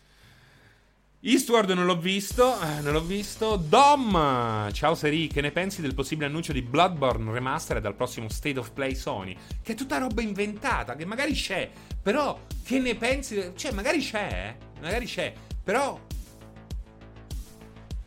Eastward 1.21 1.71
non 1.71 1.87
l'ho 1.87 1.99
visto, 1.99 2.61
eh, 2.61 2.81
non 2.83 2.93
l'ho 2.93 3.03
visto. 3.03 3.57
Dom, 3.57 4.71
ciao 4.73 4.95
Seri, 4.95 5.29
che 5.29 5.41
ne 5.41 5.51
pensi 5.51 5.81
del 5.81 5.95
possibile 5.95 6.27
annuncio 6.27 6.53
di 6.53 6.62
Bloodborne 6.62 7.33
Remastered 7.33 7.83
dal 7.83 7.95
prossimo 7.95 8.29
State 8.29 8.59
of 8.59 8.71
Play 8.73 8.95
Sony? 8.95 9.35
Che 9.62 9.73
è 9.73 9.75
tutta 9.75 9.99
roba 9.99 10.21
inventata, 10.21 10.95
che 10.95 11.07
magari 11.07 11.33
c'è, 11.33 11.71
però 12.03 12.39
che 12.62 12.79
ne 12.79 12.95
pensi? 12.97 13.53
Cioè, 13.57 13.73
magari 13.73 14.01
c'è, 14.01 14.55
eh? 14.55 14.81
magari 14.81 15.07
c'è, 15.07 15.33
però... 15.64 15.99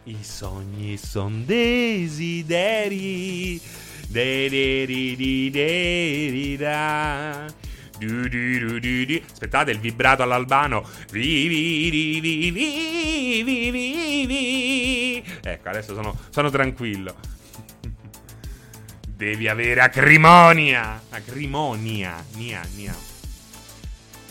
I 0.03 0.18
sogni 0.22 0.97
son 0.97 1.45
desideri, 1.45 3.60
desideri, 4.07 5.51
desideri, 5.51 6.57
Aspettate 9.32 9.72
il 9.72 9.80
vibrato 9.80 10.24
all'albano. 10.24 10.88
Ecco, 15.41 15.70
adesso 15.70 15.93
sono, 15.93 16.18
sono 16.30 16.50
tranquillo. 16.50 17.16
Devi 19.08 19.47
avere 19.47 19.82
acrimonia. 19.82 21.02
Acrimonia. 21.10 22.24
Nia, 22.36 22.62
nia. 22.76 22.95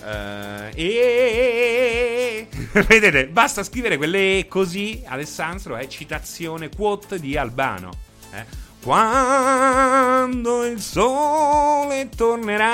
Uh, 0.00 0.70
e 0.74 2.48
vedete, 2.86 3.26
basta 3.28 3.62
scrivere 3.62 3.96
quelle 3.96 4.46
così. 4.48 5.02
Alessandro 5.06 5.76
è 5.76 5.86
citazione 5.88 6.68
quote 6.68 7.20
di 7.20 7.36
Albano. 7.36 7.90
Eh? 8.32 8.67
Quando 8.88 10.64
il 10.64 10.80
sole 10.80 12.08
tornerà. 12.08 12.66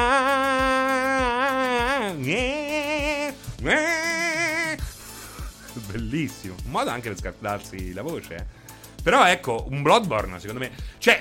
Bellissimo. 5.90 6.54
Un 6.66 6.70
modo 6.70 6.90
anche 6.90 7.08
per 7.08 7.18
scaldarsi 7.18 7.92
la 7.92 8.02
voce. 8.02 8.36
Eh. 8.36 8.44
Però 9.02 9.26
ecco, 9.26 9.66
un 9.68 9.82
Bloodborne, 9.82 10.38
secondo 10.38 10.60
me. 10.60 10.70
Cioè, 10.98 11.20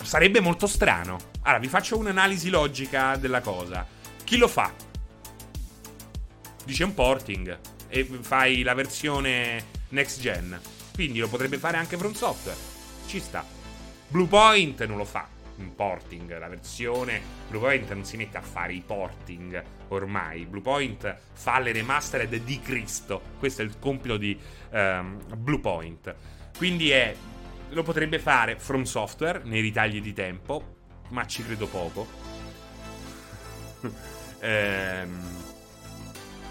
sarebbe 0.00 0.38
molto 0.38 0.68
strano. 0.68 1.18
Allora, 1.42 1.58
vi 1.58 1.66
faccio 1.66 1.98
un'analisi 1.98 2.50
logica 2.50 3.16
della 3.16 3.40
cosa. 3.40 3.84
Chi 4.22 4.36
lo 4.36 4.46
fa? 4.46 4.72
Dice 6.64 6.84
un 6.84 6.94
porting. 6.94 7.58
E 7.88 8.08
fai 8.20 8.62
la 8.62 8.74
versione 8.74 9.64
next 9.88 10.20
gen. 10.20 10.56
Quindi 10.94 11.18
lo 11.18 11.26
potrebbe 11.26 11.58
fare 11.58 11.78
anche 11.78 11.96
From 11.96 12.12
Software. 12.12 12.56
Ci 13.08 13.18
sta. 13.18 13.58
Bluepoint 14.10 14.84
non 14.86 14.96
lo 14.96 15.04
fa 15.04 15.28
in 15.58 15.72
porting, 15.74 16.36
la 16.36 16.48
versione 16.48 17.20
Bluepoint 17.48 17.92
non 17.92 18.04
si 18.04 18.16
mette 18.16 18.38
a 18.38 18.42
fare 18.42 18.72
i 18.72 18.82
porting 18.84 19.62
ormai. 19.88 20.46
Bluepoint 20.46 21.16
fa 21.32 21.60
le 21.60 21.70
remastered 21.70 22.34
di 22.42 22.60
Cristo. 22.60 23.22
Questo 23.38 23.62
è 23.62 23.64
il 23.64 23.78
compito 23.78 24.16
di 24.16 24.36
um, 24.70 25.20
Bluepoint. 25.36 26.14
Quindi 26.56 26.90
è 26.90 27.14
lo 27.68 27.84
potrebbe 27.84 28.18
fare 28.18 28.58
From 28.58 28.82
Software 28.82 29.42
nei 29.44 29.60
ritagli 29.60 30.00
di 30.02 30.12
tempo, 30.12 30.76
ma 31.10 31.24
ci 31.26 31.44
credo 31.44 31.68
poco. 31.68 32.08
ehm, 34.40 35.20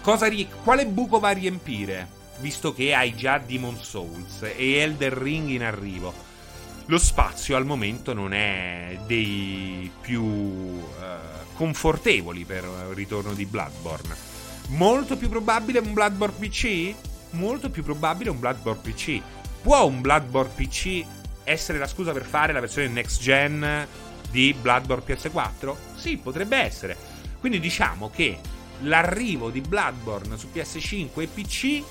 ri- 0.02 0.48
quale 0.64 0.86
buco 0.86 1.18
va 1.18 1.28
a 1.28 1.32
riempire? 1.32 2.18
Visto 2.38 2.72
che 2.72 2.94
hai 2.94 3.14
già 3.14 3.36
Demon 3.36 3.76
Souls 3.76 4.44
e 4.44 4.76
Elder 4.76 5.12
Ring 5.12 5.50
in 5.50 5.62
arrivo 5.62 6.28
lo 6.90 6.98
spazio 6.98 7.54
al 7.54 7.64
momento 7.64 8.12
non 8.12 8.32
è 8.32 8.98
dei 9.06 9.88
più 10.00 10.24
uh, 10.24 10.80
confortevoli 11.54 12.44
per 12.44 12.64
il 12.64 12.94
ritorno 12.96 13.32
di 13.32 13.46
Bloodborne. 13.46 14.16
Molto 14.70 15.16
più 15.16 15.28
probabile 15.28 15.78
un 15.78 15.92
Bloodborne 15.92 16.34
PC? 16.48 16.94
Molto 17.30 17.70
più 17.70 17.84
probabile 17.84 18.30
un 18.30 18.40
Bloodborne 18.40 18.80
PC. 18.82 19.20
Può 19.62 19.84
un 19.84 20.00
Bloodborne 20.00 20.50
PC 20.52 21.04
essere 21.44 21.78
la 21.78 21.86
scusa 21.86 22.10
per 22.10 22.24
fare 22.24 22.52
la 22.52 22.58
versione 22.58 22.88
next 22.88 23.22
gen 23.22 23.86
di 24.28 24.52
Bloodborne 24.60 25.04
PS4? 25.06 25.76
Sì, 25.94 26.16
potrebbe 26.16 26.56
essere. 26.56 26.96
Quindi 27.38 27.60
diciamo 27.60 28.10
che 28.10 28.40
l'arrivo 28.80 29.50
di 29.50 29.60
Bloodborne 29.60 30.36
su 30.36 30.48
PS5 30.52 31.20
e 31.20 31.26
PC 31.28 31.82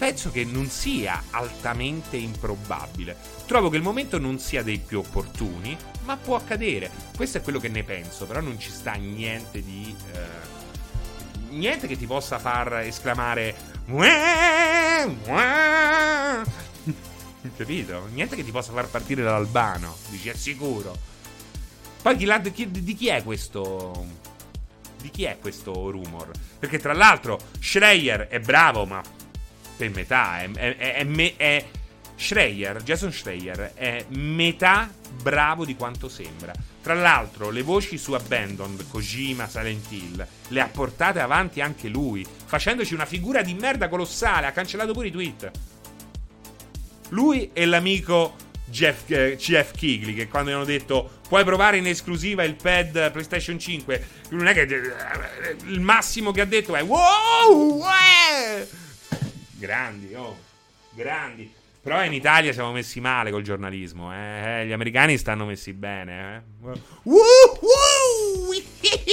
penso 0.00 0.30
che 0.30 0.46
non 0.46 0.66
sia 0.70 1.24
altamente 1.28 2.16
improbabile. 2.16 3.14
Trovo 3.44 3.68
che 3.68 3.76
il 3.76 3.82
momento 3.82 4.18
non 4.18 4.38
sia 4.38 4.62
dei 4.62 4.78
più 4.78 5.00
opportuni, 5.00 5.76
ma 6.04 6.16
può 6.16 6.36
accadere. 6.36 6.90
Questo 7.14 7.36
è 7.36 7.42
quello 7.42 7.58
che 7.58 7.68
ne 7.68 7.82
penso, 7.82 8.24
però 8.24 8.40
non 8.40 8.58
ci 8.58 8.70
sta 8.70 8.94
niente 8.94 9.62
di... 9.62 9.94
Eh, 10.14 11.50
niente 11.50 11.86
che 11.86 11.98
ti 11.98 12.06
possa 12.06 12.38
far 12.38 12.78
esclamare... 12.78 13.54
Capito? 17.54 18.08
Niente 18.10 18.36
che 18.36 18.44
ti 18.44 18.50
possa 18.50 18.72
far 18.72 18.88
partire 18.88 19.22
dall'albano. 19.22 19.94
Dici, 20.08 20.30
è 20.30 20.34
sicuro. 20.34 20.96
Poi 22.00 22.16
di, 22.16 22.26
chi, 22.54 22.70
di 22.70 22.94
chi 22.94 23.08
è 23.08 23.22
questo... 23.22 24.06
Di 24.98 25.10
chi 25.10 25.24
è 25.24 25.36
questo 25.38 25.90
rumor? 25.90 26.30
Perché 26.58 26.78
tra 26.78 26.94
l'altro 26.94 27.38
Schreier 27.58 28.28
è 28.28 28.40
bravo, 28.40 28.86
ma 28.86 29.02
per 29.80 29.90
metà. 29.90 30.40
È, 30.40 30.50
è, 30.50 30.76
è, 30.76 31.06
è, 31.06 31.36
è 31.36 31.66
Schreier, 32.16 32.82
Jason 32.82 33.10
Schreier 33.10 33.72
è 33.74 34.04
metà 34.08 34.92
bravo 35.22 35.64
di 35.64 35.74
quanto 35.74 36.08
sembra. 36.10 36.52
Tra 36.82 36.94
l'altro, 36.94 37.50
le 37.50 37.62
voci 37.62 37.96
su 37.96 38.12
Abandoned, 38.12 38.86
Kojima, 38.88 39.48
Silent 39.48 39.90
Hill, 39.90 40.26
le 40.48 40.60
ha 40.60 40.66
portate 40.66 41.20
avanti 41.20 41.60
anche 41.60 41.88
lui, 41.88 42.26
facendoci 42.44 42.92
una 42.92 43.06
figura 43.06 43.42
di 43.42 43.54
merda 43.54 43.88
colossale. 43.88 44.46
Ha 44.46 44.52
cancellato 44.52 44.92
pure 44.92 45.08
i 45.08 45.10
tweet. 45.10 45.50
Lui 47.10 47.50
e 47.52 47.64
l'amico 47.64 48.36
Jeff, 48.66 49.10
eh, 49.10 49.36
CF 49.36 49.72
Kigley, 49.72 50.14
che 50.14 50.28
quando 50.28 50.50
gli 50.50 50.54
hanno 50.54 50.64
detto 50.64 51.18
puoi 51.26 51.44
provare 51.44 51.78
in 51.78 51.86
esclusiva 51.86 52.44
il 52.44 52.54
pad 52.54 53.10
PlayStation 53.12 53.58
5, 53.58 54.06
non 54.30 54.46
è 54.46 54.52
che 54.52 54.62
eh, 54.62 55.56
il 55.66 55.80
massimo 55.80 56.32
che 56.32 56.40
ha 56.42 56.46
detto 56.46 56.74
è 56.76 56.82
wow! 56.82 57.82
Eh! 57.82 58.88
Grandi, 59.60 60.14
oh, 60.14 60.38
grandi. 60.94 61.52
Però 61.82 62.02
in 62.02 62.14
Italia 62.14 62.50
siamo 62.54 62.72
messi 62.72 62.98
male 62.98 63.30
col 63.30 63.42
giornalismo, 63.42 64.10
eh? 64.10 64.62
eh 64.62 64.66
gli 64.66 64.72
americani 64.72 65.18
stanno 65.18 65.44
messi 65.44 65.74
bene, 65.74 66.36
eh? 66.36 66.40
Woo, 67.02 67.58
woo! 67.60 68.52
Yippee 68.52 69.04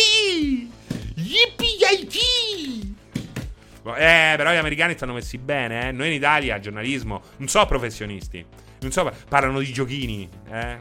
Eh, 3.83 4.33
però 4.37 4.53
gli 4.53 4.57
americani 4.57 4.93
stanno 4.93 5.13
messi 5.13 5.37
bene, 5.37 5.89
eh? 5.89 5.91
Noi 5.91 6.07
in 6.07 6.13
Italia, 6.13 6.59
giornalismo, 6.61 7.21
non 7.37 7.49
so 7.49 7.65
professionisti. 7.65 8.45
Non 8.79 8.91
so, 8.91 9.11
parlano 9.27 9.59
di 9.59 9.73
giochini, 9.73 10.29
eh? 10.49 10.77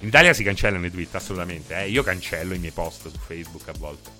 In 0.00 0.08
Italia 0.08 0.34
si 0.34 0.44
cancellano 0.44 0.84
i 0.84 0.90
tweet, 0.90 1.14
assolutamente. 1.14 1.76
Eh? 1.76 1.88
Io 1.88 2.02
cancello 2.02 2.52
i 2.52 2.58
miei 2.58 2.72
post 2.72 3.08
su 3.08 3.18
Facebook 3.18 3.66
a 3.68 3.74
volte. 3.78 4.19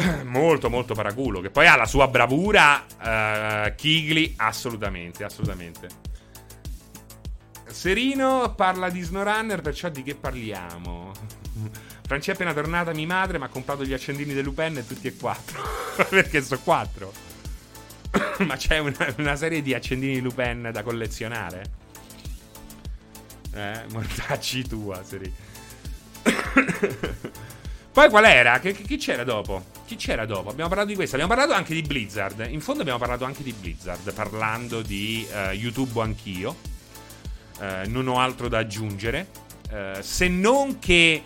molto 0.24 0.70
molto 0.70 0.94
paraculo 0.94 1.40
che 1.40 1.50
poi 1.50 1.66
ha 1.66 1.76
la 1.76 1.86
sua 1.86 2.08
bravura 2.08 2.84
uh, 2.84 3.74
Kigli 3.74 4.34
assolutamente 4.36 5.24
assolutamente. 5.24 6.08
Serino 7.66 8.54
parla 8.56 8.90
di 8.90 9.00
SnowRunner 9.00 9.60
perciò 9.60 9.88
di 9.88 10.02
che 10.02 10.14
parliamo? 10.14 11.12
Francia 12.06 12.32
è 12.32 12.34
appena 12.34 12.52
tornata 12.52 12.92
mia 12.92 13.06
madre 13.06 13.38
mi 13.38 13.44
ha 13.44 13.48
comprato 13.48 13.84
gli 13.84 13.92
accendini 13.92 14.34
dell'Upen 14.34 14.78
e 14.78 14.86
tutti 14.86 15.06
e 15.06 15.14
quattro. 15.14 15.62
Perché 16.08 16.42
sono 16.42 16.60
quattro. 16.62 17.12
Ma 18.38 18.56
c'è 18.56 18.78
una, 18.78 19.14
una, 19.18 19.36
serie 19.36 19.62
di 19.62 19.74
accendini 19.74 20.14
di 20.14 20.20
Lupin 20.20 20.70
da 20.72 20.82
collezionare? 20.82 21.78
Eh 23.54 23.84
mortacci 23.92 24.66
tua 24.66 25.02
Serino. 25.04 25.48
Poi 27.92 28.08
qual 28.08 28.24
era? 28.24 28.58
Che, 28.58 28.72
che, 28.72 28.82
chi 28.82 28.96
c'era 28.96 29.24
dopo? 29.24 29.78
Chi 29.90 29.96
c'era 29.96 30.24
dopo? 30.24 30.50
Abbiamo 30.50 30.68
parlato 30.68 30.90
di 30.90 30.94
questo. 30.94 31.16
Abbiamo 31.16 31.34
parlato 31.34 31.52
anche 31.52 31.74
di 31.74 31.82
Blizzard. 31.82 32.46
In 32.48 32.60
fondo 32.60 32.82
abbiamo 32.82 33.00
parlato 33.00 33.24
anche 33.24 33.42
di 33.42 33.52
Blizzard, 33.52 34.14
parlando 34.14 34.82
di 34.82 35.26
uh, 35.28 35.50
YouTube 35.50 36.00
anch'io. 36.00 36.54
Uh, 37.58 37.90
non 37.90 38.06
ho 38.06 38.20
altro 38.20 38.46
da 38.46 38.58
aggiungere. 38.58 39.26
Uh, 39.68 40.00
se 40.00 40.28
non 40.28 40.78
che 40.78 41.24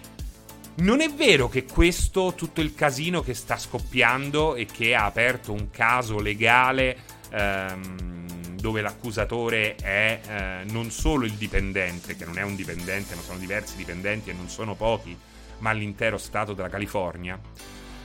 non 0.77 1.03
è 1.03 1.11
vero 1.11 1.51
che 1.51 1.65
questo, 1.67 2.33
tutto 2.35 2.62
il 2.62 2.75
casino 2.75 3.21
che 3.21 3.35
sta 3.35 3.59
scoppiando 3.59 4.55
e 4.55 4.65
che 4.65 4.95
ha 4.95 5.05
aperto 5.05 5.53
un 5.53 5.69
caso 5.69 6.19
legale 6.19 6.97
ehm, 7.33 8.57
dove 8.57 8.81
l'accusatore 8.81 9.75
è 9.75 10.21
eh, 10.27 10.73
non 10.73 10.91
solo 10.91 11.27
il 11.27 11.35
dipendente, 11.35 12.17
che 12.17 12.25
non 12.25 12.39
è 12.39 12.43
un 12.43 12.57
dipendente, 12.57 13.15
ma 13.15 13.21
sono 13.21 13.37
diversi 13.37 13.77
dipendenti 13.77 14.31
e 14.31 14.33
non 14.33 14.49
sono 14.49 14.75
pochi, 14.75 15.15
ma 15.59 15.71
l'intero 15.73 16.17
Stato 16.17 16.55
della 16.55 16.71
California, 16.71 17.39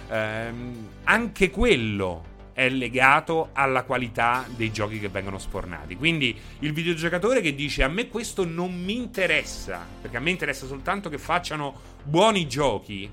ehm, 0.09 0.87
anche 1.05 1.49
quello 1.49 2.37
è 2.53 2.67
legato 2.67 3.51
alla 3.53 3.83
qualità 3.83 4.45
dei 4.53 4.71
giochi 4.71 4.99
che 4.99 5.07
vengono 5.07 5.37
spornati. 5.37 5.95
Quindi 5.95 6.37
il 6.59 6.73
videogiocatore 6.73 7.39
che 7.39 7.55
dice 7.55 7.83
a 7.83 7.87
me 7.87 8.09
questo 8.09 8.45
non 8.45 8.77
mi 8.83 8.97
interessa, 8.97 9.85
perché 10.01 10.17
a 10.17 10.19
me 10.19 10.31
interessa 10.31 10.67
soltanto 10.67 11.09
che 11.09 11.17
facciano 11.17 11.79
buoni 12.03 12.47
giochi, 12.47 13.09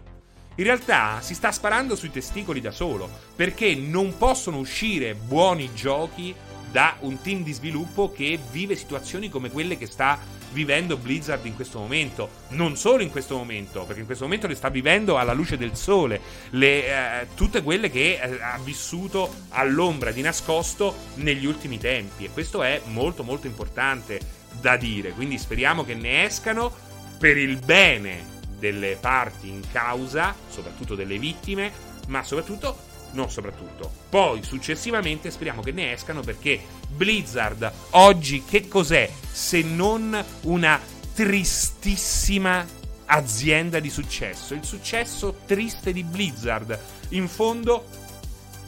in 0.58 0.64
realtà 0.64 1.20
si 1.20 1.34
sta 1.34 1.52
sparando 1.52 1.94
sui 1.94 2.10
testicoli 2.10 2.60
da 2.60 2.72
solo, 2.72 3.08
perché 3.36 3.76
non 3.76 4.16
possono 4.16 4.58
uscire 4.58 5.14
buoni 5.14 5.70
giochi 5.74 6.34
da 6.72 6.96
un 7.00 7.20
team 7.20 7.44
di 7.44 7.52
sviluppo 7.52 8.10
che 8.10 8.38
vive 8.50 8.74
situazioni 8.74 9.28
come 9.28 9.50
quelle 9.50 9.78
che 9.78 9.86
sta 9.86 10.18
vivendo 10.56 10.96
Blizzard 10.96 11.44
in 11.44 11.54
questo 11.54 11.78
momento. 11.78 12.30
Non 12.48 12.76
solo 12.76 13.02
in 13.02 13.10
questo 13.10 13.36
momento, 13.36 13.84
perché 13.84 14.00
in 14.00 14.06
questo 14.06 14.24
momento 14.24 14.46
le 14.46 14.54
sta 14.54 14.70
vivendo 14.70 15.18
alla 15.18 15.34
luce 15.34 15.58
del 15.58 15.76
sole, 15.76 16.18
le, 16.50 16.86
eh, 16.86 17.26
tutte 17.34 17.62
quelle 17.62 17.90
che 17.90 18.18
eh, 18.18 18.40
ha 18.40 18.58
vissuto 18.64 19.32
all'ombra 19.50 20.12
di 20.12 20.22
nascosto 20.22 20.94
negli 21.16 21.44
ultimi 21.44 21.78
tempi. 21.78 22.24
E 22.24 22.30
questo 22.30 22.62
è 22.62 22.80
molto 22.86 23.22
molto 23.22 23.46
importante 23.46 24.18
da 24.58 24.78
dire. 24.78 25.10
Quindi 25.10 25.36
speriamo 25.36 25.84
che 25.84 25.94
ne 25.94 26.24
escano 26.24 26.72
per 27.18 27.36
il 27.36 27.58
bene 27.58 28.34
delle 28.58 28.96
parti 28.98 29.50
in 29.50 29.62
causa, 29.70 30.34
soprattutto 30.48 30.94
delle 30.94 31.18
vittime, 31.18 31.70
ma 32.08 32.22
soprattutto 32.22 32.94
non 33.16 33.30
soprattutto. 33.30 33.90
Poi 34.08 34.44
successivamente 34.44 35.30
speriamo 35.32 35.62
che 35.62 35.72
ne 35.72 35.92
escano 35.92 36.20
perché 36.20 36.60
Blizzard 36.88 37.72
oggi 37.90 38.44
che 38.44 38.68
cos'è 38.68 39.10
se 39.32 39.62
non 39.62 40.24
una 40.42 40.80
tristissima 41.14 42.64
azienda 43.06 43.80
di 43.80 43.90
successo? 43.90 44.54
Il 44.54 44.64
successo 44.64 45.38
triste 45.46 45.92
di 45.92 46.04
Blizzard 46.04 46.78
in 47.10 47.26
fondo 47.26 47.86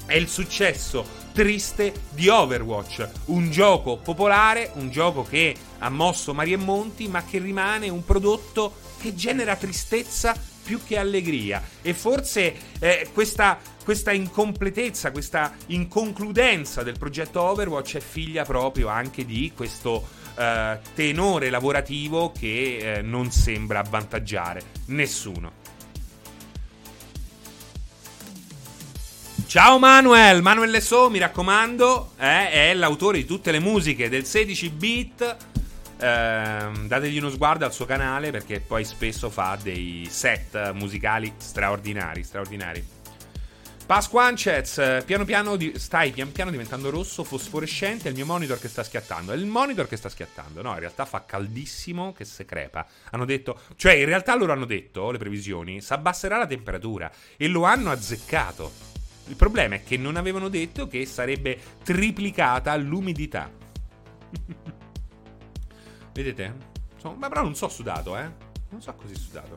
è 0.06 0.14
il 0.14 0.28
successo 0.28 1.26
triste 1.32 1.92
di 2.10 2.28
Overwatch, 2.28 3.08
un 3.26 3.50
gioco 3.50 3.98
popolare, 3.98 4.72
un 4.74 4.90
gioco 4.90 5.22
che 5.22 5.54
ha 5.78 5.88
mosso 5.90 6.34
mari 6.34 6.54
e 6.54 6.56
monti, 6.56 7.06
ma 7.06 7.22
che 7.22 7.38
rimane 7.38 7.88
un 7.90 8.04
prodotto 8.04 8.74
che 8.98 9.14
genera 9.14 9.54
tristezza 9.54 10.34
più 10.68 10.80
che 10.84 10.98
allegria. 10.98 11.62
E 11.80 11.94
forse 11.94 12.54
eh, 12.78 13.08
questa, 13.14 13.58
questa, 13.82 14.12
incompletezza, 14.12 15.10
questa 15.10 15.54
inconcludenza 15.68 16.82
del 16.82 16.98
progetto 16.98 17.40
Overwatch 17.40 17.96
è 17.96 18.00
figlia 18.00 18.44
proprio 18.44 18.88
anche 18.88 19.24
di 19.24 19.50
questo 19.56 20.06
eh, 20.36 20.78
tenore 20.94 21.48
lavorativo 21.48 22.32
che 22.38 22.96
eh, 22.98 23.00
non 23.00 23.30
sembra 23.30 23.78
avvantaggiare 23.78 24.60
nessuno. 24.88 25.52
Ciao 29.46 29.78
Manuel, 29.78 30.42
Manuel 30.42 30.82
So, 30.82 31.08
mi 31.08 31.18
raccomando, 31.18 32.12
eh, 32.18 32.50
è 32.50 32.74
l'autore 32.74 33.16
di 33.16 33.24
tutte 33.24 33.50
le 33.50 33.60
musiche 33.60 34.10
del 34.10 34.26
16 34.26 34.68
bit 34.68 35.36
Ehm, 36.00 36.86
dategli 36.86 37.18
uno 37.18 37.30
sguardo 37.30 37.64
al 37.64 37.72
suo 37.72 37.84
canale 37.84 38.30
perché 38.30 38.60
poi 38.60 38.84
spesso 38.84 39.30
fa 39.30 39.58
dei 39.60 40.06
set 40.10 40.72
musicali 40.72 41.32
straordinari, 41.36 42.22
straordinari. 42.22 42.96
Pasquancez, 43.88 45.02
piano 45.06 45.24
piano 45.24 45.56
di- 45.56 45.72
stai 45.78 46.10
pian 46.10 46.30
piano 46.30 46.50
diventando 46.50 46.90
rosso, 46.90 47.24
fosforescente, 47.24 48.04
è 48.04 48.08
il 48.10 48.16
mio 48.16 48.26
monitor 48.26 48.60
che 48.60 48.68
sta 48.68 48.84
schiattando. 48.84 49.32
È 49.32 49.34
il 49.34 49.46
monitor 49.46 49.88
che 49.88 49.96
sta 49.96 50.10
schiattando. 50.10 50.60
No, 50.60 50.74
in 50.74 50.80
realtà 50.80 51.06
fa 51.06 51.24
caldissimo 51.24 52.12
che 52.12 52.26
se 52.26 52.44
crepa. 52.44 52.86
Hanno 53.12 53.24
detto, 53.24 53.58
cioè 53.76 53.94
in 53.94 54.04
realtà 54.04 54.36
loro 54.36 54.52
hanno 54.52 54.66
detto, 54.66 55.10
le 55.10 55.16
previsioni, 55.16 55.80
si 55.80 55.90
abbasserà 55.94 56.36
la 56.36 56.46
temperatura 56.46 57.10
e 57.38 57.48
lo 57.48 57.62
hanno 57.64 57.90
azzeccato. 57.90 58.70
Il 59.28 59.36
problema 59.36 59.76
è 59.76 59.82
che 59.82 59.96
non 59.96 60.16
avevano 60.16 60.48
detto 60.48 60.86
che 60.86 61.06
sarebbe 61.06 61.58
triplicata 61.82 62.76
l'umidità. 62.76 63.50
Vedete? 66.18 66.52
So, 66.96 67.14
ma 67.16 67.28
però 67.28 67.42
non 67.42 67.54
so 67.54 67.68
sudato, 67.68 68.18
eh. 68.18 68.28
Non 68.70 68.82
so 68.82 68.92
così 68.94 69.14
sudato. 69.14 69.56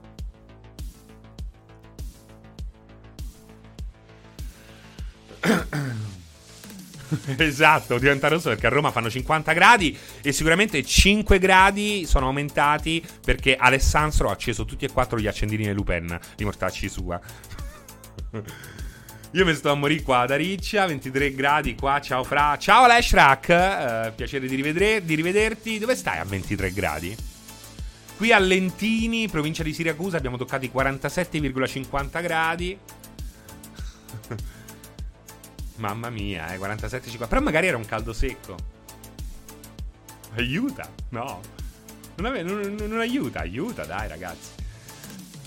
esatto, 7.37 7.97
diventa 7.97 8.27
rosso 8.27 8.49
perché 8.49 8.67
a 8.67 8.69
Roma 8.69 8.91
fanno 8.91 9.09
50 9.09 9.53
gradi 9.53 9.97
e 10.21 10.31
sicuramente 10.31 10.83
5 10.83 11.39
gradi 11.39 12.05
sono 12.05 12.27
aumentati 12.27 13.03
perché 13.25 13.55
Alessandro 13.55 14.29
ha 14.29 14.33
acceso 14.33 14.63
tutti 14.63 14.85
e 14.85 14.91
quattro 14.91 15.17
gli 15.17 15.25
accendini 15.25 15.63
di 15.63 15.73
Lupin 15.73 16.19
di 16.35 16.43
mortacci 16.43 16.87
sua. 16.87 17.19
Io 19.33 19.45
mi 19.45 19.55
sto 19.55 19.71
a 19.71 19.75
morire 19.75 20.03
qua 20.03 20.25
da 20.25 20.35
Riccia, 20.35 20.85
23 20.85 21.33
gradi 21.33 21.73
qua, 21.73 22.01
ciao 22.01 22.21
Fra. 22.21 22.57
Ciao 22.57 22.85
Lashrak, 22.85 23.43
uh, 23.47 24.13
piacere 24.13 24.45
di, 24.45 24.55
rivedere, 24.55 25.05
di 25.05 25.15
rivederti. 25.15 25.79
Dove 25.79 25.95
stai 25.95 26.17
a 26.17 26.25
23 26.25 26.73
gradi? 26.73 27.15
Qui 28.17 28.33
a 28.33 28.39
Lentini, 28.39 29.29
provincia 29.29 29.63
di 29.63 29.71
Siracusa, 29.71 30.17
abbiamo 30.17 30.35
toccato 30.35 30.65
i 30.65 30.71
47,50 30.73 32.21
gradi. 32.21 32.77
Mamma 35.79 36.09
mia, 36.09 36.53
eh, 36.53 36.57
47,50. 36.57 37.29
Però 37.29 37.39
magari 37.39 37.67
era 37.67 37.77
un 37.77 37.85
caldo 37.85 38.11
secco. 38.11 38.57
Aiuta, 40.35 40.91
no. 41.09 41.39
Non, 42.15 42.25
ave- 42.25 42.43
non, 42.43 42.59
non, 42.59 42.89
non 42.89 42.99
aiuta, 42.99 43.39
aiuta, 43.39 43.85
dai 43.85 44.09
ragazzi. 44.09 44.60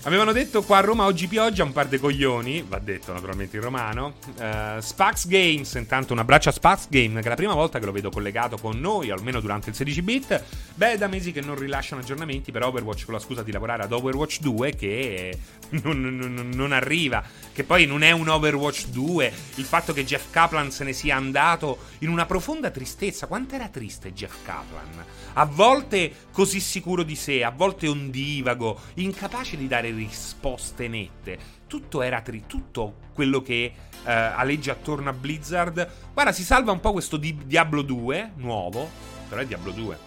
Avevano 0.05 0.33
detto 0.33 0.61
qua 0.61 0.77
a 0.77 0.81
Roma 0.81 1.05
oggi 1.05 1.27
pioggia, 1.27 1.63
un 1.63 1.71
par 1.71 1.87
de 1.87 1.97
coglioni, 1.97 2.63
va 2.67 2.77
detto 2.77 3.11
naturalmente 3.11 3.55
in 3.55 3.63
romano. 3.63 4.13
Uh, 4.37 4.79
Spax 4.79 5.25
Games, 5.25 5.73
intanto 5.73 6.13
un 6.13 6.19
abbraccio 6.19 6.49
a 6.49 6.51
Spax 6.51 6.89
Games, 6.89 7.21
che 7.21 7.25
è 7.25 7.29
la 7.29 7.35
prima 7.35 7.55
volta 7.55 7.79
che 7.79 7.85
lo 7.85 7.91
vedo 7.91 8.11
collegato 8.11 8.59
con 8.59 8.79
noi, 8.79 9.09
almeno 9.09 9.39
durante 9.39 9.69
il 9.71 9.75
16 9.75 10.01
bit. 10.03 10.43
Beh, 10.75 10.91
è 10.91 10.97
da 10.99 11.07
mesi 11.07 11.31
che 11.31 11.41
non 11.41 11.55
rilasciano 11.55 12.01
aggiornamenti 12.01 12.51
per 12.51 12.61
Overwatch 12.61 13.05
con 13.05 13.15
la 13.15 13.19
scusa 13.19 13.41
di 13.41 13.51
lavorare 13.51 13.81
ad 13.81 13.91
Overwatch 13.91 14.41
2 14.41 14.75
che 14.75 15.39
non, 15.81 15.99
non, 15.99 16.51
non 16.53 16.71
arriva. 16.71 17.23
Che 17.51 17.63
poi 17.63 17.87
non 17.87 18.03
è 18.03 18.11
un 18.11 18.29
Overwatch 18.29 18.89
2. 18.89 19.33
Il 19.55 19.65
fatto 19.65 19.91
che 19.91 20.05
Jeff 20.05 20.29
Kaplan 20.29 20.69
se 20.69 20.83
ne 20.83 20.93
sia 20.93 21.15
andato 21.15 21.79
in 21.99 22.09
una 22.09 22.27
profonda 22.27 22.69
tristezza. 22.69 23.25
Quanto 23.25 23.55
era 23.55 23.69
triste 23.69 24.13
Jeff 24.13 24.35
Kaplan? 24.43 25.03
A 25.33 25.45
volte 25.45 26.13
così 26.31 26.59
sicuro 26.59 27.01
di 27.01 27.15
sé, 27.15 27.43
a 27.43 27.49
volte 27.49 27.87
ondivago, 27.87 28.79
incapace 28.95 29.57
di 29.57 29.67
dare 29.67 29.93
risposte 29.95 30.87
nette. 30.87 31.37
Tutto 31.67 32.01
era 32.01 32.21
tri- 32.21 32.45
tutto 32.45 32.97
quello 33.13 33.41
che 33.41 33.73
uh, 33.75 34.01
aleggia 34.03 34.73
attorno 34.73 35.09
a 35.09 35.13
Blizzard. 35.13 35.89
Guarda, 36.13 36.31
si 36.31 36.43
salva 36.43 36.71
un 36.71 36.79
po' 36.79 36.91
questo 36.91 37.17
di- 37.17 37.45
Diablo 37.45 37.81
2 37.81 38.33
nuovo, 38.35 38.89
però 39.27 39.41
è 39.41 39.45
Diablo 39.45 39.71
2. 39.71 39.97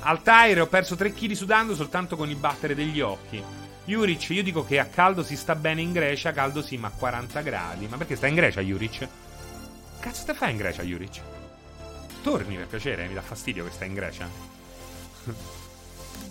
Altair 0.00 0.60
ho 0.60 0.66
perso 0.66 0.96
3 0.96 1.12
kg 1.12 1.32
sudando 1.32 1.74
soltanto 1.74 2.16
con 2.16 2.28
il 2.28 2.36
battere 2.36 2.74
degli 2.74 3.00
occhi. 3.00 3.42
Juric, 3.84 4.30
io 4.30 4.42
dico 4.42 4.64
che 4.64 4.78
a 4.78 4.84
caldo 4.84 5.22
si 5.22 5.36
sta 5.36 5.54
bene 5.56 5.80
in 5.80 5.92
Grecia, 5.92 6.32
caldo 6.32 6.62
sì, 6.62 6.76
ma 6.76 6.88
a 6.88 6.92
40 6.92 7.40
gradi. 7.40 7.86
Ma 7.88 7.96
perché 7.96 8.16
sta 8.16 8.26
in 8.26 8.34
Grecia, 8.34 8.60
Juric? 8.60 9.08
Cazzo 9.98 10.24
te 10.24 10.34
fai 10.34 10.52
in 10.52 10.56
Grecia, 10.56 10.82
Juric? 10.82 11.20
Torni 12.22 12.56
per 12.56 12.66
piacere, 12.66 13.06
mi 13.06 13.14
dà 13.14 13.22
fastidio 13.22 13.64
che 13.64 13.70
stai 13.70 13.88
in 13.88 13.94
Grecia. 13.94 14.28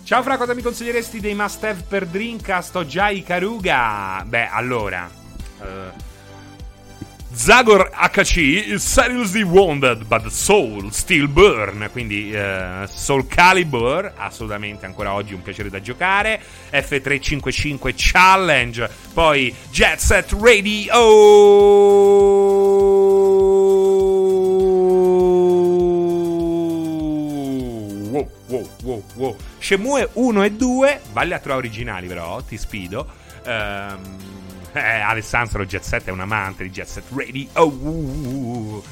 Ciao 0.04 0.22
Fra, 0.22 0.36
cosa 0.36 0.54
mi 0.54 0.62
consiglieresti 0.62 1.20
dei 1.20 1.34
must 1.34 1.64
have 1.64 1.82
per 1.88 2.06
Dreamcast 2.06 2.76
o 2.76 2.86
già 2.86 3.08
i 3.08 3.22
Karuga? 3.22 4.22
Beh, 4.26 4.48
allora. 4.48 5.10
Uh, 5.58 6.10
Zagor 7.34 7.90
HC 7.94 8.78
seriously 8.78 9.42
wounded, 9.42 10.04
but 10.04 10.26
soul 10.26 10.90
still 10.92 11.28
burn. 11.28 11.88
Quindi 11.90 12.34
uh, 12.34 12.84
Soul 12.86 13.26
Calibur, 13.26 14.12
assolutamente 14.16 14.84
ancora 14.84 15.14
oggi 15.14 15.32
un 15.32 15.40
piacere 15.40 15.70
da 15.70 15.80
giocare. 15.80 16.38
F355 16.70 17.94
Challenge, 17.96 18.90
poi 19.14 19.54
Jet 19.70 19.98
Set 19.98 20.36
Radio. 20.38 20.92
Wow, 28.92 29.04
wow. 29.14 29.36
Shenmue 29.58 30.10
1 30.12 30.42
e 30.44 30.52
2, 30.52 31.00
valli 31.12 31.32
a 31.32 31.38
trovare 31.38 31.66
originali 31.66 32.06
però, 32.06 32.40
ti 32.42 32.56
sfido. 32.56 33.06
Ehm, 33.44 34.16
eh, 34.72 34.80
Alessandro 34.80 35.64
Jet 35.64 35.82
Set 35.82 36.04
è 36.04 36.10
un 36.10 36.20
amante 36.20 36.62
di 36.62 36.70
Jet 36.70 36.86
Set 36.86 37.04
Radio. 37.14 37.48
Oh, 37.54 38.82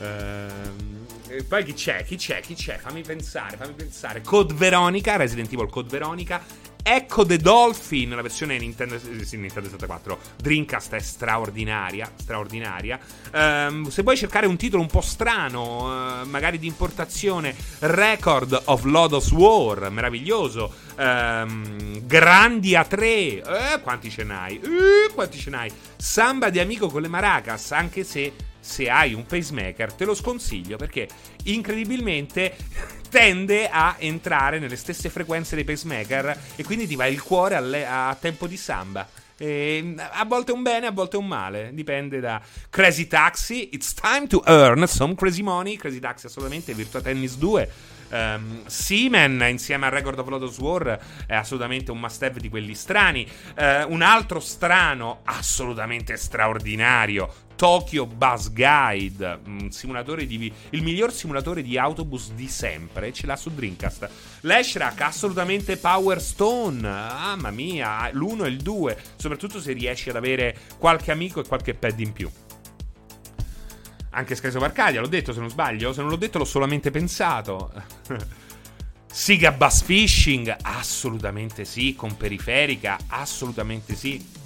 ehm, 0.00 1.06
e 1.28 1.44
poi 1.44 1.64
chi 1.64 1.74
c'è? 1.74 2.04
Chi 2.04 2.16
c'è? 2.16 2.40
Chi 2.40 2.54
c'è? 2.54 2.78
Fammi 2.78 3.02
pensare, 3.02 3.56
fammi 3.56 3.72
pensare. 3.74 4.22
Code 4.22 4.54
Veronica, 4.54 5.16
Resident 5.16 5.52
Evil 5.52 5.68
Code 5.68 5.88
Veronica 5.88 6.42
Ecco 6.82 7.24
The 7.24 7.36
Dolphin, 7.36 8.10
la 8.10 8.22
versione 8.22 8.58
Nintendo, 8.58 8.96
eh, 8.96 9.24
sì, 9.24 9.36
Nintendo 9.36 9.68
64 9.68 10.18
Dreamcast 10.36 10.94
è 10.94 10.98
straordinaria, 10.98 12.10
straordinaria. 12.16 12.98
Um, 13.32 13.88
se 13.88 14.02
vuoi 14.02 14.16
cercare 14.16 14.46
un 14.46 14.56
titolo 14.56 14.82
un 14.82 14.88
po' 14.88 15.00
strano, 15.00 16.22
uh, 16.22 16.26
magari 16.28 16.58
di 16.58 16.66
importazione, 16.66 17.54
Record 17.78 18.62
of 18.64 18.82
Lodos 18.84 19.30
War, 19.30 19.90
meraviglioso. 19.90 20.72
Um, 20.98 22.04
Grandia 22.04 22.84
3, 22.84 23.06
eh, 23.06 23.42
quanti 23.80 24.10
ce 24.10 24.24
n'hai? 24.24 24.56
Eh, 24.56 25.12
quanti 25.14 25.38
ce 25.38 25.50
n'hai? 25.50 25.70
Samba 25.96 26.50
di 26.50 26.58
amico 26.58 26.88
con 26.88 27.02
le 27.02 27.08
maracas, 27.08 27.70
anche 27.70 28.02
se 28.02 28.50
se 28.64 28.88
hai 28.88 29.12
un 29.12 29.26
pacemaker 29.26 29.92
te 29.92 30.04
lo 30.04 30.14
sconsiglio 30.14 30.76
perché 30.76 31.08
incredibilmente 31.46 32.56
tende 33.12 33.68
a 33.68 33.96
entrare 33.98 34.58
nelle 34.58 34.76
stesse 34.76 35.10
frequenze 35.10 35.54
dei 35.54 35.64
pacemaker 35.64 36.38
e 36.56 36.64
quindi 36.64 36.86
ti 36.86 36.96
va 36.96 37.04
il 37.04 37.22
cuore 37.22 37.56
alle, 37.56 37.86
a 37.86 38.16
tempo 38.18 38.46
di 38.46 38.56
samba. 38.56 39.06
E 39.36 39.94
a 40.12 40.24
volte 40.24 40.52
è 40.52 40.54
un 40.54 40.62
bene, 40.62 40.86
a 40.86 40.92
volte 40.92 41.16
è 41.16 41.18
un 41.18 41.26
male, 41.26 41.72
dipende 41.74 42.20
da 42.20 42.40
Crazy 42.70 43.06
Taxi. 43.06 43.74
It's 43.74 43.92
time 43.92 44.26
to 44.28 44.42
earn 44.46 44.86
some 44.86 45.14
crazy 45.14 45.42
money. 45.42 45.76
Crazy 45.76 45.98
Taxi, 45.98 46.24
assolutamente. 46.24 46.72
Virtua 46.72 47.02
Tennis 47.02 47.36
2. 47.36 47.70
Um, 48.08 48.18
ehm, 48.18 48.66
Seaman 48.66 49.44
insieme 49.50 49.86
a 49.86 49.88
Record 49.90 50.18
of 50.18 50.28
Lotus 50.28 50.58
War 50.58 50.98
è 51.26 51.34
assolutamente 51.34 51.90
un 51.90 52.00
must 52.00 52.22
have 52.22 52.40
di 52.40 52.48
quelli 52.48 52.74
strani. 52.74 53.28
Uh, 53.58 53.92
un 53.92 54.00
altro 54.00 54.40
strano, 54.40 55.20
assolutamente 55.24 56.16
straordinario. 56.16 57.50
Tokyo 57.62 58.06
Bus 58.06 58.52
Guide, 58.52 59.38
di, 60.26 60.52
il 60.70 60.82
miglior 60.82 61.12
simulatore 61.12 61.62
di 61.62 61.78
autobus 61.78 62.32
di 62.32 62.48
sempre, 62.48 63.12
ce 63.12 63.24
l'ha 63.24 63.36
su 63.36 63.54
Dreamcast. 63.54 64.10
Lashrak, 64.40 65.00
assolutamente 65.02 65.76
Power 65.76 66.20
Stone, 66.20 66.80
mamma 66.80 67.52
mia, 67.52 68.10
l'1 68.10 68.46
e 68.46 68.48
il 68.48 68.56
2, 68.56 68.98
soprattutto 69.14 69.60
se 69.60 69.74
riesci 69.74 70.10
ad 70.10 70.16
avere 70.16 70.58
qualche 70.76 71.12
amico 71.12 71.38
e 71.38 71.46
qualche 71.46 71.74
pad 71.74 72.00
in 72.00 72.12
più. 72.12 72.28
Anche 74.10 74.32
of 74.32 74.62
Arcadia, 74.62 75.00
l'ho 75.00 75.06
detto 75.06 75.32
se 75.32 75.38
non 75.38 75.48
sbaglio, 75.48 75.92
se 75.92 76.00
non 76.00 76.10
l'ho 76.10 76.16
detto 76.16 76.38
l'ho 76.38 76.44
solamente 76.44 76.90
pensato. 76.90 77.72
Siga 79.06 79.52
Bus 79.52 79.82
Fishing, 79.82 80.56
assolutamente 80.62 81.64
sì, 81.64 81.94
con 81.94 82.16
periferica, 82.16 82.98
assolutamente 83.06 83.94
sì. 83.94 84.40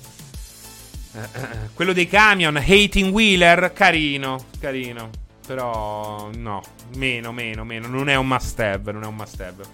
Quello 1.74 1.92
dei 1.92 2.06
camion, 2.08 2.56
Hating 2.56 3.12
Wheeler, 3.12 3.72
carino, 3.72 4.46
carino. 4.58 5.10
Però 5.46 6.30
no, 6.34 6.62
meno, 6.96 7.32
meno, 7.32 7.64
meno. 7.64 7.86
Non 7.86 8.08
è 8.08 8.16
un 8.16 8.26
must 8.26 8.58
have, 8.60 8.92
non 8.92 9.04
è 9.04 9.06
un 9.06 9.14
must 9.14 9.40
have. 9.40 9.64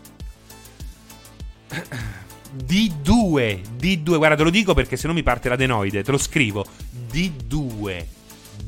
D2, 2.54 3.60
D2, 3.78 4.16
guarda, 4.16 4.36
te 4.36 4.42
lo 4.42 4.50
dico 4.50 4.74
perché 4.74 4.96
se 4.96 5.06
no 5.06 5.14
mi 5.14 5.22
parte 5.22 5.48
l'adenoide, 5.48 6.02
te 6.02 6.10
lo 6.10 6.18
scrivo. 6.18 6.66
D2, 7.10 8.06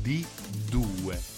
D2. 0.01 1.33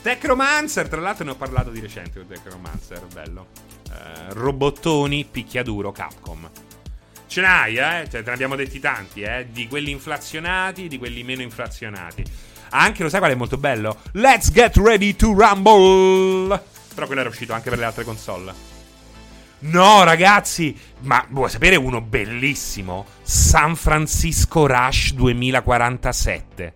Techromancer, 0.00 0.88
tra 0.88 1.00
l'altro 1.00 1.24
ne 1.24 1.32
ho 1.32 1.36
parlato 1.36 1.70
di 1.70 1.80
recente 1.80 2.20
con 2.20 2.28
Techromancer, 2.28 3.04
bello. 3.12 3.48
Uh, 3.88 4.32
robottoni, 4.32 5.24
picchiaduro, 5.24 5.90
Capcom. 5.90 6.48
Ce 7.28 7.42
n'hai, 7.42 7.76
eh? 7.76 8.08
Cioè, 8.10 8.22
te 8.22 8.28
ne 8.28 8.32
abbiamo 8.32 8.56
detti 8.56 8.80
tanti, 8.80 9.20
eh? 9.20 9.48
Di 9.52 9.68
quelli 9.68 9.90
inflazionati 9.90 10.88
di 10.88 10.96
quelli 10.96 11.22
meno 11.22 11.42
inflazionati. 11.42 12.24
Anche, 12.70 13.02
lo 13.02 13.10
sai 13.10 13.20
qual 13.20 13.32
è 13.32 13.34
molto 13.34 13.58
bello? 13.58 14.00
Let's 14.12 14.50
get 14.50 14.76
ready 14.76 15.14
to 15.14 15.34
rumble! 15.34 16.60
Però 16.94 17.06
quello 17.06 17.20
era 17.20 17.30
uscito 17.30 17.52
anche 17.52 17.68
per 17.68 17.78
le 17.78 17.84
altre 17.84 18.04
console. 18.04 18.76
No, 19.60 20.04
ragazzi, 20.04 20.74
ma 21.00 21.24
vuoi 21.28 21.50
sapere 21.50 21.76
uno 21.76 22.00
bellissimo? 22.00 23.04
San 23.22 23.76
Francisco 23.76 24.66
Rush 24.66 25.12
2047. 25.12 26.74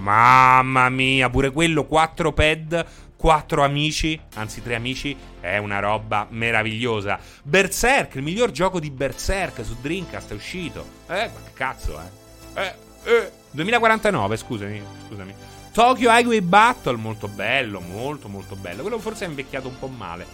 Mamma 0.00 0.88
mia, 0.88 1.30
pure 1.30 1.50
quello 1.52 1.86
4 1.86 2.32
pad 2.32 2.86
quattro 3.24 3.64
amici, 3.64 4.20
anzi 4.34 4.62
tre 4.62 4.74
amici, 4.74 5.16
è 5.40 5.56
una 5.56 5.78
roba 5.78 6.26
meravigliosa. 6.28 7.18
Berserk, 7.42 8.16
il 8.16 8.22
miglior 8.22 8.50
gioco 8.50 8.78
di 8.78 8.90
Berserk 8.90 9.64
su 9.64 9.76
Dreamcast 9.80 10.32
è 10.32 10.34
uscito. 10.34 10.84
Eh, 11.08 11.30
ma 11.32 11.40
che 11.42 11.52
cazzo, 11.54 11.98
eh? 11.98 12.60
Eh, 12.60 12.74
eh. 13.04 13.32
2049, 13.50 14.36
scusami, 14.36 14.82
scusami. 15.08 15.34
Tokyo 15.72 16.10
Highway 16.10 16.42
Battle, 16.42 16.96
molto 16.96 17.26
bello, 17.26 17.80
molto 17.80 18.28
molto 18.28 18.56
bello. 18.56 18.82
Quello 18.82 18.98
forse 18.98 19.24
è 19.24 19.28
invecchiato 19.28 19.68
un 19.68 19.78
po' 19.78 19.88
male. 19.88 20.26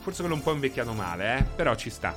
Forse 0.00 0.20
quello 0.20 0.36
un 0.36 0.42
po' 0.42 0.52
invecchiato 0.52 0.94
male, 0.94 1.36
eh? 1.36 1.42
Però 1.42 1.74
ci 1.74 1.90
sta. 1.90 2.16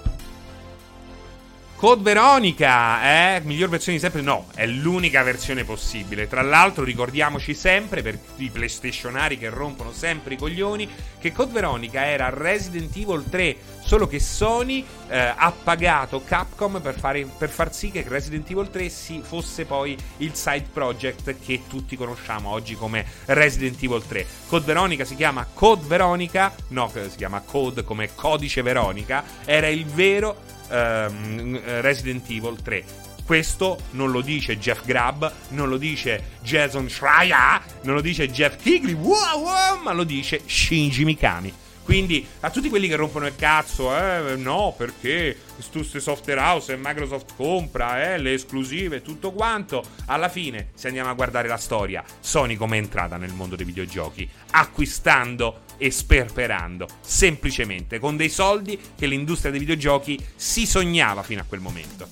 Code 1.81 2.03
Veronica, 2.03 3.35
eh? 3.35 3.41
Miglior 3.43 3.67
versione 3.67 3.97
di 3.97 4.03
sempre? 4.03 4.21
No, 4.21 4.45
è 4.53 4.67
l'unica 4.67 5.23
versione 5.23 5.63
possibile. 5.63 6.27
Tra 6.27 6.43
l'altro, 6.43 6.83
ricordiamoci 6.83 7.55
sempre, 7.55 8.03
per 8.03 8.19
i 8.35 8.51
PlayStationari 8.51 9.35
che 9.39 9.49
rompono 9.49 9.91
sempre 9.91 10.35
i 10.35 10.37
coglioni, 10.37 10.87
che 11.17 11.31
Code 11.31 11.53
Veronica 11.53 12.05
era 12.05 12.29
Resident 12.29 12.95
Evil 12.95 13.25
3, 13.27 13.57
solo 13.83 14.05
che 14.05 14.19
Sony 14.19 14.85
eh, 15.09 15.33
ha 15.35 15.51
pagato 15.51 16.21
Capcom 16.23 16.79
per, 16.81 16.99
fare, 16.99 17.25
per, 17.25 17.49
far 17.49 17.73
sì 17.73 17.89
che 17.89 18.05
Resident 18.07 18.47
Evil 18.51 18.69
3 18.69 18.87
si, 18.87 19.21
fosse 19.23 19.65
poi 19.65 19.97
il 20.17 20.35
side 20.35 20.67
project 20.71 21.35
che 21.43 21.63
tutti 21.67 21.97
conosciamo 21.97 22.49
oggi 22.49 22.75
come 22.75 23.03
Resident 23.25 23.81
Evil 23.81 24.05
3. 24.05 24.27
Code 24.47 24.65
Veronica 24.65 25.03
si 25.03 25.15
chiama 25.15 25.47
Code 25.51 25.87
Veronica, 25.87 26.53
no, 26.67 26.91
si 26.93 27.17
chiama 27.17 27.41
Code 27.41 27.83
come 27.83 28.13
Codice 28.13 28.61
Veronica, 28.61 29.23
era 29.45 29.67
il 29.67 29.87
vero 29.87 30.59
um, 30.71 31.59
Resident 31.81 32.29
Evil 32.29 32.61
3. 32.61 32.83
Questo 33.25 33.79
non 33.91 34.11
lo 34.11 34.21
dice 34.21 34.57
Jeff 34.57 34.83
Grubb, 34.83 35.23
non 35.49 35.69
lo 35.69 35.77
dice 35.77 36.37
Jason 36.41 36.89
Schreier, 36.89 37.61
non 37.83 37.95
lo 37.95 38.01
dice 38.01 38.29
Jeff 38.29 38.61
Kigley, 38.61 38.93
wow, 38.93 39.39
wow, 39.39 39.81
ma 39.81 39.93
lo 39.93 40.03
dice 40.03 40.41
Shinji 40.45 41.05
Mikami. 41.05 41.53
Quindi 41.83 42.25
a 42.41 42.49
tutti 42.49 42.69
quelli 42.69 42.87
che 42.87 42.95
rompono 42.95 43.25
il 43.25 43.35
cazzo, 43.35 43.95
eh, 43.95 44.35
no, 44.35 44.73
perché 44.77 45.35
queste 45.55 45.99
software 45.99 46.39
house 46.39 46.73
e 46.73 46.77
Microsoft 46.77 47.35
compra, 47.35 48.13
eh, 48.13 48.17
le 48.17 48.33
esclusive 48.33 49.01
tutto 49.01 49.31
quanto. 49.31 49.83
Alla 50.05 50.29
fine, 50.29 50.69
se 50.73 50.87
andiamo 50.87 51.09
a 51.09 51.13
guardare 51.13 51.47
la 51.47 51.57
storia, 51.57 52.03
Sony 52.19 52.55
come 52.55 52.77
è 52.77 52.79
entrata 52.79 53.17
nel 53.17 53.33
mondo 53.33 53.55
dei 53.55 53.65
videogiochi? 53.65 54.29
Acquistando 54.51 55.61
e 55.83 55.89
sperperando, 55.89 56.87
semplicemente 57.01 57.97
con 57.97 58.15
dei 58.15 58.29
soldi 58.29 58.79
che 58.95 59.07
l'industria 59.07 59.49
dei 59.49 59.59
videogiochi 59.59 60.23
si 60.35 60.67
sognava 60.67 61.23
fino 61.23 61.41
a 61.41 61.43
quel 61.43 61.59
momento. 61.59 62.07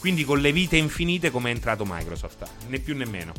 Quindi 0.00 0.24
con 0.24 0.40
le 0.40 0.50
vite 0.50 0.76
infinite 0.76 1.30
come 1.30 1.50
è 1.50 1.54
entrato 1.54 1.84
Microsoft, 1.86 2.44
né 2.66 2.80
più 2.80 2.96
né 2.96 3.04
meno. 3.04 3.32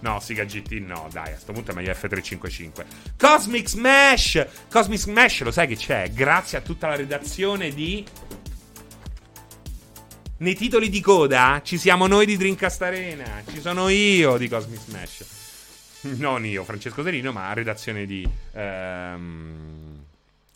No, 0.00 0.20
Siga 0.20 0.44
GT 0.44 0.72
no, 0.72 1.08
dai, 1.10 1.28
a 1.28 1.30
questo 1.30 1.52
punto 1.52 1.70
è 1.70 1.74
meglio 1.74 1.90
F355. 1.92 2.84
Cosmic 3.16 3.68
Smash! 3.70 4.46
Cosmic 4.70 4.98
Smash, 4.98 5.40
lo 5.40 5.52
sai 5.52 5.68
che 5.68 5.76
c'è? 5.76 6.10
Grazie 6.10 6.58
a 6.58 6.60
tutta 6.60 6.88
la 6.88 6.96
redazione 6.96 7.72
di... 7.72 8.04
Nei 10.40 10.54
titoli 10.54 10.90
di 10.90 11.00
coda 11.00 11.62
ci 11.64 11.78
siamo 11.78 12.06
noi 12.06 12.26
di 12.26 12.36
Dreamcast 12.36 12.82
Arena, 12.82 13.42
ci 13.50 13.60
sono 13.62 13.88
io 13.88 14.36
di 14.36 14.48
Cosmic 14.48 14.80
Smash. 14.80 15.27
non 16.16 16.44
io, 16.44 16.64
Francesco 16.64 17.02
Serino, 17.02 17.32
ma 17.32 17.52
redazione 17.52 18.06
di 18.06 18.28
ehm, 18.52 20.04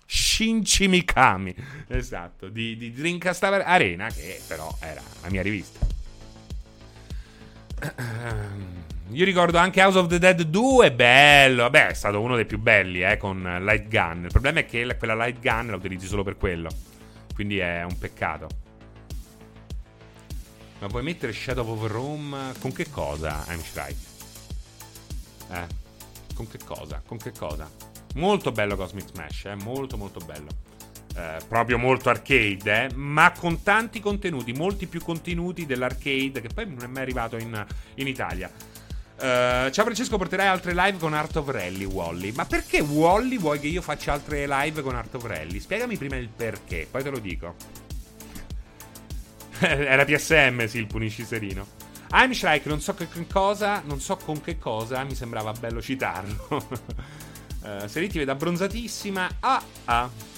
Shinchi 0.06 0.88
Mikami, 0.88 1.54
esatto, 1.88 2.48
di, 2.48 2.76
di 2.76 2.92
Dreamcast 2.92 3.42
Arena, 3.44 4.08
che 4.08 4.40
però 4.46 4.74
era 4.80 5.02
la 5.22 5.30
mia 5.30 5.42
rivista. 5.42 5.86
Io 9.10 9.24
ricordo 9.24 9.58
anche 9.58 9.82
House 9.82 9.98
of 9.98 10.06
the 10.06 10.18
Dead 10.18 10.42
2, 10.42 10.92
bello, 10.92 11.62
vabbè, 11.62 11.88
è 11.88 11.94
stato 11.94 12.20
uno 12.20 12.36
dei 12.36 12.46
più 12.46 12.58
belli, 12.58 13.02
eh, 13.02 13.16
con 13.16 13.42
Light 13.62 13.88
Gun. 13.88 14.24
Il 14.24 14.30
problema 14.30 14.60
è 14.60 14.66
che 14.66 14.96
quella 14.96 15.14
Light 15.14 15.40
Gun 15.40 15.66
la 15.68 15.76
utilizzi 15.76 16.06
solo 16.06 16.22
per 16.22 16.36
quello, 16.36 16.70
quindi 17.34 17.58
è 17.58 17.82
un 17.82 17.98
peccato. 17.98 18.48
Ma 20.78 20.86
vuoi 20.88 21.02
mettere 21.02 21.32
Shadow 21.32 21.68
of 21.68 21.90
Rome 21.90 22.52
con 22.58 22.72
che 22.72 22.90
cosa, 22.90 23.44
I'm 23.48 23.60
Strike? 23.62 24.11
Eh, 25.52 25.66
con 26.34 26.48
che 26.48 26.58
cosa? 26.64 27.02
Con 27.04 27.18
che 27.18 27.32
cosa? 27.32 27.70
Molto 28.14 28.52
bello 28.52 28.76
Cosmic 28.76 29.08
Smash, 29.08 29.44
eh? 29.46 29.54
molto 29.54 29.96
molto 29.96 30.20
bello. 30.20 30.48
Eh, 31.14 31.38
proprio 31.46 31.78
molto 31.78 32.08
arcade, 32.08 32.84
eh? 32.84 32.94
ma 32.94 33.32
con 33.32 33.62
tanti 33.62 34.00
contenuti, 34.00 34.52
molti 34.52 34.86
più 34.86 35.02
contenuti 35.02 35.66
dell'arcade 35.66 36.40
che 36.40 36.48
poi 36.52 36.66
non 36.66 36.82
è 36.82 36.86
mai 36.86 37.02
arrivato 37.02 37.36
in, 37.36 37.66
in 37.96 38.06
Italia. 38.06 38.50
Uh, 39.14 39.70
ciao 39.70 39.84
Francesco, 39.84 40.16
porterai 40.16 40.48
altre 40.48 40.74
live 40.74 40.98
con 40.98 41.14
Art 41.14 41.36
of 41.36 41.48
Rally, 41.48 41.84
Wally. 41.84 42.32
Ma 42.32 42.44
perché 42.44 42.80
Wally 42.80 43.38
vuoi 43.38 43.60
che 43.60 43.68
io 43.68 43.82
faccia 43.82 44.12
altre 44.12 44.48
live 44.48 44.82
con 44.82 44.96
Art 44.96 45.14
of 45.14 45.24
Rally? 45.24 45.60
Spiegami 45.60 45.96
prima 45.96 46.16
il 46.16 46.28
perché, 46.28 46.88
poi 46.90 47.02
te 47.02 47.10
lo 47.10 47.18
dico. 47.18 47.54
Era 49.60 50.04
PSM, 50.04 50.64
sì, 50.64 50.78
il 50.78 50.86
punisci 50.86 51.24
serino. 51.24 51.81
Heimschreich, 52.14 52.66
non 52.66 52.80
so 52.82 52.94
che 52.94 53.08
cosa, 53.32 53.82
non 53.86 53.98
so 53.98 54.16
con 54.16 54.40
che 54.42 54.58
cosa, 54.58 55.02
mi 55.02 55.14
sembrava 55.14 55.52
bello 55.52 55.80
citarlo. 55.80 56.46
uh, 57.64 57.86
Seriti 57.86 58.18
vede 58.18 58.30
abbronzatissima. 58.30 59.36
Ah, 59.40 59.62
ah. 59.86 60.31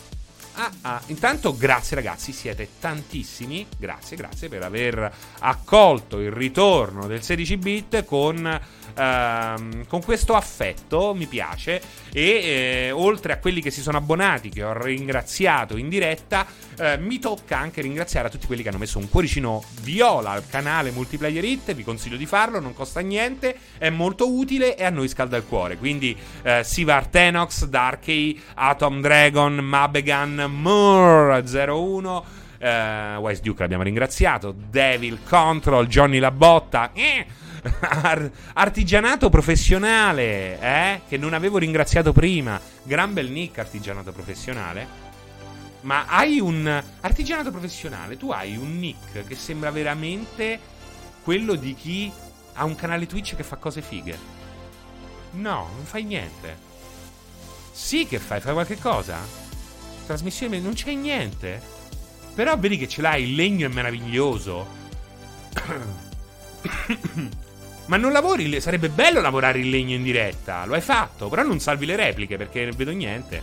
Ah, 0.54 0.70
ah. 0.82 1.02
Intanto, 1.06 1.56
grazie 1.56 1.96
ragazzi, 1.96 2.32
siete 2.32 2.68
tantissimi. 2.80 3.66
Grazie, 3.76 4.16
grazie 4.16 4.48
per 4.48 4.62
aver 4.62 5.12
accolto 5.40 6.20
il 6.20 6.32
ritorno 6.32 7.06
del 7.06 7.22
16 7.22 7.56
bit 7.56 8.04
con 8.04 8.60
ehm, 8.94 9.86
con 9.86 10.02
questo 10.02 10.34
affetto, 10.34 11.14
mi 11.14 11.26
piace. 11.26 11.80
E 12.12 12.22
eh, 12.22 12.90
oltre 12.92 13.32
a 13.32 13.38
quelli 13.38 13.60
che 13.60 13.70
si 13.70 13.80
sono 13.80 13.98
abbonati, 13.98 14.48
che 14.48 14.62
ho 14.62 14.72
ringraziato 14.72 15.76
in 15.76 15.88
diretta, 15.88 16.46
eh, 16.78 16.96
mi 16.98 17.18
tocca 17.18 17.58
anche 17.58 17.80
ringraziare 17.80 18.28
a 18.28 18.30
tutti 18.30 18.46
quelli 18.46 18.62
che 18.62 18.68
hanno 18.68 18.78
messo 18.78 18.98
un 18.98 19.08
cuoricino 19.08 19.62
viola 19.82 20.30
al 20.30 20.46
canale 20.46 20.90
Multiplayer 20.90 21.44
Hit. 21.44 21.74
Vi 21.74 21.84
consiglio 21.84 22.16
di 22.16 22.26
farlo, 22.26 22.60
non 22.60 22.74
costa 22.74 23.00
niente, 23.00 23.56
è 23.78 23.90
molto 23.90 24.32
utile 24.32 24.76
e 24.76 24.84
a 24.84 24.90
noi 24.90 25.08
scalda 25.08 25.36
il 25.36 25.44
cuore. 25.44 25.76
Quindi 25.76 26.16
eh, 26.42 26.62
Sivar 26.64 27.08
Tenox, 27.08 27.64
Darkey, 27.64 28.40
Atom 28.54 29.00
Dragon, 29.00 29.54
Mabegan, 29.54 30.43
Moore01. 30.46 32.22
Uh, 32.60 33.18
Wise 33.20 33.42
Duke 33.42 33.60
l'abbiamo 33.60 33.82
ringraziato. 33.82 34.54
Devil 34.56 35.20
Control, 35.24 35.86
Johnny 35.86 36.18
Labotta. 36.18 36.90
Eh, 36.92 37.26
Ar- 37.80 38.30
artigianato 38.54 39.28
professionale, 39.28 40.60
eh? 40.60 41.00
Che 41.08 41.16
non 41.16 41.32
avevo 41.34 41.58
ringraziato 41.58 42.12
prima. 42.12 42.60
Gran 42.82 43.12
bel 43.12 43.30
nick, 43.30 43.58
artigianato 43.58 44.12
professionale. 44.12 45.02
Ma 45.82 46.06
hai 46.06 46.40
un 46.40 46.82
artigianato 47.00 47.50
professionale, 47.50 48.16
tu 48.16 48.30
hai 48.30 48.56
un 48.56 48.78
nick 48.78 49.26
che 49.26 49.34
sembra 49.34 49.70
veramente 49.70 50.58
quello 51.22 51.56
di 51.56 51.74
chi 51.74 52.10
ha 52.54 52.64
un 52.64 52.74
canale 52.74 53.06
Twitch 53.06 53.36
che 53.36 53.42
fa 53.42 53.56
cose 53.56 53.82
fighe. 53.82 54.16
No, 55.32 55.68
non 55.74 55.84
fai 55.84 56.04
niente. 56.04 56.72
Sì 57.70 58.06
che 58.06 58.18
fai, 58.18 58.40
fai 58.40 58.52
qualche 58.52 58.78
cosa? 58.78 59.18
Trasmissione, 60.06 60.60
non 60.60 60.74
c'è 60.74 60.92
niente. 60.92 61.60
Però 62.34 62.56
vedi 62.58 62.76
che 62.76 62.88
ce 62.88 63.00
l'hai, 63.00 63.22
il 63.24 63.34
legno 63.34 63.68
è 63.68 63.72
meraviglioso. 63.72 64.66
Ma 67.86 67.96
non 67.96 68.12
lavori, 68.12 68.60
sarebbe 68.60 68.88
bello 68.88 69.20
lavorare 69.20 69.60
in 69.60 69.70
legno 69.70 69.94
in 69.94 70.02
diretta. 70.02 70.64
Lo 70.64 70.74
hai 70.74 70.80
fatto, 70.80 71.28
però 71.28 71.42
non 71.42 71.60
salvi 71.60 71.86
le 71.86 71.96
repliche 71.96 72.36
perché 72.36 72.64
non 72.64 72.76
vedo 72.76 72.90
niente. 72.90 73.42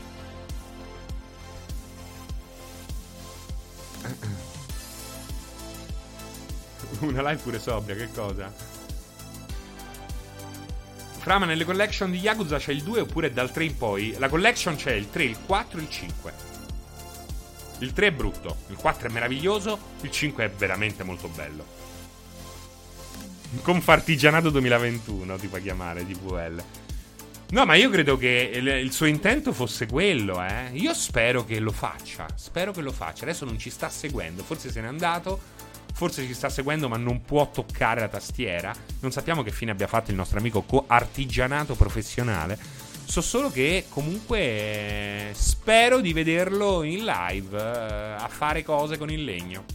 Una 6.99 7.30
live 7.30 7.41
pure 7.41 7.59
sobria, 7.59 7.95
che 7.95 8.09
cosa? 8.12 8.53
Frama 11.20 11.45
nelle 11.45 11.66
collection 11.66 12.09
di 12.09 12.18
Yakuza 12.18 12.57
c'è 12.57 12.72
il 12.72 12.82
2 12.82 13.01
oppure 13.01 13.32
dal 13.32 13.51
3 13.51 13.64
in 13.64 13.78
poi? 13.78 14.16
La 14.18 14.28
collection 14.28 14.76
c'è 14.76 14.93
il 14.93 15.07
3, 15.09 15.24
il 15.24 15.38
4 15.45 15.78
e 15.78 15.82
il 15.82 15.89
5. 15.89 16.51
Il 17.82 17.93
3 17.93 18.07
è 18.07 18.11
brutto, 18.11 18.57
il 18.67 18.75
4 18.75 19.07
è 19.07 19.11
meraviglioso, 19.11 19.77
il 20.01 20.11
5 20.11 20.45
è 20.45 20.49
veramente 20.51 21.03
molto 21.03 21.27
bello. 21.29 21.65
Confartigianato 23.63 24.51
2021 24.51 25.36
ti 25.38 25.47
fa 25.47 25.57
chiamare 25.57 26.05
DVL. 26.05 26.63
No, 27.49 27.65
ma 27.65 27.73
io 27.75 27.89
credo 27.89 28.17
che 28.17 28.51
il, 28.53 28.91
suo 28.93 29.07
intento 29.07 29.51
fosse 29.51 29.88
quello, 29.88 30.41
eh. 30.41 30.69
Io 30.73 30.93
spero 30.93 31.43
che 31.43 31.59
lo 31.59 31.71
faccia. 31.71 32.27
Spero 32.36 32.71
che 32.71 32.82
lo 32.82 32.91
faccia. 32.91 33.23
Adesso 33.23 33.45
non 33.45 33.57
ci 33.57 33.71
sta 33.71 33.89
seguendo. 33.89 34.43
Forse 34.43 34.71
se 34.71 34.79
n'è 34.79 34.88
andato. 34.88 35.39
Forse 35.93 36.25
ci 36.25 36.34
sta 36.34 36.49
seguendo, 36.49 36.88
ma 36.88 36.97
non 36.97 37.23
può 37.23 37.49
toccare 37.49 37.99
la 37.99 38.07
tastiera. 38.07 38.73
Non 39.01 39.11
sappiamo 39.11 39.41
che 39.41 39.51
fine 39.51 39.71
abbia 39.71 39.88
fatto 39.88 40.11
il 40.11 40.17
nostro 40.17 40.38
amico 40.39 40.61
co- 40.61 40.86
artigianato 40.88 41.75
professionale. 41.75 42.57
So 43.12 43.20
solo 43.20 43.51
che 43.51 43.88
comunque 43.89 44.39
eh, 44.39 45.30
spero 45.34 45.99
di 45.99 46.14
vederlo 46.14 46.82
in 46.84 47.03
live 47.03 47.57
eh, 47.57 48.14
a 48.18 48.30
fare 48.30 48.64
cose 48.64 48.97
con 48.97 49.12
il 49.12 49.26
legno. 49.26 49.66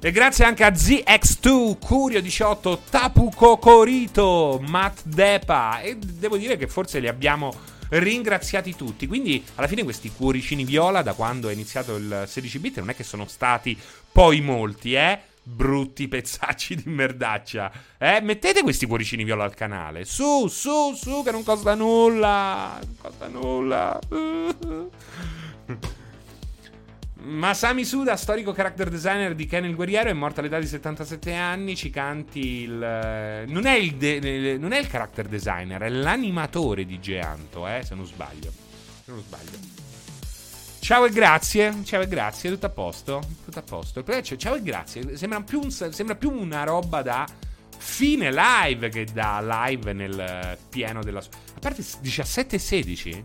E 0.00 0.10
grazie 0.10 0.46
anche 0.46 0.64
a 0.64 0.70
ZX2, 0.70 1.76
Curio18, 1.86 2.78
Tapu 2.88 3.28
Cocorito, 3.28 4.58
Matt 4.66 5.00
Depa. 5.04 5.82
E 5.82 5.98
devo 5.98 6.38
dire 6.38 6.56
che 6.56 6.66
forse 6.66 6.98
li 6.98 7.08
abbiamo 7.08 7.52
ringraziati 7.90 8.74
tutti. 8.74 9.06
Quindi 9.06 9.44
alla 9.56 9.68
fine 9.68 9.82
questi 9.82 10.10
cuoricini 10.10 10.64
viola 10.64 11.02
da 11.02 11.12
quando 11.12 11.50
è 11.50 11.52
iniziato 11.52 11.96
il 11.96 12.24
16 12.26 12.58
bit 12.58 12.78
non 12.78 12.88
è 12.88 12.94
che 12.94 13.04
sono 13.04 13.26
stati 13.26 13.78
poi 14.10 14.40
molti, 14.40 14.94
eh? 14.94 15.20
Brutti 15.46 16.08
pezzacci 16.08 16.74
di 16.74 16.90
merdaccia. 16.90 17.70
Eh? 17.98 18.20
Mettete 18.22 18.62
questi 18.62 18.86
cuoricini 18.86 19.24
viola 19.24 19.44
al 19.44 19.54
canale. 19.54 20.06
Su, 20.06 20.48
su, 20.48 20.94
su, 20.94 21.22
che 21.22 21.30
non 21.30 21.44
costa 21.44 21.74
nulla. 21.74 22.78
Non 22.82 22.96
costa 22.96 23.28
nulla. 23.28 23.98
Masami 27.24 27.84
Suda, 27.84 28.16
storico 28.16 28.52
character 28.52 28.88
designer 28.90 29.34
di 29.34 29.46
Ken 29.46 29.64
il 29.64 29.74
Guerriero, 29.74 30.10
è 30.10 30.12
morto 30.12 30.40
all'età 30.40 30.58
di 30.58 30.66
77 30.66 31.34
anni. 31.34 31.76
Ci 31.76 31.90
canti 31.90 32.62
il. 32.62 33.44
Non 33.46 33.66
è 33.66 33.74
il, 33.74 33.94
de... 33.96 34.56
non 34.58 34.72
è 34.72 34.78
il 34.78 34.86
character 34.88 35.26
designer, 35.26 35.80
è 35.82 35.88
l'animatore 35.88 36.84
di 36.84 36.98
Geanto, 37.00 37.66
eh, 37.68 37.82
se 37.82 37.94
non 37.94 38.06
sbaglio. 38.06 38.50
Se 39.04 39.10
non 39.10 39.20
sbaglio. 39.20 39.92
Ciao 40.84 41.06
e 41.06 41.10
grazie. 41.10 41.82
Ciao 41.82 42.02
e 42.02 42.06
grazie, 42.06 42.50
tutto 42.50 42.66
a 42.66 42.68
posto. 42.68 43.26
Tutto 43.42 43.58
a 43.58 43.62
posto. 43.62 44.04
Ciao 44.36 44.54
e 44.54 44.62
grazie. 44.62 45.16
Sembra 45.16 45.40
più, 45.40 45.60
un... 45.62 45.70
Sembra 45.70 46.14
più 46.14 46.30
una 46.30 46.62
roba 46.64 47.00
da 47.00 47.26
fine 47.78 48.30
live 48.30 48.90
che 48.90 49.06
da 49.06 49.40
live 49.40 49.94
nel 49.94 50.58
pieno 50.68 51.02
della. 51.02 51.20
A 51.20 51.58
parte 51.58 51.82
17 52.00 52.56
e 52.56 52.58
16. 52.58 53.24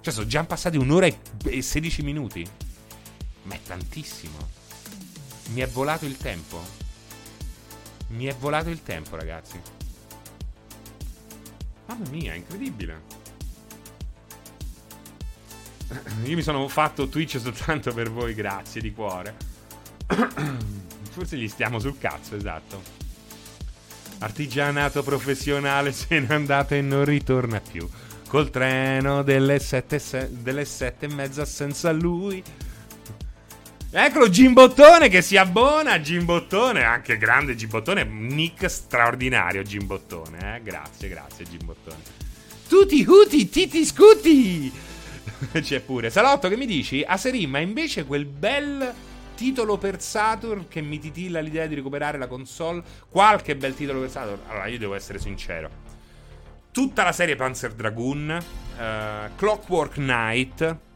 Cioè, 0.00 0.12
sono 0.12 0.26
già 0.26 0.44
passati 0.44 0.76
un'ora 0.76 1.08
e 1.44 1.60
16 1.60 2.02
minuti. 2.02 2.48
Ma 3.42 3.54
è 3.54 3.58
tantissimo. 3.66 4.38
Mi 5.54 5.60
è 5.62 5.66
volato 5.66 6.04
il 6.04 6.16
tempo. 6.16 6.62
Mi 8.10 8.26
è 8.26 8.34
volato 8.36 8.68
il 8.68 8.80
tempo, 8.80 9.16
ragazzi. 9.16 9.60
Mamma 11.86 12.08
mia, 12.10 12.34
incredibile. 12.34 13.21
Io 16.24 16.36
mi 16.36 16.42
sono 16.42 16.66
fatto 16.68 17.08
Twitch 17.08 17.38
soltanto 17.38 17.92
per 17.92 18.10
voi, 18.10 18.34
grazie 18.34 18.80
di 18.80 18.92
cuore. 18.92 19.34
Forse 21.10 21.36
gli 21.36 21.48
stiamo 21.48 21.78
sul 21.78 21.98
cazzo, 21.98 22.36
esatto. 22.36 22.82
Artigianato 24.18 25.02
professionale 25.02 25.92
se 25.92 26.20
n'è 26.20 26.32
andato 26.32 26.74
e 26.74 26.80
non 26.80 27.04
ritorna 27.04 27.60
più. 27.60 27.88
Col 28.28 28.50
treno 28.50 29.22
delle 29.22 29.58
sette, 29.58 29.98
se- 29.98 30.30
delle 30.30 30.64
sette 30.64 31.06
e 31.06 31.12
mezza 31.12 31.44
senza 31.44 31.92
lui. 31.92 32.42
Eccolo 33.94 34.30
Gimbottone 34.30 35.08
che 35.08 35.20
si 35.20 35.36
abbona. 35.36 36.00
Gimbottone, 36.00 36.82
anche 36.82 37.18
grande 37.18 37.54
Gimbottone. 37.54 38.04
Nick 38.04 38.70
straordinario 38.70 39.62
Gimbottone. 39.62 40.56
Eh? 40.56 40.62
Grazie, 40.62 41.08
grazie 41.08 41.44
Gimbottone. 41.44 42.20
Tutti 42.68 43.04
huti, 43.06 43.50
titi 43.50 43.84
scuti. 43.84 44.72
C'è 45.60 45.80
pure. 45.80 46.10
Salotto, 46.10 46.48
che 46.48 46.56
mi 46.56 46.66
dici? 46.66 47.02
Aserim, 47.06 47.50
ma 47.50 47.58
invece 47.58 48.04
quel 48.04 48.24
bel 48.26 48.92
titolo 49.34 49.78
per 49.78 50.00
Saturn 50.00 50.68
che 50.68 50.80
mi 50.80 50.98
titilla 50.98 51.40
l'idea 51.40 51.66
di 51.66 51.74
recuperare 51.74 52.18
la 52.18 52.26
console. 52.26 52.82
Qualche 53.08 53.56
bel 53.56 53.74
titolo 53.74 54.00
per 54.00 54.10
Saturn. 54.10 54.40
Allora, 54.48 54.66
io 54.66 54.78
devo 54.78 54.94
essere 54.94 55.18
sincero. 55.18 55.90
Tutta 56.70 57.04
la 57.04 57.12
serie 57.12 57.36
Panzer 57.36 57.74
Dragoon, 57.74 58.42
uh, 58.78 59.36
Clockwork 59.36 59.94
Knight 59.94 60.90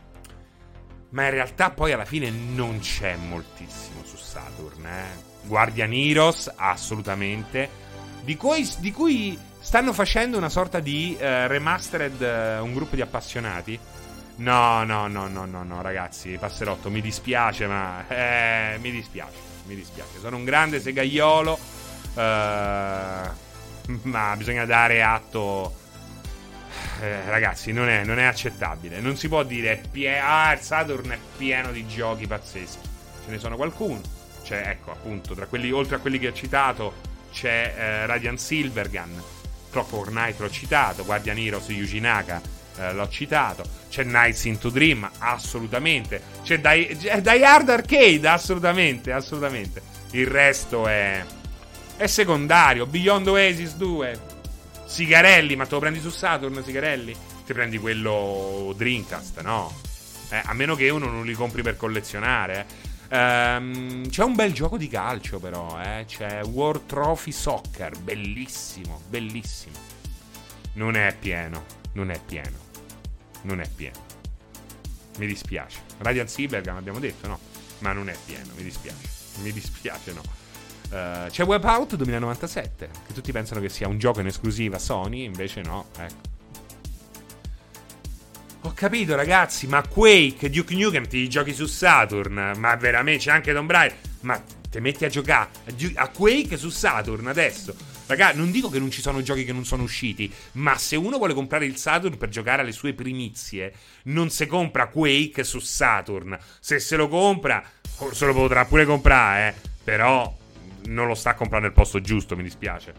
ma 1.11 1.25
in 1.25 1.31
realtà 1.31 1.71
poi 1.71 1.93
alla 1.93 2.05
fine 2.05 2.31
non 2.31 2.81
c'è 2.81 3.17
moltissimo 3.17 4.03
su 4.05 4.17
Saturn. 4.17 4.85
Eh? 4.85 5.47
Guardian 5.47 5.93
Heroes, 5.93 6.53
assolutamente. 6.55 7.85
Di 8.23 8.37
cui, 8.37 8.69
di 8.79 8.93
cui, 8.93 9.39
stanno 9.61 9.93
facendo 9.93 10.37
una 10.37 10.49
sorta 10.49 10.81
di 10.81 11.17
uh, 11.19 11.23
remastered, 11.23 12.21
uh, 12.21 12.65
un 12.65 12.75
gruppo 12.75 12.97
di 12.97 13.01
appassionati. 13.01 13.79
No, 14.37 14.85
no, 14.85 15.07
no, 15.07 15.29
no, 15.29 15.47
no, 15.47 15.63
no, 15.63 15.81
ragazzi, 15.81 16.37
Passerotto, 16.39 16.91
mi 16.91 17.01
dispiace, 17.01 17.67
ma... 17.67 18.07
Eh, 18.07 18.77
mi 18.81 18.91
dispiace, 18.91 19.39
mi 19.65 19.75
dispiace. 19.75 20.19
Sono 20.21 20.37
un 20.37 20.45
grande 20.45 20.79
segaiolo, 20.79 21.59
uh, 22.15 22.19
ma 24.03 24.35
bisogna 24.37 24.67
dare 24.67 25.03
atto 25.03 25.75
eh, 27.01 27.25
ragazzi, 27.31 27.73
non 27.73 27.89
è, 27.89 28.05
non 28.05 28.19
è, 28.19 28.25
accettabile. 28.25 29.01
Non 29.01 29.17
si 29.17 29.29
può 29.29 29.43
dire 29.43 29.83
pie- 29.91 30.19
ah, 30.19 30.53
il 30.53 30.61
Saturn 30.61 31.11
è 31.11 31.19
pieno 31.37 31.73
di 31.73 31.87
giochi 31.87 32.27
pazzeschi. 32.27 32.89
Ce 33.25 33.31
ne 33.31 33.39
sono 33.39 33.57
qualcuno. 33.57 34.01
C'è, 34.43 34.69
ecco, 34.69 34.93
appunto, 34.93 35.35
tra 35.35 35.47
quelli, 35.47 35.71
oltre 35.73 35.97
a 35.97 35.99
quelli 35.99 36.19
che 36.19 36.29
ho 36.29 36.33
citato, 36.33 36.93
c'è 37.33 37.75
eh, 37.77 38.07
Radiant 38.07 38.39
Silvergun, 38.39 39.23
Clockwork 39.71 40.11
Knight 40.11 40.39
l'ho 40.41 40.51
citato, 40.51 41.05
Guardian 41.05 41.39
Heroes 41.39 41.69
Yuji 41.69 42.01
Naka 42.01 42.56
eh, 42.79 42.93
l'ho 42.93 43.09
citato, 43.09 43.65
c'è 43.89 44.05
Nights 44.05 44.45
into 44.45 44.69
Dream, 44.71 45.09
assolutamente. 45.19 46.23
C'è 46.43 46.61
Die, 46.61 46.97
Die 46.97 47.45
Hard 47.45 47.69
Arcade, 47.69 48.29
assolutamente, 48.29 49.13
assolutamente. 49.13 49.83
Il 50.13 50.27
resto 50.27 50.87
è, 50.87 51.25
è 51.97 52.07
secondario. 52.07 52.87
Beyond 52.87 53.29
Oasis 53.29 53.75
2, 53.77 54.21
Sigarelli, 54.85 55.57
ma 55.57 55.65
te 55.65 55.75
lo 55.75 55.81
prendi 55.81 56.01
su 56.01 56.11
Saturn, 56.11 56.63
Sigarelli? 56.63 57.15
Ti 57.45 57.53
prendi 57.53 57.79
quello 57.79 58.73
Dreamcast, 58.77 59.41
no? 59.43 59.73
Eh, 60.31 60.43
a 60.45 60.53
meno 60.53 60.75
che 60.75 60.89
uno 60.89 61.07
non 61.07 61.25
li 61.25 61.35
compri 61.35 61.63
per 61.63 61.77
collezionare. 61.77 62.67
Um, 63.09 64.09
c'è 64.09 64.25
un 64.25 64.35
bel 64.35 64.53
gioco 64.53 64.77
di 64.77 64.89
calcio, 64.89 65.39
però. 65.39 65.81
Eh? 65.81 66.05
C'è 66.07 66.43
World 66.45 66.87
Trophy 66.87 67.31
Soccer. 67.31 67.97
Bellissimo, 67.99 69.01
bellissimo. 69.09 69.77
Non 70.75 70.97
è 70.97 71.15
pieno. 71.19 71.65
Non 71.93 72.11
è 72.11 72.21
pieno. 72.25 72.66
Non 73.47 73.61
è 73.61 73.69
pieno. 73.69 74.05
Mi 75.19 75.27
dispiace. 75.27 75.79
Radiant 75.99 76.29
Seaberg 76.29 76.67
abbiamo 76.67 76.99
detto, 76.99 77.29
no? 77.29 77.39
Ma 77.79 77.93
non 77.93 78.09
è 78.09 78.17
pieno, 78.25 78.53
mi 78.57 78.65
dispiace. 78.65 79.09
Mi 79.43 79.53
dispiace, 79.53 80.13
no. 80.13 80.23
Uh, 80.89 81.29
c'è 81.31 81.45
Wipeout 81.45 81.95
2097, 81.95 82.91
che 83.07 83.13
tutti 83.13 83.33
pensano 83.33 83.61
che 83.61 83.69
sia 83.69 83.89
un 83.89 83.99
gioco 83.99 84.21
in 84.21 84.27
esclusiva 84.27 84.79
Sony, 84.79 85.25
invece 85.25 85.63
no, 85.63 85.87
ecco. 85.97 86.35
Ho 88.63 88.73
capito, 88.75 89.15
ragazzi, 89.15 89.69
ma 89.69 89.87
Quake, 89.87 90.51
Duke 90.51 90.75
Nukem 90.75 91.07
ti 91.07 91.29
giochi 91.29 91.55
su 91.55 91.67
Saturn. 91.67 92.55
Ma 92.57 92.75
veramente 92.75 93.23
c'è 93.23 93.31
anche 93.31 93.53
Don 93.53 93.65
Brian. 93.65 93.95
Ma 94.23 94.43
ti 94.69 94.81
metti 94.81 95.05
a 95.05 95.09
giocare 95.09 95.51
a 95.95 96.09
Quake 96.09 96.57
su 96.57 96.69
Saturn 96.69 97.29
adesso. 97.29 97.75
Ragazzi, 98.07 98.37
non 98.37 98.53
dico 98.53 98.69
che 98.69 98.79
non 98.79 98.91
ci 98.91 99.01
sono 99.01 99.21
giochi 99.21 99.45
che 99.45 99.53
non 99.53 99.65
sono 99.65 99.83
usciti, 99.83 100.33
ma 100.53 100.79
se 100.79 100.95
uno 100.95 101.19
vuole 101.19 101.35
comprare 101.35 101.67
il 101.67 101.77
Saturn 101.77 102.17
per 102.17 102.29
giocare 102.29 102.63
alle 102.63 102.73
sue 102.73 102.95
primizie, 102.95 103.73
non 104.05 104.31
si 104.31 104.47
compra 104.47 104.87
Quake 104.89 105.43
su 105.43 105.59
Saturn. 105.59 106.39
Se 106.61 106.79
se 106.79 106.97
lo 106.97 107.09
compra, 107.09 107.63
se 108.13 108.27
lo 108.27 108.33
potrà 108.33 108.65
pure 108.65 108.85
comprare, 108.85 109.49
eh. 109.49 109.55
Però 109.83 110.37
non 110.87 111.07
lo 111.07 111.15
sta 111.15 111.35
comprando 111.35 111.67
nel 111.67 111.77
posto 111.77 112.01
giusto, 112.01 112.37
mi 112.37 112.43
dispiace. 112.43 112.95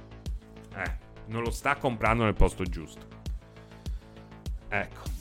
Eh, 0.76 0.92
non 1.28 1.42
lo 1.42 1.52
sta 1.52 1.76
comprando 1.76 2.24
nel 2.24 2.34
posto 2.34 2.64
giusto. 2.64 3.06
Ecco. 4.70 5.16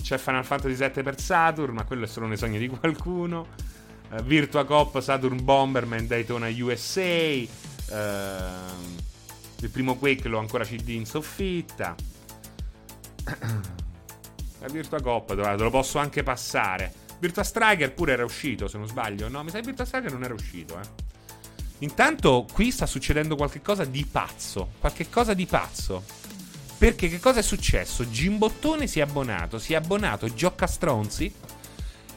C'è 0.00 0.18
Final 0.18 0.44
Fantasy 0.44 0.74
VII 0.74 1.02
per 1.02 1.20
Saturn, 1.20 1.74
ma 1.74 1.84
quello 1.84 2.04
è 2.04 2.08
solo 2.08 2.26
nei 2.26 2.36
sogni 2.36 2.58
di 2.58 2.68
qualcuno. 2.68 3.46
Uh, 4.10 4.22
Virtua 4.22 4.64
Cop 4.64 4.98
Saturn 5.00 5.44
Bomberman 5.44 6.06
Daytona 6.06 6.48
USA. 6.48 7.68
Uh, 7.90 8.98
il 9.62 9.70
primo 9.70 9.96
Quake 9.96 10.28
l'ho 10.28 10.38
ancora 10.38 10.64
CD 10.64 10.88
in 10.90 11.06
soffitta. 11.06 11.94
La 14.60 14.68
Virtua 14.68 15.00
Cop 15.00 15.34
te 15.34 15.62
lo 15.62 15.70
posso 15.70 15.98
anche 15.98 16.22
passare. 16.22 16.92
Virtua 17.18 17.42
Striker 17.42 17.92
pure 17.92 18.12
era 18.12 18.24
uscito, 18.24 18.68
se 18.68 18.78
non 18.78 18.86
sbaglio. 18.86 19.28
No, 19.28 19.42
mi 19.42 19.50
sa 19.50 19.58
che 19.58 19.66
Virtua 19.66 19.84
Striker 19.84 20.12
non 20.12 20.24
era 20.24 20.34
uscito, 20.34 20.78
eh. 20.78 21.08
Intanto 21.80 22.46
qui 22.52 22.70
sta 22.70 22.86
succedendo 22.86 23.36
qualcosa 23.36 23.84
di 23.84 24.04
pazzo. 24.04 24.72
Qualche 24.78 25.08
cosa 25.08 25.34
di 25.34 25.46
pazzo. 25.46 26.02
Perché 26.76 27.08
che 27.08 27.20
cosa 27.20 27.40
è 27.40 27.42
successo? 27.42 28.08
Gimbottone 28.08 28.86
si 28.86 29.00
è 29.00 29.02
abbonato, 29.02 29.58
si 29.58 29.74
è 29.74 29.76
abbonato 29.76 30.32
Giocca 30.32 30.66
Stronzi. 30.66 31.32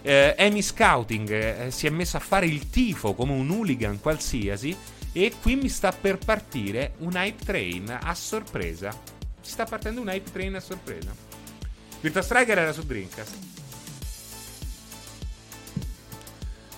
Eh, 0.01 0.35
Amy 0.37 0.61
Scouting 0.61 1.29
eh, 1.29 1.71
si 1.71 1.87
è 1.87 1.89
messo 1.89 2.17
a 2.17 2.19
fare 2.19 2.45
il 2.45 2.69
tifo 2.69 3.13
come 3.13 3.33
un 3.33 3.49
hooligan 3.49 3.99
qualsiasi. 3.99 4.75
E 5.13 5.33
qui 5.41 5.55
mi 5.55 5.69
sta 5.69 5.91
per 5.91 6.17
partire 6.17 6.95
un 6.97 7.13
hype 7.15 7.45
train 7.45 7.97
a 8.01 8.13
sorpresa. 8.15 8.91
Si 9.41 9.51
sta 9.51 9.63
partendo 9.65 10.01
un 10.01 10.09
hype 10.09 10.31
train 10.31 10.55
a 10.55 10.59
sorpresa. 10.59 11.13
Virtua 12.01 12.21
Striker 12.21 12.57
era 12.57 12.73
su 12.73 12.83
Dreamcast. 12.83 13.37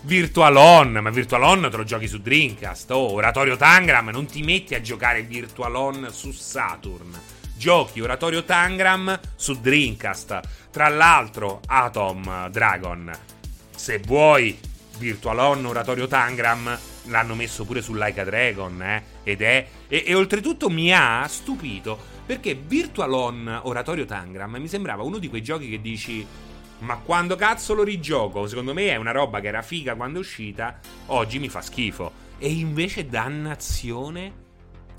Virtual 0.01 0.55
On, 0.55 0.91
ma 0.91 1.09
Virtual 1.09 1.41
On 1.41 1.67
te 1.71 1.77
lo 1.77 1.83
giochi 1.83 2.07
su 2.07 2.19
Dreamcast. 2.19 2.91
Oh, 2.91 3.13
Oratorio 3.13 3.55
Tangram, 3.55 4.09
non 4.09 4.27
ti 4.27 4.43
metti 4.43 4.75
a 4.75 4.81
giocare 4.81 5.23
Virtual 5.23 5.73
On 5.75 6.09
su 6.11 6.31
Saturn 6.31 7.19
giochi 7.57 8.01
Oratorio 8.01 8.43
Tangram 8.43 9.19
su 9.35 9.59
Dreamcast. 9.59 10.39
Tra 10.71 10.89
l'altro, 10.89 11.61
Atom 11.65 12.49
Dragon, 12.49 13.11
se 13.75 13.99
vuoi 13.99 14.59
Virtual 14.97 15.39
On 15.39 15.65
Oratorio 15.65 16.07
Tangram, 16.07 16.77
l'hanno 17.05 17.35
messo 17.35 17.65
pure 17.65 17.81
su 17.81 17.93
Like 17.93 18.21
a 18.21 18.23
Dragon, 18.23 18.81
eh? 18.81 19.03
Ed 19.23 19.41
è. 19.41 19.67
E, 19.87 20.03
e, 20.05 20.13
oltretutto 20.13 20.69
mi 20.69 20.93
ha 20.93 21.25
stupito 21.27 21.97
perché 22.25 22.55
Virtual 22.55 23.13
On 23.13 23.59
Oratorio 23.63 24.05
Tangram 24.05 24.55
mi 24.55 24.67
sembrava 24.67 25.03
uno 25.03 25.17
di 25.17 25.27
quei 25.27 25.43
giochi 25.43 25.69
che 25.69 25.81
dici. 25.81 26.25
Ma 26.79 26.97
quando 26.97 27.35
cazzo 27.35 27.73
lo 27.73 27.83
rigioco? 27.83 28.47
Secondo 28.47 28.73
me 28.73 28.89
è 28.89 28.97
una 28.97 29.11
roba 29.11 29.39
che 29.39 29.47
era 29.47 29.61
figa 29.61 29.95
quando 29.95 30.17
è 30.17 30.21
uscita, 30.21 30.79
oggi 31.07 31.39
mi 31.39 31.47
fa 31.47 31.61
schifo. 31.61 32.23
E 32.37 32.51
invece, 32.51 33.07
dannazione, 33.07 34.33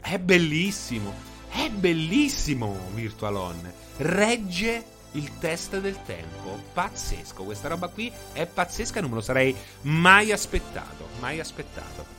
è 0.01 0.19
bellissimo. 0.19 1.13
È 1.51 1.69
bellissimo 1.69 2.91
Virtual 2.95 3.37
On. 3.37 3.73
Regge 3.99 4.85
il 5.17 5.39
test 5.39 5.79
del 5.79 5.99
tempo. 6.05 6.63
Pazzesco. 6.73 7.45
Questa 7.45 7.69
roba 7.69 7.89
qui 7.89 8.13
è 8.33 8.47
pazzesca. 8.47 9.01
Non 9.01 9.11
me 9.11 9.17
lo 9.17 9.23
sarei 9.23 9.55
mai 9.83 10.33
aspettato. 10.33 11.09
Mai 11.21 11.41
aspettato. 11.41 12.15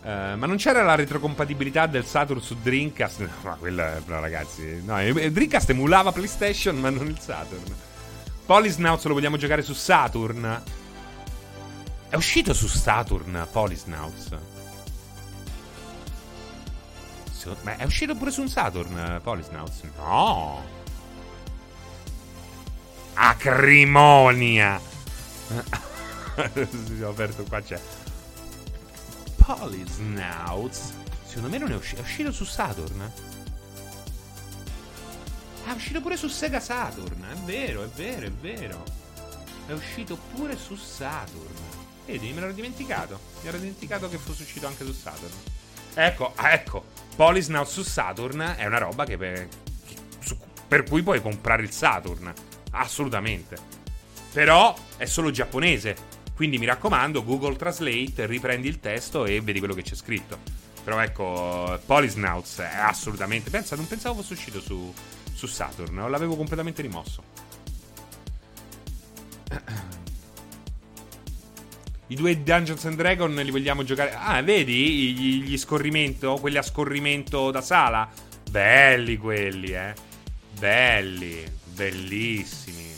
Uh, 0.00 0.36
ma 0.36 0.46
non 0.46 0.56
c'era 0.56 0.82
la 0.82 0.94
retrocompatibilità 0.94 1.86
del 1.86 2.06
Saturn 2.06 2.40
su 2.40 2.56
Dreamcast? 2.62 3.20
No, 3.28 3.28
ma 3.42 3.54
quella, 3.56 4.00
no, 4.06 4.20
ragazzi. 4.20 4.82
No, 4.84 4.96
Dreamcast 4.96 5.70
emulava 5.70 6.12
PlayStation, 6.12 6.78
ma 6.78 6.90
non 6.90 7.08
il 7.08 7.18
Saturn. 7.18 7.74
Polisnauts 8.46 9.04
lo 9.04 9.14
vogliamo 9.14 9.36
giocare 9.36 9.62
su 9.62 9.74
Saturn? 9.74 10.62
È 12.08 12.16
uscito 12.16 12.54
su 12.54 12.66
Saturn 12.66 13.46
Polisnauts. 13.50 14.28
Ma 17.62 17.76
è 17.76 17.84
uscito 17.84 18.14
pure 18.14 18.30
su 18.30 18.42
un 18.42 18.48
Saturn, 18.48 19.16
uh, 19.16 19.22
Polisnauts? 19.22 19.82
No! 19.96 20.77
Acrimonia! 23.20 24.80
ho 27.02 27.08
aperto 27.08 27.42
qua 27.42 27.60
c'è. 27.60 27.80
Polisnauts? 29.44 30.92
Secondo 31.24 31.48
me 31.48 31.58
non 31.58 31.72
è 31.72 31.74
uscito. 31.74 32.00
È 32.00 32.04
uscito 32.04 32.30
su 32.30 32.44
Saturn? 32.44 33.12
Ah, 35.64 35.72
è 35.72 35.74
uscito 35.74 36.00
pure 36.00 36.16
su 36.16 36.28
Sega 36.28 36.60
Saturn. 36.60 37.24
È 37.24 37.34
vero, 37.44 37.82
è 37.82 37.88
vero, 37.88 38.26
è 38.26 38.30
vero. 38.30 38.84
È 39.66 39.72
uscito 39.72 40.16
pure 40.34 40.56
su 40.56 40.76
Saturn. 40.76 41.56
Vedi, 42.06 42.32
me 42.32 42.40
l'ero 42.40 42.52
dimenticato. 42.52 43.18
Mi 43.42 43.48
ero 43.48 43.58
dimenticato 43.58 44.08
che 44.08 44.18
fosse 44.18 44.44
uscito 44.44 44.68
anche 44.68 44.84
su 44.84 44.92
Saturn. 44.92 45.34
Ecco, 45.94 46.34
ecco. 46.40 46.84
Polisnaut 47.16 47.66
su 47.66 47.82
Saturn 47.82 48.54
è 48.56 48.64
una 48.64 48.78
roba 48.78 49.04
che 49.04 49.16
per, 49.16 49.48
su, 50.20 50.38
per 50.68 50.84
cui 50.84 51.02
puoi 51.02 51.20
comprare 51.20 51.62
il 51.62 51.72
Saturn. 51.72 52.32
Assolutamente. 52.72 53.56
Però 54.32 54.74
è 54.96 55.04
solo 55.04 55.30
giapponese. 55.30 55.96
Quindi 56.34 56.58
mi 56.58 56.66
raccomando, 56.66 57.24
Google 57.24 57.56
Translate, 57.56 58.26
riprendi 58.26 58.68
il 58.68 58.78
testo 58.78 59.24
e 59.24 59.40
vedi 59.40 59.58
quello 59.58 59.74
che 59.74 59.82
c'è 59.82 59.94
scritto. 59.94 60.38
Però 60.84 61.00
ecco, 61.00 61.80
Polisnauts 61.84 62.58
è 62.60 62.76
assolutamente. 62.76 63.50
Pensa, 63.50 63.76
non 63.76 63.86
pensavo 63.86 64.22
fosse 64.22 64.34
uscito 64.34 64.60
su, 64.60 64.94
su 65.34 65.46
Saturn, 65.46 66.08
l'avevo 66.08 66.36
completamente 66.36 66.80
rimosso. 66.82 67.22
I 72.10 72.14
due 72.14 72.42
Dungeons 72.42 72.84
and 72.86 72.96
Dragons 72.96 73.42
li 73.42 73.50
vogliamo 73.50 73.82
giocare. 73.82 74.14
Ah, 74.14 74.40
vedi 74.40 75.12
gli, 75.12 75.42
gli 75.42 75.58
scorrimento? 75.58 76.36
Quelli 76.36 76.56
a 76.56 76.62
scorrimento 76.62 77.50
da 77.50 77.60
sala? 77.60 78.08
Belli 78.50 79.18
quelli, 79.18 79.72
eh. 79.72 79.94
Belli, 80.58 81.44
bellissimi. 81.78 82.92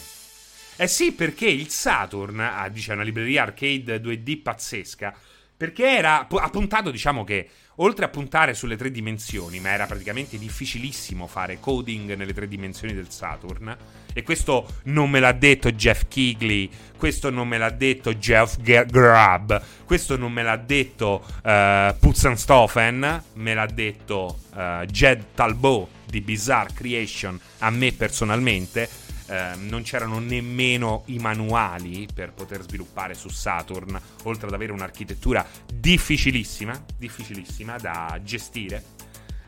Eh 0.76 0.86
sì, 0.86 1.12
perché 1.12 1.46
il 1.46 1.68
Saturn 1.68 2.40
ah, 2.40 2.66
dice 2.70 2.94
una 2.94 3.02
libreria 3.02 3.42
arcade 3.42 4.00
2D 4.00 4.40
pazzesca. 4.40 5.14
Perché 5.54 5.86
era 5.86 6.26
appuntato, 6.26 6.90
diciamo 6.90 7.22
che 7.22 7.50
oltre 7.76 8.06
a 8.06 8.08
puntare 8.08 8.54
sulle 8.54 8.76
tre 8.76 8.90
dimensioni, 8.90 9.60
ma 9.60 9.68
era 9.68 9.84
praticamente 9.84 10.38
difficilissimo 10.38 11.26
fare 11.26 11.60
coding 11.60 12.14
nelle 12.14 12.32
tre 12.32 12.48
dimensioni 12.48 12.94
del 12.94 13.10
Saturn. 13.10 13.76
E 14.12 14.22
questo 14.22 14.66
non 14.84 15.08
me 15.08 15.20
l'ha 15.20 15.32
detto 15.32 15.70
Jeff 15.72 16.04
Kigley, 16.08 16.68
questo 16.96 17.30
non 17.30 17.48
me 17.48 17.58
l'ha 17.58 17.70
detto 17.70 18.14
Jeff 18.14 18.58
Grubb, 18.58 19.52
questo 19.84 20.16
non 20.16 20.32
me 20.32 20.42
l'ha 20.42 20.56
detto 20.56 21.24
uh, 21.42 21.96
Putzenstoffen, 21.98 23.22
me 23.34 23.54
l'ha 23.54 23.66
detto 23.66 24.40
uh, 24.52 24.84
Jed 24.84 25.26
Talbot 25.34 25.88
di 26.06 26.20
Bizarre 26.20 26.72
Creation 26.74 27.40
a 27.58 27.70
me 27.70 27.92
personalmente. 27.92 29.08
Uh, 29.30 29.56
non 29.68 29.82
c'erano 29.82 30.18
nemmeno 30.18 31.04
i 31.06 31.18
manuali 31.18 32.08
per 32.12 32.32
poter 32.32 32.62
sviluppare 32.62 33.14
su 33.14 33.28
Saturn, 33.28 33.96
oltre 34.24 34.48
ad 34.48 34.54
avere 34.54 34.72
un'architettura 34.72 35.46
difficilissima, 35.72 36.84
difficilissima 36.98 37.78
da 37.78 38.18
gestire. 38.24 38.82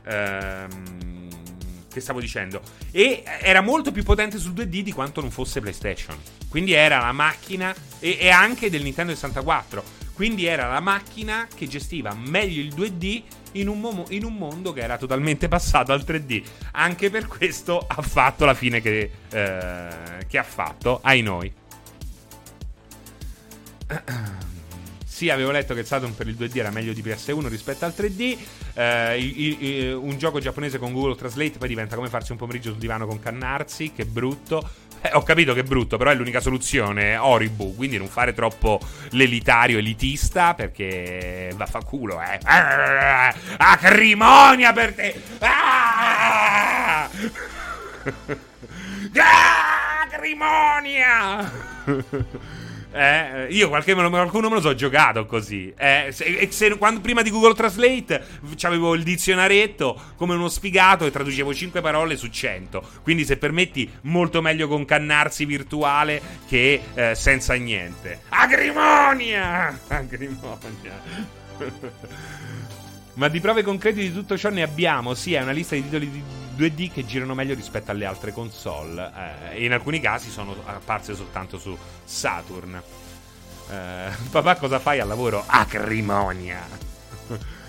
Um, 0.06 1.28
che 1.92 2.00
stavo 2.00 2.20
dicendo. 2.20 2.60
E 2.90 3.22
era 3.40 3.60
molto 3.60 3.92
più 3.92 4.02
potente 4.02 4.38
sul 4.38 4.52
2D 4.52 4.80
di 4.80 4.92
quanto 4.92 5.20
non 5.20 5.30
fosse 5.30 5.60
PlayStation. 5.60 6.16
Quindi 6.48 6.72
era 6.72 6.98
la 6.98 7.12
macchina 7.12 7.74
e, 7.98 8.18
e 8.20 8.30
anche 8.30 8.70
del 8.70 8.82
Nintendo 8.82 9.14
64. 9.14 10.00
Quindi 10.14 10.44
era 10.44 10.68
la 10.68 10.80
macchina 10.80 11.48
che 11.54 11.66
gestiva 11.66 12.14
meglio 12.14 12.60
il 12.60 12.74
2D 12.74 13.22
in 13.52 13.68
un, 13.68 13.80
mo- 13.80 14.06
in 14.10 14.24
un, 14.24 14.34
mondo 14.34 14.72
che 14.72 14.80
era 14.80 14.96
totalmente 14.96 15.48
passato 15.48 15.92
al 15.92 16.04
3D. 16.06 16.42
Anche 16.72 17.10
per 17.10 17.26
questo 17.26 17.78
ha 17.78 18.02
fatto 18.02 18.44
la 18.44 18.54
fine 18.54 18.80
che, 18.80 19.10
eh, 19.30 20.26
che 20.28 20.38
ha 20.38 20.42
fatto, 20.42 21.00
ai 21.02 21.22
noi. 21.22 21.52
Sì, 25.22 25.30
avevo 25.30 25.52
letto 25.52 25.72
che 25.72 25.84
Saturn 25.84 26.16
per 26.16 26.26
il 26.26 26.34
2D 26.36 26.58
era 26.58 26.70
meglio 26.70 26.92
di 26.92 27.00
PS1 27.00 27.46
rispetto 27.46 27.84
al 27.84 27.94
3D. 27.96 28.36
Eh, 28.74 29.20
i, 29.20 29.64
i, 29.64 29.92
un 29.92 30.18
gioco 30.18 30.40
giapponese 30.40 30.80
con 30.80 30.92
Google 30.92 31.14
Translate 31.14 31.58
poi 31.58 31.68
diventa 31.68 31.94
come 31.94 32.08
farsi 32.08 32.32
un 32.32 32.38
pomeriggio 32.38 32.70
sul 32.70 32.80
divano 32.80 33.06
con 33.06 33.20
Cannarsi. 33.20 33.92
Che 33.92 34.04
brutto. 34.04 34.68
Eh, 35.00 35.10
ho 35.12 35.22
capito 35.22 35.54
che 35.54 35.60
è 35.60 35.62
brutto, 35.62 35.96
però 35.96 36.10
è 36.10 36.16
l'unica 36.16 36.40
soluzione. 36.40 37.16
Oribu, 37.16 37.76
quindi 37.76 37.98
non 37.98 38.08
fare 38.08 38.32
troppo 38.32 38.80
l'elitario 39.10 39.78
elitista 39.78 40.54
perché 40.54 41.52
va 41.54 41.66
fa 41.66 41.84
culo, 41.84 42.20
eh. 42.20 42.40
Ah, 42.42 43.32
acrimonia 43.58 44.72
per 44.72 44.92
te. 44.92 45.22
Ah! 45.38 47.08
Acrimonia! 50.02 51.48
Eh, 52.92 53.46
io 53.50 53.68
qualche, 53.68 53.94
qualcuno 53.94 54.48
me 54.48 54.56
lo 54.56 54.60
so 54.60 54.74
giocato 54.74 55.24
così. 55.26 55.72
Eh, 55.76 56.08
se, 56.10 56.48
se, 56.50 56.76
quando, 56.76 57.00
prima 57.00 57.22
di 57.22 57.30
Google 57.30 57.54
Translate 57.54 58.22
avevo 58.62 58.94
il 58.94 59.02
dizionaretto 59.02 60.00
come 60.16 60.34
uno 60.34 60.48
sfigato 60.48 61.06
e 61.06 61.10
traducevo 61.10 61.54
5 61.54 61.80
parole 61.80 62.16
su 62.16 62.28
100. 62.28 62.82
Quindi, 63.02 63.24
se 63.24 63.36
permetti, 63.36 63.90
molto 64.02 64.42
meglio 64.42 64.68
con 64.68 64.84
cannarsi 64.84 65.44
virtuale 65.44 66.20
che 66.46 66.80
eh, 66.94 67.14
senza 67.14 67.54
niente. 67.54 68.20
Acrimonia! 68.28 69.78
Acrimonia. 69.88 71.00
Ma 73.14 73.28
di 73.28 73.40
prove 73.40 73.62
concrete 73.62 74.00
di 74.00 74.12
tutto 74.12 74.38
ciò 74.38 74.48
ne 74.50 74.62
abbiamo. 74.62 75.14
Sì, 75.14 75.34
è 75.34 75.42
una 75.42 75.52
lista 75.52 75.74
di 75.74 75.82
titoli 75.82 76.10
di 76.10 76.22
2D 76.56 76.92
che 76.92 77.04
girano 77.04 77.34
meglio 77.34 77.54
rispetto 77.54 77.90
alle 77.90 78.04
altre 78.04 78.32
console. 78.32 79.10
Eh, 79.52 79.56
e 79.56 79.64
in 79.64 79.72
alcuni 79.72 80.00
casi 80.00 80.30
sono 80.30 80.54
apparse 80.64 81.14
soltanto 81.14 81.58
su 81.58 81.76
Saturn. 82.04 82.82
Eh, 83.70 84.10
papà, 84.30 84.56
cosa 84.56 84.78
fai 84.78 85.00
al 85.00 85.08
lavoro? 85.08 85.42
Acrimonia. 85.46 86.60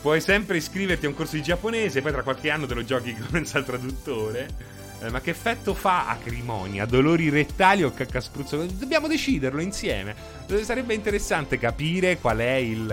Puoi 0.00 0.20
sempre 0.20 0.56
iscriverti 0.56 1.04
a 1.04 1.10
un 1.10 1.14
corso 1.14 1.36
di 1.36 1.42
giapponese, 1.42 2.00
poi 2.00 2.12
tra 2.12 2.22
qualche 2.22 2.50
anno 2.50 2.66
te 2.66 2.74
lo 2.74 2.84
giochi 2.84 3.14
senza 3.30 3.58
il 3.58 3.64
traduttore. 3.64 4.78
Eh, 5.02 5.08
ma 5.08 5.20
che 5.20 5.30
effetto 5.30 5.72
fa 5.72 6.08
acrimonia? 6.08 6.84
Dolori 6.84 7.30
rettali 7.30 7.82
o 7.82 7.92
caccaspruzzo? 7.92 8.66
Dobbiamo 8.66 9.08
deciderlo 9.08 9.62
insieme. 9.62 10.14
Eh, 10.46 10.62
sarebbe 10.62 10.92
interessante 10.92 11.58
capire 11.58 12.18
qual 12.18 12.38
è 12.38 12.52
il, 12.52 12.86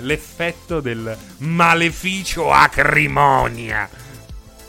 l'effetto 0.00 0.80
del 0.80 1.16
maleficio 1.38 2.50
acrimonia. 2.50 3.88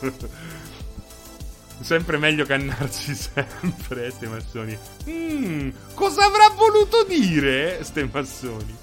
sempre 1.82 2.18
meglio 2.18 2.46
cannarsi 2.46 3.14
sempre, 3.16 4.12
ste 4.12 4.28
massoni. 4.28 4.78
Mm, 5.10 5.70
cosa 5.94 6.26
avrà 6.26 6.50
voluto 6.50 7.04
dire, 7.04 7.84
ste 7.84 8.10
massoni? 8.12 8.78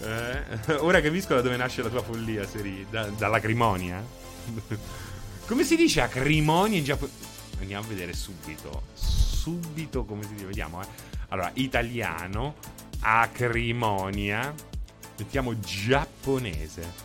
Eh, 0.00 0.76
ora 0.80 1.00
capisco 1.00 1.34
da 1.34 1.40
dove 1.40 1.56
nasce 1.56 1.82
la 1.82 1.88
tua 1.88 2.02
follia, 2.02 2.46
Seri. 2.46 2.86
Da, 2.88 3.06
dall'acrimonia? 3.06 4.02
come 5.46 5.64
si 5.64 5.76
dice 5.76 6.00
acrimonia 6.02 6.78
in 6.78 6.84
giapponese? 6.84 7.32
Andiamo 7.60 7.84
a 7.84 7.88
vedere 7.88 8.12
subito. 8.12 8.82
Subito 8.94 10.04
come 10.04 10.24
si 10.24 10.34
dice, 10.34 10.46
vediamo, 10.46 10.82
eh. 10.82 10.86
Allora, 11.28 11.50
italiano, 11.54 12.56
acrimonia. 13.00 14.52
Mettiamo 15.16 15.58
giapponese. 15.58 17.02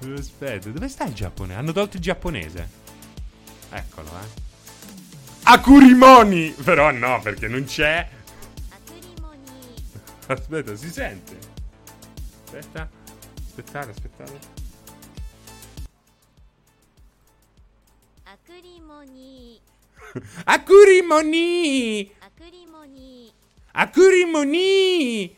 Aspetta, 0.00 0.68
dove 0.70 0.88
sta 0.88 1.04
il 1.04 1.14
giapponese? 1.14 1.58
Hanno 1.58 1.72
tolto 1.72 1.96
il 1.96 2.02
giapponese. 2.02 2.68
Eccolo, 3.70 4.08
eh. 4.08 4.46
Akurimoni! 5.44 6.54
Però 6.62 6.90
no, 6.90 7.20
perché 7.20 7.48
non 7.48 7.64
c'è. 7.64 8.08
Aspetta, 10.26 10.76
si 10.76 10.90
sente. 10.90 11.38
Aspetta. 12.44 12.88
Aspettate, 13.46 13.90
aspettate. 13.90 14.38
Akurimoni. 18.24 19.58
Akurimoni. 20.44 22.12
Akurimoni. 22.20 23.32
Akurimoni. 23.72 25.36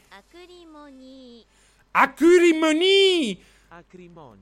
Akurimoni. 1.93 3.43
Akurimoni. 3.69 4.40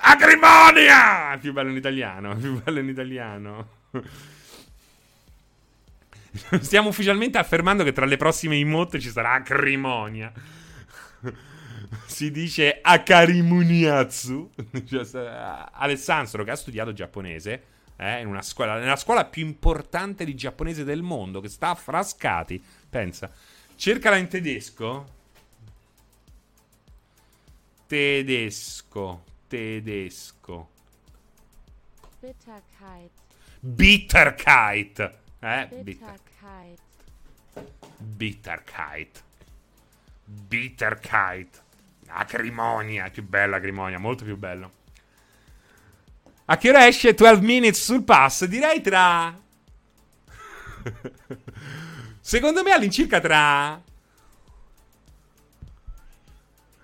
Acrimonia. 0.00 1.36
Più 1.40 1.52
bello 1.52 1.70
in 1.70 1.76
italiano, 1.76 2.36
più 2.36 2.60
bello 2.62 2.78
in 2.78 2.88
italiano. 2.88 3.68
Stiamo 6.60 6.88
ufficialmente 6.88 7.38
affermando 7.38 7.84
che 7.84 7.92
tra 7.92 8.06
le 8.06 8.16
prossime 8.16 8.56
emote 8.56 9.00
ci 9.00 9.10
sarà 9.10 9.32
acrimonia. 9.32 10.32
si 12.06 12.30
dice 12.30 12.78
Akarimuniatsu. 12.80 14.50
Cioè, 14.86 15.68
Alessandro, 15.72 16.44
che 16.44 16.50
ha 16.50 16.56
studiato 16.56 16.92
giapponese, 16.92 17.62
eh, 17.96 18.20
in 18.20 18.28
una 18.28 18.42
scuola, 18.42 18.78
nella 18.78 18.96
scuola 18.96 19.24
più 19.24 19.44
importante 19.44 20.24
di 20.24 20.34
giapponese 20.34 20.84
del 20.84 21.02
mondo, 21.02 21.40
che 21.40 21.48
sta 21.48 21.70
a 21.70 21.74
Frascati, 21.74 22.62
pensa. 22.88 23.30
Cercala 23.74 24.16
in 24.16 24.28
tedesco 24.28 25.16
Tedesco. 27.88 29.24
Tedesco. 29.48 30.68
Bitterkeit. 32.20 33.10
Bitterkeit. 33.60 35.12
Eh? 35.40 35.68
Bitterkeit. 35.82 36.78
Bitterkeit. 37.96 39.22
Bitterkeit. 40.24 41.62
Acrimonia. 42.08 43.10
Più 43.10 43.24
bella 43.24 43.56
acrimonia, 43.56 43.98
molto 43.98 44.24
più 44.24 44.36
bello. 44.36 44.72
A 46.46 46.56
che 46.56 46.68
ora 46.68 46.86
esce 46.86 47.14
12 47.14 47.42
minutes 47.42 47.82
sul 47.82 48.04
pass? 48.04 48.44
Direi 48.44 48.80
tra... 48.80 49.36
Secondo 52.20 52.62
me 52.62 52.72
all'incirca 52.72 53.20
tra 53.20 53.82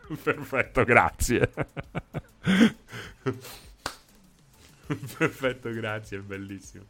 Perfetto, 0.23 0.85
grazie. 0.85 1.53
Perfetto, 5.17 5.73
grazie, 5.73 6.19
bellissimo. 6.19 6.85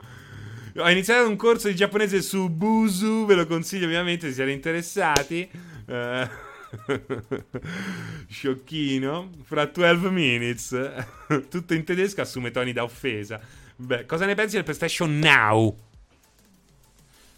Ho 0.77 0.91
iniziato 0.91 1.29
un 1.29 1.37
corso 1.37 1.69
di 1.69 1.77
giapponese 1.77 2.21
su 2.21 2.51
Busu, 2.51 3.27
ve 3.27 3.37
lo 3.37 3.47
consiglio 3.47 3.87
ovviamente 3.87 4.27
se 4.29 4.35
siete 4.35 4.51
interessati. 4.51 5.49
Uh, 5.87 6.29
sciocchino. 8.29 9.31
Fra 9.45 9.67
12 9.67 10.11
minutes. 10.11 10.93
Tutto 11.49 11.75
in 11.75 11.85
tedesco 11.85 12.21
assume 12.21 12.51
toni 12.51 12.73
da 12.73 12.83
offesa. 12.83 13.41
Beh, 13.77 14.07
cosa 14.07 14.27
ne 14.27 14.35
pensi 14.35 14.57
del 14.57 14.65
PlayStation 14.65 15.19
Now? 15.19 15.77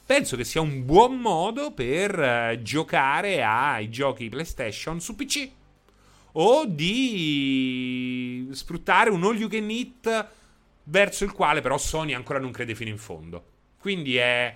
Penso 0.07 0.37
che 0.37 0.45
sia 0.45 0.61
un 0.61 0.85
buon 0.85 1.19
modo 1.19 1.73
per 1.73 2.19
uh, 2.19 2.63
giocare 2.63 3.43
ai 3.43 3.91
giochi 3.91 4.29
PlayStation 4.29 5.01
su 5.01 5.17
PC 5.17 5.51
o 6.39 6.67
di 6.67 8.49
sfruttare 8.53 9.11
un 9.11 9.25
all 9.25 9.37
you 9.37 9.49
can 9.49 9.71
eat 9.71 10.27
verso 10.85 11.25
il 11.25 11.33
quale 11.33 11.61
però 11.61 11.79
Sony 11.79 12.15
ancora 12.15 12.39
non 12.39 12.51
crede 12.51 12.75
fino 12.75 12.91
in 12.91 12.99
fondo. 12.99 13.45
Quindi 13.79 14.17
è 14.17 14.55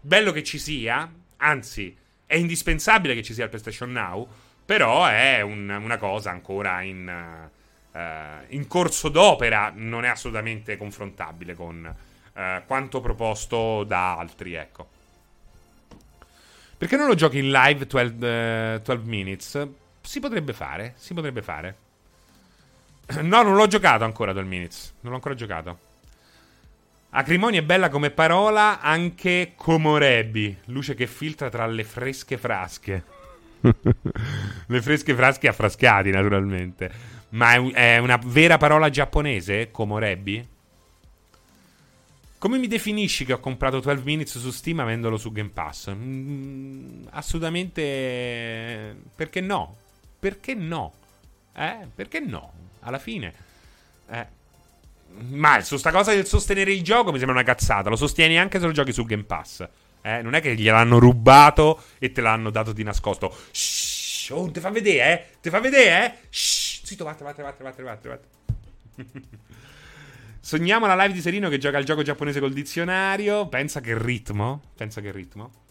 bello 0.00 0.32
che 0.32 0.42
ci 0.42 0.58
sia, 0.58 1.10
anzi 1.36 1.96
è 2.26 2.36
indispensabile 2.36 3.14
che 3.14 3.22
ci 3.22 3.32
sia 3.32 3.44
il 3.44 3.50
PlayStation 3.50 3.92
Now, 3.92 4.28
però 4.64 5.06
è 5.06 5.40
un, 5.40 5.68
una 5.68 5.96
cosa 5.96 6.30
ancora 6.30 6.82
in, 6.82 7.10
uh, 7.92 7.98
in, 8.48 8.66
corso 8.66 9.08
d'opera, 9.08 9.72
non 9.74 10.04
è 10.04 10.08
assolutamente 10.08 10.76
confrontabile 10.76 11.54
con 11.54 11.94
uh, 12.32 12.40
quanto 12.66 13.00
proposto 13.00 13.84
da 13.84 14.16
altri, 14.16 14.54
ecco. 14.54 14.88
Perché 16.76 16.96
non 16.96 17.06
lo 17.06 17.14
giochi 17.14 17.38
in 17.38 17.50
live 17.50 17.86
12, 17.86 18.14
uh, 18.14 18.80
12 18.82 19.08
minutes? 19.08 19.68
Si 20.04 20.20
potrebbe 20.20 20.52
fare, 20.52 20.94
si 20.96 21.14
potrebbe 21.14 21.42
fare. 21.42 21.76
No, 23.22 23.42
non 23.42 23.54
l'ho 23.54 23.66
giocato 23.66 24.04
ancora 24.04 24.32
12 24.32 24.48
Minutes. 24.48 24.92
Non 25.00 25.10
l'ho 25.10 25.16
ancora 25.16 25.34
giocato. 25.34 25.78
Acrimonia 27.10 27.60
è 27.60 27.64
bella 27.64 27.88
come 27.88 28.10
parola, 28.10 28.80
anche 28.80 29.52
Comorebi. 29.56 30.56
Luce 30.66 30.94
che 30.94 31.06
filtra 31.06 31.48
tra 31.48 31.66
le 31.66 31.84
fresche 31.84 32.38
frasche. 32.38 33.04
le 34.66 34.82
fresche 34.82 35.14
frasche 35.14 35.48
affrascati, 35.48 36.10
naturalmente. 36.10 36.90
Ma 37.30 37.54
è, 37.72 37.98
una 37.98 38.20
vera 38.22 38.56
parola 38.56 38.90
giapponese, 38.90 39.70
Comorebi? 39.70 40.48
Come 42.38 42.58
mi 42.58 42.66
definisci 42.66 43.24
che 43.24 43.32
ho 43.32 43.40
comprato 43.40 43.80
12 43.80 44.04
Minutes 44.04 44.38
su 44.38 44.50
Steam 44.50 44.80
avendolo 44.80 45.16
su 45.16 45.30
Game 45.32 45.50
Pass? 45.50 45.90
Mm, 45.94 47.04
assolutamente. 47.10 48.96
Perché 49.14 49.40
no? 49.40 49.76
Perché 50.24 50.54
no? 50.54 50.94
Eh? 51.54 51.86
Perché 51.94 52.18
no? 52.18 52.50
Alla 52.80 52.98
fine. 52.98 53.34
Eh. 54.08 54.26
Ma 55.28 55.60
su 55.60 55.76
sta 55.76 55.90
cosa 55.90 56.14
del 56.14 56.24
sostenere 56.24 56.72
il 56.72 56.82
gioco 56.82 57.12
mi 57.12 57.18
sembra 57.18 57.36
una 57.36 57.44
cazzata. 57.44 57.90
Lo 57.90 57.96
sostieni 57.96 58.38
anche 58.38 58.58
se 58.58 58.64
lo 58.64 58.72
giochi 58.72 58.90
su 58.90 59.04
Game 59.04 59.24
Pass. 59.24 59.68
Eh? 60.00 60.22
Non 60.22 60.32
è 60.34 60.40
che 60.40 60.54
gliel'hanno 60.54 60.98
rubato 60.98 61.82
e 61.98 62.10
te 62.10 62.22
l'hanno 62.22 62.48
dato 62.48 62.72
di 62.72 62.82
nascosto. 62.82 63.36
Shh, 63.50 64.30
oh, 64.30 64.50
te 64.50 64.60
fa 64.60 64.70
vedere, 64.70 65.12
eh? 65.12 65.26
Te 65.42 65.50
fa 65.50 65.60
vedere, 65.60 66.06
eh? 66.06 66.26
Shh, 66.30 66.86
zitto, 66.86 67.04
vatte, 67.04 67.22
vatte, 67.22 67.42
vatte, 67.42 67.62
vatte, 67.62 67.82
vatte, 67.82 68.08
vatte. 68.08 68.28
Sogniamo 70.40 70.86
la 70.86 70.96
live 70.96 71.12
di 71.12 71.20
Serino 71.20 71.50
che 71.50 71.58
gioca 71.58 71.76
al 71.76 71.84
gioco 71.84 72.00
giapponese 72.00 72.40
col 72.40 72.54
dizionario. 72.54 73.46
Pensa 73.48 73.82
che 73.82 73.94
ritmo. 73.98 74.62
Pensa 74.74 75.02
che 75.02 75.12
ritmo. 75.12 75.63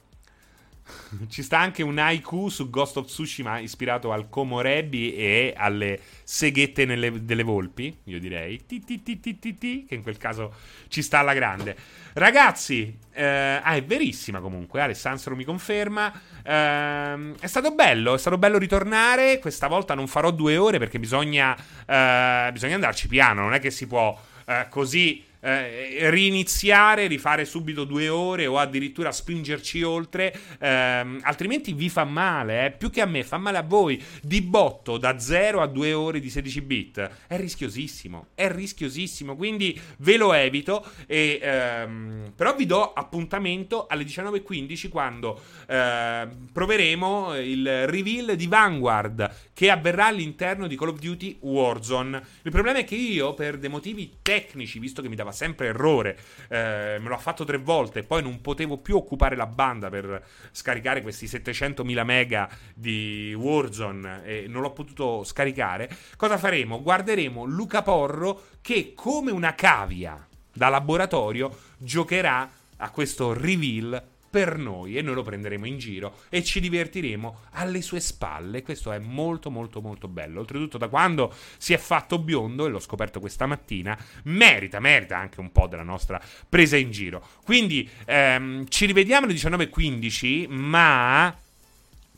Ci 1.30 1.44
sta 1.44 1.60
anche 1.60 1.84
un 1.84 1.98
haiku 1.98 2.50
su 2.50 2.70
Ghost 2.70 2.98
of 2.98 3.06
Tsushima 3.06 3.60
ispirato 3.60 4.12
al 4.12 4.30
Komorebi 4.30 5.16
e 5.16 5.54
alle 5.56 6.00
seghette 6.24 6.86
nelle, 6.86 7.24
delle 7.24 7.44
volpi, 7.44 7.96
io 8.06 8.20
direi. 8.20 8.66
Ti, 8.66 8.84
ti, 8.84 9.02
ti, 9.02 9.86
che 9.88 9.96
in 9.96 10.02
quel 10.02 10.18
caso 10.18 10.54
ci 10.88 11.02
sta 11.02 11.20
alla 11.20 11.34
grande. 11.34 11.76
Ragazzi, 12.14 12.98
eh, 13.12 13.24
ah, 13.64 13.74
è 13.74 13.84
verissima 13.84 14.40
comunque. 14.40 14.82
Alessandro 14.82 15.36
mi 15.36 15.44
conferma. 15.44 16.12
Eh, 16.44 17.34
è 17.40 17.48
stato 17.48 17.74
bello, 17.74 18.16
è 18.16 18.18
stato 18.18 18.38
bello 18.38 18.58
ritornare. 18.58 19.40
Questa 19.40 19.68
volta 19.68 19.94
non 19.94 20.08
farò 20.08 20.32
due 20.32 20.58
ore 20.58 20.80
perché 20.80 21.00
bisogna, 21.00 21.56
eh, 21.86 22.50
bisogna 22.52 22.76
andarci 22.76 23.08
piano. 23.08 23.42
Non 23.42 23.54
è 23.54 23.60
che 23.60 23.72
si 23.72 23.88
può 23.88 24.20
eh, 24.46 24.68
così 24.70 25.24
eh, 25.44 26.10
riniziare, 26.10 27.08
rifare 27.08 27.44
subito 27.44 27.84
due 27.84 28.08
ore 28.08 28.48
o 28.48 28.58
addirittura 28.58 29.12
spingerci 29.12 29.84
oltre, 29.84 30.34
ehm, 30.60 31.20
altrimenti 31.24 31.74
vi 31.74 31.90
fa 31.90 32.06
male, 32.06 32.66
eh? 32.66 32.72
più 32.72 32.90
che 32.90 33.02
a 33.02 33.06
me, 33.06 33.24
fa 33.24 33.38
male 33.38 33.58
a 33.58 33.64
voi. 33.64 34.02
Di 34.22 34.42
botto 34.42 34.98
da 34.98 35.20
0 35.20 35.62
a 35.62 35.68
2 35.68 35.94
ore 35.94 36.20
di 36.20 36.30
16 36.30 36.62
bit 36.62 37.10
è 37.28 37.38
rischiosissimo, 37.38 38.28
è 38.36 38.50
rischiosissimo, 38.50 39.36
quindi 39.36 39.80
ve 39.98 40.18
lo 40.18 40.34
evito. 40.34 40.86
E, 41.08 41.40
ehm, 41.42 42.32
però 42.36 42.56
vi 42.56 42.66
do 42.66 42.94
appuntamento 42.94 43.88
alle 43.88 44.06
19.15 44.06 44.90
quando 44.90 45.42
eh, 45.68 46.28
proveremo 46.52 47.38
il 47.40 47.88
reveal 47.88 48.36
di 48.36 48.48
Vanguard 48.48 49.52
che 49.54 49.70
avverrà 49.70 50.08
all'interno 50.08 50.68
di 50.68 50.78
Call 50.78 50.90
of 50.90 51.00
Duty 51.00 51.38
Warzone. 51.42 52.22
Il 52.44 52.52
problema 52.52 52.80
è 52.80 52.84
che 52.86 52.96
io, 52.96 53.34
per 53.34 53.58
dei 53.58 53.70
motivi 53.70 54.18
tecnici, 54.22 54.80
visto 54.80 55.02
che 55.02 55.10
mi 55.10 55.16
dava 55.16 55.32
sempre 55.34 55.68
errore. 55.68 56.18
Eh, 56.48 56.98
me 57.00 57.10
l'ho 57.10 57.18
fatto 57.18 57.44
tre 57.44 57.58
volte 57.58 58.00
e 58.00 58.04
poi 58.04 58.22
non 58.22 58.40
potevo 58.40 58.78
più 58.78 58.96
occupare 58.96 59.36
la 59.36 59.46
banda 59.48 59.90
per 59.90 60.24
scaricare 60.52 61.02
questi 61.02 61.26
700.000 61.26 62.04
mega 62.04 62.50
di 62.74 63.36
Warzone 63.38 64.24
e 64.24 64.46
non 64.48 64.62
l'ho 64.62 64.72
potuto 64.72 65.24
scaricare. 65.24 65.90
Cosa 66.16 66.38
faremo? 66.38 66.82
Guarderemo 66.82 67.44
Luca 67.44 67.82
Porro 67.82 68.44
che 68.62 68.94
come 68.96 69.32
una 69.32 69.54
cavia 69.56 70.26
da 70.54 70.70
laboratorio 70.70 71.54
giocherà 71.78 72.50
a 72.78 72.90
questo 72.92 73.34
reveal 73.34 74.12
per 74.34 74.58
noi 74.58 74.98
e 74.98 75.04
noi 75.04 75.14
lo 75.14 75.22
prenderemo 75.22 75.68
in 75.68 75.78
giro 75.78 76.22
e 76.30 76.44
ci 76.44 76.60
divertiremo 76.60 77.42
alle 77.52 77.84
sue 77.84 78.00
spalle. 78.00 78.64
Questo 78.64 78.92
è 78.92 78.98
molto 78.98 79.52
molto 79.52 79.80
molto 79.80 80.08
bello. 80.08 80.40
Oltretutto 80.40 80.80
da 80.80 80.88
quando 80.88 81.32
si 81.58 81.72
è 81.74 81.78
fatto 81.78 82.18
biondo, 82.18 82.66
e 82.66 82.70
l'ho 82.70 82.80
scoperto 82.80 83.20
questa 83.20 83.46
mattina, 83.46 83.96
merita, 84.24 84.80
merita 84.80 85.20
anche 85.20 85.40
un 85.40 85.52
po' 85.52 85.68
della 85.68 85.84
nostra 85.84 86.20
presa 86.50 86.78
in 86.78 86.90
giro. 86.90 87.24
Quindi 87.44 87.88
ehm, 88.06 88.66
ci 88.70 88.88
rivediamo 88.88 89.28
alle 89.28 89.36
19.15, 89.36 90.50
ma 90.50 91.38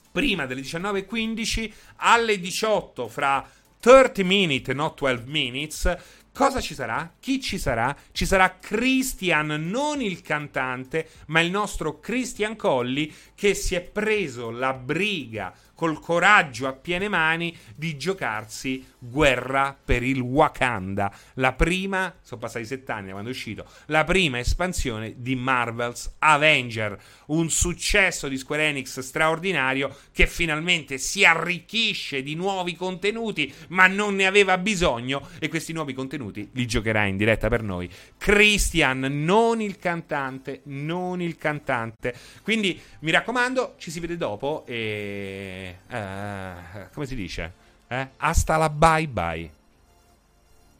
prima 0.09 0.45
delle 0.45 0.61
19.15 0.61 1.71
alle 1.97 2.39
18 2.39 3.09
fra 3.09 3.45
30 3.81 4.23
minutes, 4.23 4.73
not 4.73 4.97
12 4.97 5.23
minutes, 5.25 5.97
Cosa 6.35 6.59
ci 6.59 6.73
sarà? 6.73 7.13
Chi 7.17 7.39
ci 7.39 7.57
sarà? 7.57 7.95
Ci 8.11 8.25
sarà 8.25 8.57
Christian, 8.59 9.47
non 9.69 10.01
il 10.01 10.21
cantante, 10.21 11.07
ma 11.27 11.39
il 11.39 11.49
nostro 11.49 12.01
Christian 12.01 12.57
Colli 12.57 13.09
che 13.33 13.53
si 13.53 13.73
è 13.73 13.79
preso 13.79 14.49
la 14.49 14.73
briga 14.73 15.53
col 15.73 15.97
coraggio 16.01 16.67
a 16.67 16.73
piene 16.73 17.07
mani 17.07 17.55
di 17.73 17.95
giocarsi 17.95 18.85
Guerra 19.09 19.77
per 19.83 20.03
il 20.03 20.19
Wakanda, 20.19 21.13
la 21.35 21.53
prima, 21.53 22.13
sono 22.21 22.39
passati 22.39 22.65
sette 22.65 22.91
anni 22.91 23.07
da 23.07 23.11
quando 23.11 23.29
è 23.29 23.33
uscito, 23.33 23.65
la 23.87 24.03
prima 24.03 24.39
espansione 24.39 25.15
di 25.17 25.35
Marvel's 25.35 26.15
Avenger, 26.19 26.97
un 27.27 27.49
successo 27.49 28.27
di 28.27 28.37
Square 28.37 28.67
Enix 28.67 28.99
straordinario 28.99 29.95
che 30.11 30.27
finalmente 30.27 30.97
si 30.97 31.23
arricchisce 31.25 32.23
di 32.23 32.35
nuovi 32.35 32.75
contenuti, 32.75 33.53
ma 33.69 33.87
non 33.87 34.15
ne 34.15 34.25
aveva 34.25 34.57
bisogno 34.57 35.27
e 35.39 35.47
questi 35.47 35.73
nuovi 35.73 35.93
contenuti 35.93 36.49
li 36.53 36.65
giocherà 36.65 37.05
in 37.05 37.17
diretta 37.17 37.47
per 37.47 37.61
noi 37.61 37.89
Christian, 38.17 38.99
non 38.99 39.61
il 39.61 39.77
cantante, 39.77 40.61
non 40.65 41.21
il 41.21 41.37
cantante. 41.37 42.13
Quindi 42.41 42.79
mi 42.99 43.11
raccomando, 43.11 43.75
ci 43.77 43.91
si 43.91 43.99
vede 43.99 44.17
dopo 44.17 44.65
e 44.65 45.77
eh, 45.87 46.89
come 46.93 47.05
si 47.05 47.15
dice? 47.15 47.64
Eh? 47.89 48.07
Hasta 48.17 48.57
la 48.57 48.69
bye 48.69 49.07
bye. 49.07 49.51